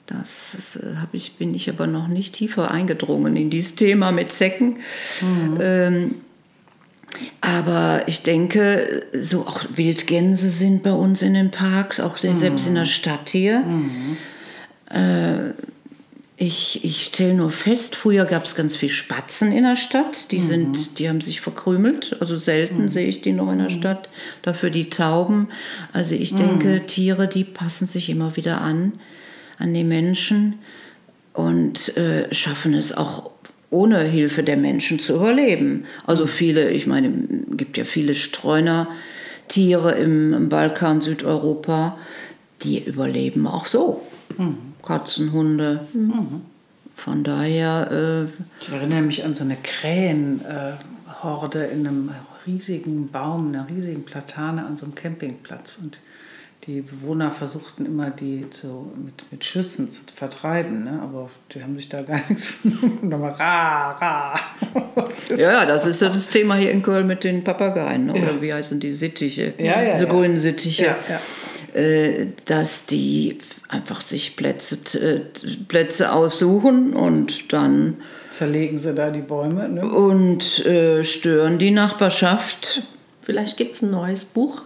Das 0.06 0.54
ist, 0.54 0.76
äh, 0.76 0.94
ich, 1.12 1.36
bin 1.36 1.54
ich 1.54 1.68
aber 1.70 1.86
noch 1.86 2.08
nicht 2.08 2.34
tiefer 2.34 2.70
eingedrungen 2.70 3.36
in 3.36 3.50
dieses 3.50 3.74
Thema 3.74 4.12
mit 4.12 4.32
Zecken. 4.32 4.76
Ähm, 5.60 6.16
aber 7.40 8.02
ich 8.06 8.22
denke, 8.22 9.02
so 9.12 9.46
auch 9.46 9.60
Wildgänse 9.74 10.50
sind 10.50 10.82
bei 10.82 10.92
uns 10.92 11.22
in 11.22 11.34
den 11.34 11.50
Parks, 11.50 12.00
auch 12.00 12.16
se- 12.16 12.36
selbst 12.36 12.66
in 12.66 12.74
der 12.74 12.84
Stadt 12.86 13.28
hier. 13.30 13.62
Äh, 14.90 15.52
ich, 16.38 16.84
ich 16.84 17.04
stelle 17.04 17.32
nur 17.32 17.50
fest, 17.50 17.96
früher 17.96 18.26
gab 18.26 18.44
es 18.44 18.54
ganz 18.54 18.76
viel 18.76 18.90
Spatzen 18.90 19.52
in 19.52 19.64
der 19.64 19.76
Stadt. 19.76 20.32
Die, 20.32 20.40
sind, 20.40 20.98
die 20.98 21.08
haben 21.08 21.22
sich 21.22 21.40
verkrümelt. 21.40 22.14
Also 22.20 22.36
selten 22.36 22.88
sehe 22.88 23.06
ich 23.06 23.22
die 23.22 23.32
noch 23.32 23.50
in 23.50 23.58
der 23.58 23.70
Stadt. 23.70 24.10
Dafür 24.42 24.68
die 24.68 24.90
Tauben. 24.90 25.48
Also 25.94 26.14
ich 26.14 26.34
denke, 26.34 26.82
Tiere, 26.86 27.26
die 27.26 27.44
passen 27.44 27.86
sich 27.86 28.10
immer 28.10 28.36
wieder 28.36 28.60
an, 28.60 28.92
an 29.58 29.72
die 29.72 29.84
Menschen 29.84 30.58
und 31.32 31.96
äh, 31.96 32.32
schaffen 32.34 32.74
es 32.74 32.94
auch 32.94 33.30
ohne 33.76 34.00
Hilfe 34.00 34.42
der 34.42 34.56
Menschen 34.56 34.98
zu 34.98 35.16
überleben. 35.16 35.84
Also 36.06 36.26
viele, 36.26 36.70
ich 36.70 36.86
meine, 36.86 37.08
es 37.50 37.56
gibt 37.56 37.76
ja 37.76 37.84
viele 37.84 38.14
Streunertiere 38.14 39.92
im, 39.92 40.32
im 40.32 40.48
Balkan, 40.48 41.02
Südeuropa, 41.02 41.98
die 42.62 42.82
überleben 42.82 43.46
auch 43.46 43.66
so. 43.66 44.00
Katzen, 44.82 45.32
Hunde. 45.32 45.86
Von 46.94 47.22
daher, 47.22 47.90
äh, 47.92 48.24
Ich 48.62 48.72
erinnere 48.72 49.02
mich 49.02 49.24
an 49.24 49.34
so 49.34 49.44
eine 49.44 49.58
Krähenhorde 49.62 51.64
in 51.64 51.86
einem 51.86 52.10
riesigen 52.46 53.10
Baum, 53.10 53.48
einer 53.48 53.68
riesigen 53.68 54.04
Platane 54.04 54.64
an 54.64 54.78
so 54.78 54.86
einem 54.86 54.94
Campingplatz. 54.94 55.78
Und 55.82 56.00
die 56.66 56.80
Bewohner 56.80 57.30
versuchten 57.30 57.86
immer, 57.86 58.10
die 58.10 58.50
zu, 58.50 58.90
mit, 58.96 59.30
mit 59.30 59.44
Schüssen 59.44 59.90
zu 59.90 60.00
vertreiben. 60.12 60.84
Ne? 60.84 61.00
Aber 61.00 61.30
die 61.52 61.62
haben 61.62 61.76
sich 61.76 61.88
da 61.88 62.02
gar 62.02 62.20
nichts 62.28 62.46
von. 62.46 62.72
Und 63.02 63.10
dann 63.10 63.20
mal 63.20 63.32
ra, 63.32 63.92
ra. 63.92 64.40
Ja, 65.30 65.36
ja, 65.36 65.66
das 65.66 65.86
ist 65.86 66.02
ja 66.02 66.08
das 66.08 66.28
Thema 66.28 66.56
hier 66.56 66.70
in 66.70 66.82
Köln 66.82 67.06
mit 67.06 67.24
den 67.24 67.42
Papageien, 67.42 68.06
ne? 68.06 68.14
oder 68.14 68.42
wie 68.42 68.52
heißen 68.52 68.80
die 68.80 68.92
Sittiche? 68.92 69.54
Ja, 69.58 69.82
ja, 69.82 69.92
Diese 69.92 70.04
ja. 70.04 70.10
grünen 70.10 70.36
Sittiche. 70.36 70.84
Ja, 70.84 70.96
ja. 71.74 71.80
äh, 71.80 72.28
dass 72.44 72.86
die 72.86 73.38
einfach 73.68 74.00
sich 74.00 74.36
Plätze, 74.36 74.76
äh, 74.98 75.20
Plätze 75.68 76.12
aussuchen 76.12 76.92
und 76.92 77.52
dann 77.52 77.98
Zerlegen 78.30 78.76
sie 78.78 78.94
da 78.94 79.10
die 79.10 79.20
Bäume. 79.20 79.68
Ne? 79.68 79.86
und 79.86 80.64
äh, 80.66 81.04
stören 81.04 81.58
die 81.58 81.70
Nachbarschaft. 81.70 82.82
Vielleicht 83.22 83.56
gibt 83.56 83.74
es 83.74 83.82
ein 83.82 83.90
neues 83.90 84.24
Buch. 84.24 84.62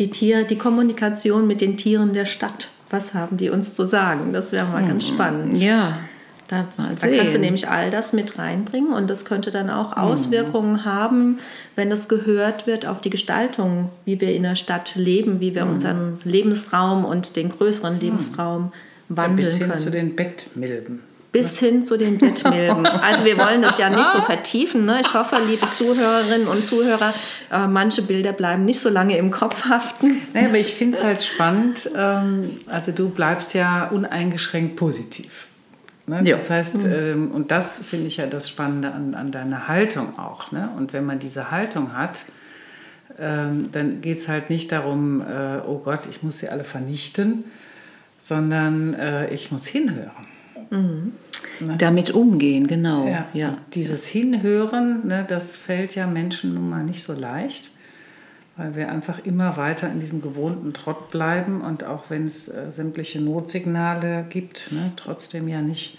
Die, 0.00 0.10
Tier, 0.10 0.42
die 0.44 0.56
Kommunikation 0.58 1.46
mit 1.46 1.60
den 1.60 1.76
Tieren 1.76 2.12
der 2.12 2.24
Stadt. 2.26 2.68
Was 2.90 3.14
haben 3.14 3.36
die 3.36 3.50
uns 3.50 3.74
zu 3.76 3.84
sagen? 3.84 4.32
Das 4.32 4.50
wäre 4.50 4.66
mal 4.66 4.84
ganz 4.84 5.06
spannend. 5.06 5.58
Ja, 5.58 6.00
Da, 6.48 6.66
Mal 6.76 6.96
da 7.00 7.06
kannst 7.06 7.26
du 7.26 7.30
sehen. 7.32 7.40
nämlich 7.42 7.68
all 7.68 7.90
das 7.92 8.12
mit 8.12 8.36
reinbringen 8.38 8.92
und 8.92 9.08
das 9.08 9.24
könnte 9.24 9.52
dann 9.52 9.70
auch 9.70 9.96
Auswirkungen 9.96 10.84
haben, 10.84 11.38
wenn 11.76 11.90
das 11.90 12.08
gehört 12.08 12.66
wird 12.66 12.86
auf 12.86 13.00
die 13.00 13.10
Gestaltung, 13.10 13.90
wie 14.04 14.20
wir 14.20 14.34
in 14.34 14.42
der 14.42 14.56
Stadt 14.56 14.96
leben, 14.96 15.38
wie 15.38 15.54
wir 15.54 15.64
unseren 15.66 16.18
Lebensraum 16.24 17.04
und 17.04 17.36
den 17.36 17.50
größeren 17.50 18.00
Lebensraum 18.00 18.72
wandeln 19.08 19.36
Bis 19.36 19.58
hin 19.58 19.68
können. 19.68 19.78
zu 19.78 19.90
den 19.92 20.16
Bettmilben. 20.16 21.00
Bis 21.32 21.58
hin 21.60 21.86
zu 21.86 21.96
den 21.96 22.18
Bettmilben. 22.18 22.86
Also 23.02 23.24
wir 23.24 23.38
wollen 23.38 23.62
das 23.62 23.78
ja 23.78 23.88
nicht 23.88 24.06
so 24.06 24.20
vertiefen. 24.20 24.84
Ne? 24.84 25.00
Ich 25.00 25.14
hoffe, 25.14 25.36
liebe 25.48 25.68
Zuhörerinnen 25.70 26.48
und 26.48 26.64
Zuhörer, 26.64 27.14
äh, 27.52 27.66
manche 27.66 28.02
Bilder 28.02 28.32
bleiben 28.32 28.64
nicht 28.64 28.80
so 28.80 28.88
lange 28.88 29.16
im 29.16 29.30
Kopf 29.30 29.64
haften. 29.64 30.22
Naja, 30.34 30.48
aber 30.48 30.58
ich 30.58 30.74
finde 30.74 30.98
es 30.98 31.04
halt 31.04 31.22
spannend. 31.22 31.88
Ähm, 31.96 32.60
also 32.66 32.92
du 32.92 33.10
bleibst 33.10 33.54
ja 33.54 33.86
uneingeschränkt 33.88 34.76
positiv. 34.76 35.46
Ne? 36.06 36.22
Ja. 36.24 36.36
Das 36.36 36.50
heißt, 36.50 36.84
ähm, 36.84 37.30
und 37.30 37.50
das 37.52 37.84
finde 37.84 38.06
ich 38.06 38.16
ja 38.16 38.26
das 38.26 38.48
Spannende 38.48 38.92
an, 38.92 39.14
an 39.14 39.30
deiner 39.30 39.68
Haltung 39.68 40.18
auch. 40.18 40.50
Ne? 40.50 40.68
Und 40.76 40.92
wenn 40.92 41.06
man 41.06 41.20
diese 41.20 41.52
Haltung 41.52 41.96
hat, 41.96 42.24
ähm, 43.18 43.70
dann 43.70 44.00
geht 44.00 44.16
es 44.16 44.28
halt 44.28 44.50
nicht 44.50 44.72
darum, 44.72 45.20
äh, 45.20 45.58
oh 45.66 45.78
Gott, 45.78 46.00
ich 46.10 46.22
muss 46.22 46.38
sie 46.38 46.48
alle 46.48 46.64
vernichten, 46.64 47.44
sondern 48.18 48.94
äh, 48.94 49.32
ich 49.32 49.52
muss 49.52 49.66
hinhören. 49.66 50.10
Damit 51.78 52.10
umgehen, 52.10 52.66
genau. 52.66 53.06
Ja. 53.06 53.28
Ja. 53.34 53.58
Dieses 53.74 54.06
Hinhören, 54.06 55.06
ne, 55.06 55.26
das 55.28 55.56
fällt 55.56 55.94
ja 55.94 56.06
Menschen 56.06 56.54
nun 56.54 56.70
mal 56.70 56.84
nicht 56.84 57.02
so 57.02 57.12
leicht, 57.12 57.70
weil 58.56 58.76
wir 58.76 58.90
einfach 58.90 59.24
immer 59.24 59.56
weiter 59.56 59.90
in 59.90 60.00
diesem 60.00 60.22
gewohnten 60.22 60.72
Trott 60.72 61.10
bleiben 61.10 61.60
und 61.60 61.84
auch 61.84 62.04
wenn 62.08 62.24
es 62.24 62.48
äh, 62.48 62.70
sämtliche 62.70 63.20
Notsignale 63.20 64.26
gibt, 64.30 64.72
ne, 64.72 64.92
trotzdem 64.96 65.48
ja 65.48 65.60
nicht 65.60 65.98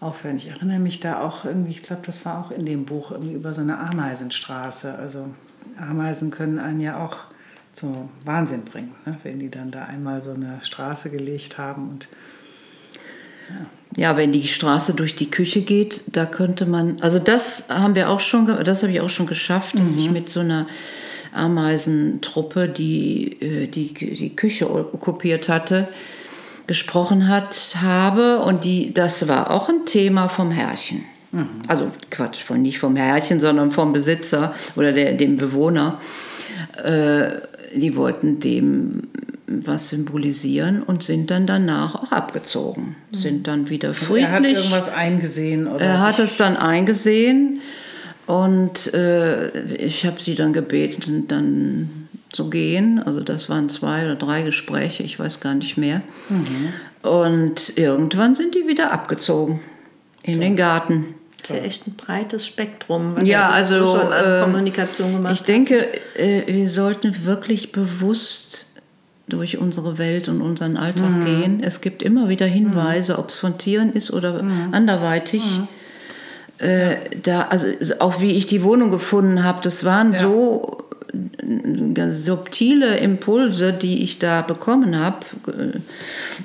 aufhören. 0.00 0.36
Ich 0.36 0.48
erinnere 0.48 0.80
mich 0.80 1.00
da 1.00 1.20
auch 1.20 1.44
irgendwie, 1.44 1.70
ich 1.70 1.82
glaube, 1.82 2.02
das 2.04 2.24
war 2.26 2.44
auch 2.44 2.50
in 2.50 2.66
dem 2.66 2.84
Buch 2.84 3.10
irgendwie 3.10 3.32
über 3.34 3.54
so 3.54 3.62
eine 3.62 3.78
Ameisenstraße. 3.78 4.94
Also 4.94 5.26
Ameisen 5.78 6.30
können 6.30 6.58
einen 6.58 6.80
ja 6.80 7.02
auch 7.02 7.16
zum 7.72 8.10
Wahnsinn 8.24 8.64
bringen, 8.64 8.94
ne, 9.06 9.18
wenn 9.22 9.38
die 9.38 9.50
dann 9.50 9.70
da 9.70 9.84
einmal 9.86 10.20
so 10.20 10.32
eine 10.32 10.58
Straße 10.60 11.10
gelegt 11.10 11.58
haben 11.58 11.88
und 11.88 12.08
Ja, 13.48 13.66
wenn 14.16 14.32
die 14.32 14.46
Straße 14.46 14.94
durch 14.94 15.14
die 15.14 15.30
Küche 15.30 15.62
geht, 15.62 16.02
da 16.08 16.26
könnte 16.26 16.66
man, 16.66 17.00
also 17.00 17.18
das 17.18 17.68
haben 17.68 17.94
wir 17.94 18.10
auch 18.10 18.20
schon, 18.20 18.46
das 18.64 18.82
habe 18.82 18.92
ich 18.92 19.00
auch 19.00 19.10
schon 19.10 19.26
geschafft, 19.26 19.78
dass 19.78 19.96
ich 19.96 20.10
mit 20.10 20.28
so 20.28 20.40
einer 20.40 20.66
Ameisentruppe, 21.32 22.68
die 22.68 23.36
äh, 23.40 23.66
die, 23.66 23.94
die 23.94 24.34
Küche 24.34 24.70
okkupiert 24.70 25.48
hatte, 25.48 25.88
gesprochen 26.66 27.28
hat, 27.28 27.76
habe 27.82 28.40
und 28.40 28.64
die, 28.64 28.94
das 28.94 29.28
war 29.28 29.50
auch 29.50 29.68
ein 29.68 29.84
Thema 29.84 30.28
vom 30.28 30.50
Herrchen. 30.50 31.04
Also 31.66 31.90
Quatsch, 32.10 32.42
von, 32.42 32.62
nicht 32.62 32.78
vom 32.78 32.94
Herrchen, 32.94 33.40
sondern 33.40 33.72
vom 33.72 33.92
Besitzer 33.92 34.54
oder 34.76 34.92
der, 34.92 35.14
dem 35.14 35.36
Bewohner. 35.36 36.00
Äh, 36.82 37.40
die 37.74 37.96
wollten 37.96 38.38
dem 38.38 39.08
was 39.46 39.90
symbolisieren 39.90 40.82
und 40.82 41.02
sind 41.02 41.30
dann 41.30 41.46
danach 41.46 41.94
auch 41.94 42.12
abgezogen. 42.12 42.96
Sind 43.12 43.46
dann 43.46 43.68
wieder 43.68 43.90
Also 43.90 44.16
er 44.16 44.30
hat 44.32 44.38
friedlich. 44.38 44.58
irgendwas 44.58 44.88
eingesehen 44.88 45.66
oder 45.66 45.84
Er 45.84 46.00
hat 46.00 46.18
es 46.18 46.36
dann 46.36 46.56
eingesehen 46.56 47.60
und 48.26 48.92
äh, 48.94 49.74
ich 49.74 50.06
habe 50.06 50.20
sie 50.20 50.34
dann 50.34 50.52
gebeten, 50.52 51.28
dann 51.28 52.08
zu 52.32 52.50
gehen. 52.50 53.02
Also 53.04 53.20
das 53.20 53.48
waren 53.48 53.68
zwei 53.68 54.04
oder 54.04 54.16
drei 54.16 54.42
Gespräche, 54.42 55.02
ich 55.02 55.18
weiß 55.18 55.40
gar 55.40 55.54
nicht 55.54 55.76
mehr. 55.76 56.02
Und 57.02 57.76
irgendwann 57.76 58.34
sind 58.34 58.54
die 58.54 58.66
wieder 58.66 58.92
abgezogen 58.92 59.60
in 60.22 60.40
den 60.40 60.56
Garten. 60.56 61.14
Ja 61.48 61.56
echt 61.56 61.86
ein 61.86 61.94
breites 61.96 62.46
Spektrum, 62.46 63.16
was 63.16 63.28
Ja, 63.28 63.50
also 63.50 63.98
schon 63.98 64.12
an 64.12 64.24
ähm, 64.26 64.44
Kommunikation 64.44 65.12
gemacht 65.12 65.34
ich 65.34 65.42
denke, 65.42 65.88
äh, 66.16 66.42
wir 66.46 66.70
sollten 66.70 67.26
wirklich 67.26 67.70
bewusst 67.70 68.73
durch 69.28 69.56
unsere 69.58 69.96
Welt 69.98 70.28
und 70.28 70.40
unseren 70.42 70.76
Alltag 70.76 71.10
Mhm. 71.10 71.24
gehen. 71.24 71.60
Es 71.62 71.80
gibt 71.80 72.02
immer 72.02 72.28
wieder 72.28 72.46
Hinweise, 72.46 73.18
ob 73.18 73.30
es 73.30 73.38
von 73.38 73.56
Tieren 73.58 73.92
ist 73.92 74.12
oder 74.12 74.42
Mhm. 74.42 74.72
anderweitig. 74.74 75.60
Äh, 76.58 76.96
da, 77.22 77.42
also 77.48 77.66
auch 77.98 78.20
wie 78.20 78.32
ich 78.32 78.46
die 78.46 78.62
Wohnung 78.62 78.90
gefunden 78.90 79.42
habe, 79.42 79.60
das 79.62 79.84
waren 79.84 80.12
so 80.12 80.78
äh, 81.96 82.10
subtile 82.10 82.96
Impulse, 82.98 83.72
die 83.72 84.02
ich 84.04 84.18
da 84.18 84.42
bekommen 84.42 84.96
habe 84.98 85.24
äh, 85.48 85.78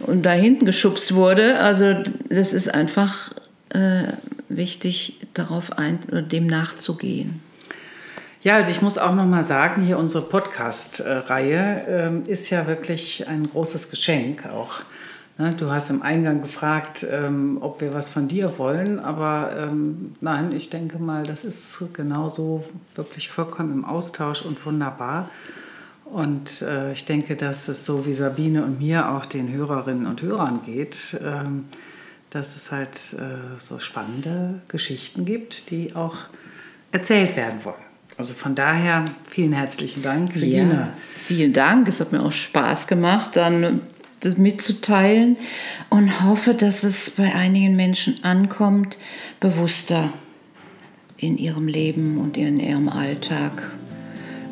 und 0.10 0.24
da 0.24 0.32
hinten 0.32 0.66
geschubst 0.66 1.14
wurde. 1.14 1.60
Also 1.60 1.96
das 2.30 2.54
ist 2.54 2.74
einfach 2.74 3.34
äh, 3.70 4.04
wichtig, 4.50 5.20
darauf 5.34 5.78
ein, 5.78 6.00
dem 6.32 6.48
nachzugehen. 6.48 7.42
Ja, 8.42 8.56
also 8.56 8.72
ich 8.72 8.82
muss 8.82 8.98
auch 8.98 9.14
noch 9.14 9.26
mal 9.26 9.44
sagen, 9.44 9.82
hier 9.82 10.00
unsere 10.00 10.24
Podcast-Reihe 10.24 11.86
ähm, 11.90 12.24
ist 12.26 12.50
ja 12.50 12.68
wirklich 12.68 13.28
ein 13.28 13.50
großes 13.50 13.90
Geschenk 13.90 14.46
auch. 14.46 14.80
Ne, 15.38 15.56
Du 15.58 15.70
hast 15.72 15.90
im 15.90 16.02
Eingang 16.04 16.42
gefragt, 16.42 17.06
ähm, 17.12 17.58
ob 17.60 17.82
wir 17.82 17.94
was 17.94 18.10
von 18.10 18.30
dir 18.30 18.58
wollen, 18.58 18.98
aber 18.98 19.68
ähm, 19.68 20.16
nein, 20.22 20.54
ich 20.54 20.70
denke 20.70 21.00
mal, 21.00 21.24
das 21.24 21.44
ist 21.44 21.84
genauso 21.92 22.64
wirklich 22.96 23.28
vollkommen 23.28 23.74
im 23.74 23.84
Austausch 23.84 24.42
und 24.44 24.66
wunderbar. 24.66 25.30
Und 26.06 26.62
äh, 26.62 26.94
ich 26.94 27.04
denke, 27.04 27.36
dass 27.36 27.68
es 27.68 27.86
so 27.86 28.06
wie 28.06 28.14
Sabine 28.14 28.64
und 28.64 28.80
mir 28.80 29.10
auch 29.10 29.26
den 29.26 29.52
Hörerinnen 29.52 30.08
und 30.08 30.22
Hörern 30.22 30.62
geht, 30.66 31.20
ähm, 31.22 31.66
dass 32.30 32.56
es 32.56 32.72
halt 32.72 32.96
äh, 33.18 33.60
so 33.60 33.80
spannende 33.80 34.62
Geschichten 34.70 35.26
gibt, 35.26 35.72
die 35.72 35.94
auch 35.94 36.16
erzählt 36.94 37.36
werden 37.36 37.66
wollen. 37.66 37.89
Also 38.20 38.34
von 38.34 38.54
daher 38.54 39.06
vielen 39.30 39.54
herzlichen 39.54 40.02
Dank, 40.02 40.36
Regina. 40.36 40.74
Ja, 40.74 40.94
vielen 41.16 41.54
Dank. 41.54 41.88
Es 41.88 42.02
hat 42.02 42.12
mir 42.12 42.22
auch 42.22 42.34
Spaß 42.34 42.88
gemacht, 42.88 43.38
dann 43.38 43.80
das 44.20 44.38
mitzuteilen 44.38 45.38
und 45.88 46.22
hoffe, 46.26 46.54
dass 46.54 46.84
es 46.84 47.12
bei 47.12 47.34
einigen 47.34 47.78
Menschen 47.78 48.22
ankommt, 48.26 48.98
bewusster 49.40 50.12
in 51.16 51.38
ihrem 51.38 51.70
Leben 51.70 52.18
und 52.18 52.36
in 52.36 52.60
ihrem 52.60 52.90
Alltag 52.90 53.54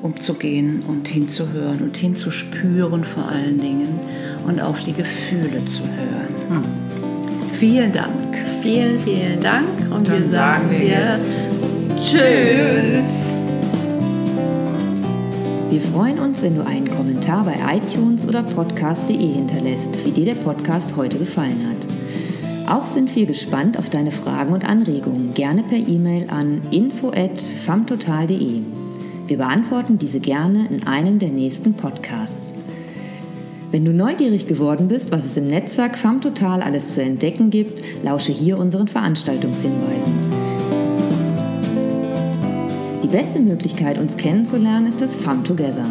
umzugehen 0.01 0.81
und 0.87 1.09
hinzuhören 1.09 1.81
und 1.81 1.97
hinzuspüren 1.97 3.03
vor 3.03 3.27
allen 3.27 3.59
Dingen 3.59 3.99
und 4.45 4.61
auf 4.61 4.81
die 4.81 4.93
Gefühle 4.93 5.65
zu 5.65 5.81
hören. 5.83 6.63
Vielen 7.59 7.91
Dank. 7.91 8.37
Vielen, 8.61 8.97
vielen 9.01 9.41
Dank. 9.41 9.67
Und 9.91 10.07
Dann 10.07 10.23
wir 10.23 10.29
sagen, 10.29 10.71
wir 10.71 10.79
dir 10.79 10.87
jetzt 10.87 11.27
Tschüss. 12.01 13.46
Wir 15.69 15.81
freuen 15.81 16.19
uns, 16.19 16.41
wenn 16.41 16.55
du 16.55 16.65
einen 16.65 16.87
Kommentar 16.87 17.43
bei 17.43 17.57
iTunes 17.75 18.25
oder 18.25 18.41
podcast.de 18.41 19.17
hinterlässt, 19.17 20.05
wie 20.05 20.11
dir 20.11 20.23
der 20.23 20.35
Podcast 20.35 20.95
heute 20.95 21.17
gefallen 21.17 21.67
hat. 21.67 21.75
Auch 22.73 22.85
sind 22.85 23.13
wir 23.17 23.25
gespannt 23.25 23.77
auf 23.77 23.89
deine 23.89 24.13
Fragen 24.13 24.53
und 24.53 24.63
Anregungen, 24.63 25.33
gerne 25.33 25.63
per 25.63 25.77
E-Mail 25.77 26.29
an 26.29 26.61
info@famtotal.de. 26.71 28.61
Wir 29.27 29.37
beantworten 29.37 29.97
diese 29.97 30.21
gerne 30.21 30.67
in 30.69 30.87
einem 30.87 31.19
der 31.19 31.31
nächsten 31.31 31.73
Podcasts. 31.73 32.53
Wenn 33.69 33.83
du 33.83 33.91
neugierig 33.91 34.47
geworden 34.47 34.87
bist, 34.87 35.11
was 35.11 35.25
es 35.25 35.35
im 35.35 35.47
Netzwerk 35.47 35.97
FAMTotal 35.97 36.61
alles 36.61 36.93
zu 36.93 37.01
entdecken 37.03 37.49
gibt, 37.49 37.83
lausche 38.05 38.31
hier 38.31 38.57
unseren 38.57 38.87
Veranstaltungshinweisen. 38.87 40.36
Die 43.07 43.15
beste 43.15 43.39
Möglichkeit, 43.39 43.99
uns 43.99 44.17
kennenzulernen, 44.17 44.85
ist 44.85 44.99
das 44.99 45.15
FAM 45.15 45.45
Together. 45.45 45.85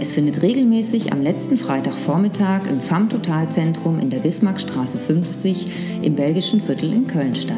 Es 0.00 0.10
findet 0.10 0.42
regelmäßig 0.42 1.12
am 1.12 1.22
letzten 1.22 1.56
Freitagvormittag 1.56 2.62
im 2.68 2.80
FAM 2.80 3.08
Total 3.08 3.48
Zentrum 3.48 4.00
in 4.00 4.10
der 4.10 4.18
Bismarckstraße 4.18 4.98
50 4.98 6.02
im 6.02 6.16
belgischen 6.16 6.60
Viertel 6.60 6.92
in 6.92 7.06
Köln 7.06 7.36
statt. 7.36 7.56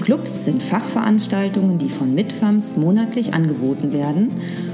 Clubs 0.00 0.46
sind 0.46 0.62
Fachveranstaltungen, 0.62 1.76
die 1.76 1.90
von 1.90 2.14
Mitfams 2.14 2.74
monatlich 2.74 3.34
angeboten 3.34 3.92
werden 3.92 4.30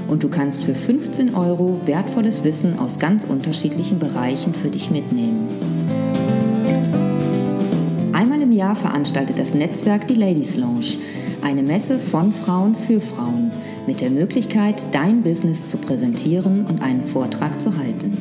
und 0.07 0.23
du 0.23 0.29
kannst 0.29 0.63
für 0.63 0.73
15 0.73 1.35
Euro 1.35 1.81
wertvolles 1.83 2.45
Wissen 2.45 2.79
aus 2.79 2.97
ganz 2.97 3.25
unterschiedlichen 3.25 3.99
Bereichen 3.99 4.53
für 4.53 4.69
dich 4.69 4.89
mitnehmen. 4.89 5.49
Einmal 8.13 8.41
im 8.41 8.53
Jahr 8.53 8.77
veranstaltet 8.77 9.37
das 9.37 9.53
Netzwerk 9.53 10.07
die 10.07 10.15
Ladies 10.15 10.55
Lounge, 10.55 10.97
eine 11.43 11.63
Messe 11.63 11.97
von 11.97 12.33
Frauen 12.33 12.75
für 12.87 12.99
Frauen, 12.99 13.51
mit 13.87 14.01
der 14.01 14.09
Möglichkeit, 14.09 14.85
dein 14.91 15.21
Business 15.21 15.69
zu 15.69 15.77
präsentieren 15.77 16.65
und 16.65 16.81
einen 16.81 17.05
Vortrag 17.05 17.59
zu 17.59 17.75
halten. 17.77 18.17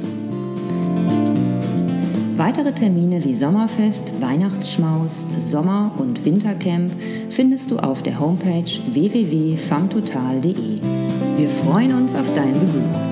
Weitere 2.37 2.73
Termine 2.73 3.23
wie 3.23 3.37
Sommerfest, 3.37 4.21
Weihnachtsschmaus, 4.23 5.27
Sommer- 5.39 5.93
und 5.99 6.25
Wintercamp 6.25 6.91
findest 7.29 7.71
du 7.71 7.79
auf 7.79 8.03
der 8.03 8.19
Homepage 8.19 8.65
www.famtotal.de. 8.93 10.79
Wir 11.37 11.49
freuen 11.63 11.95
uns 11.95 12.15
auf 12.15 12.35
deinen 12.35 12.59
Besuch. 12.59 13.10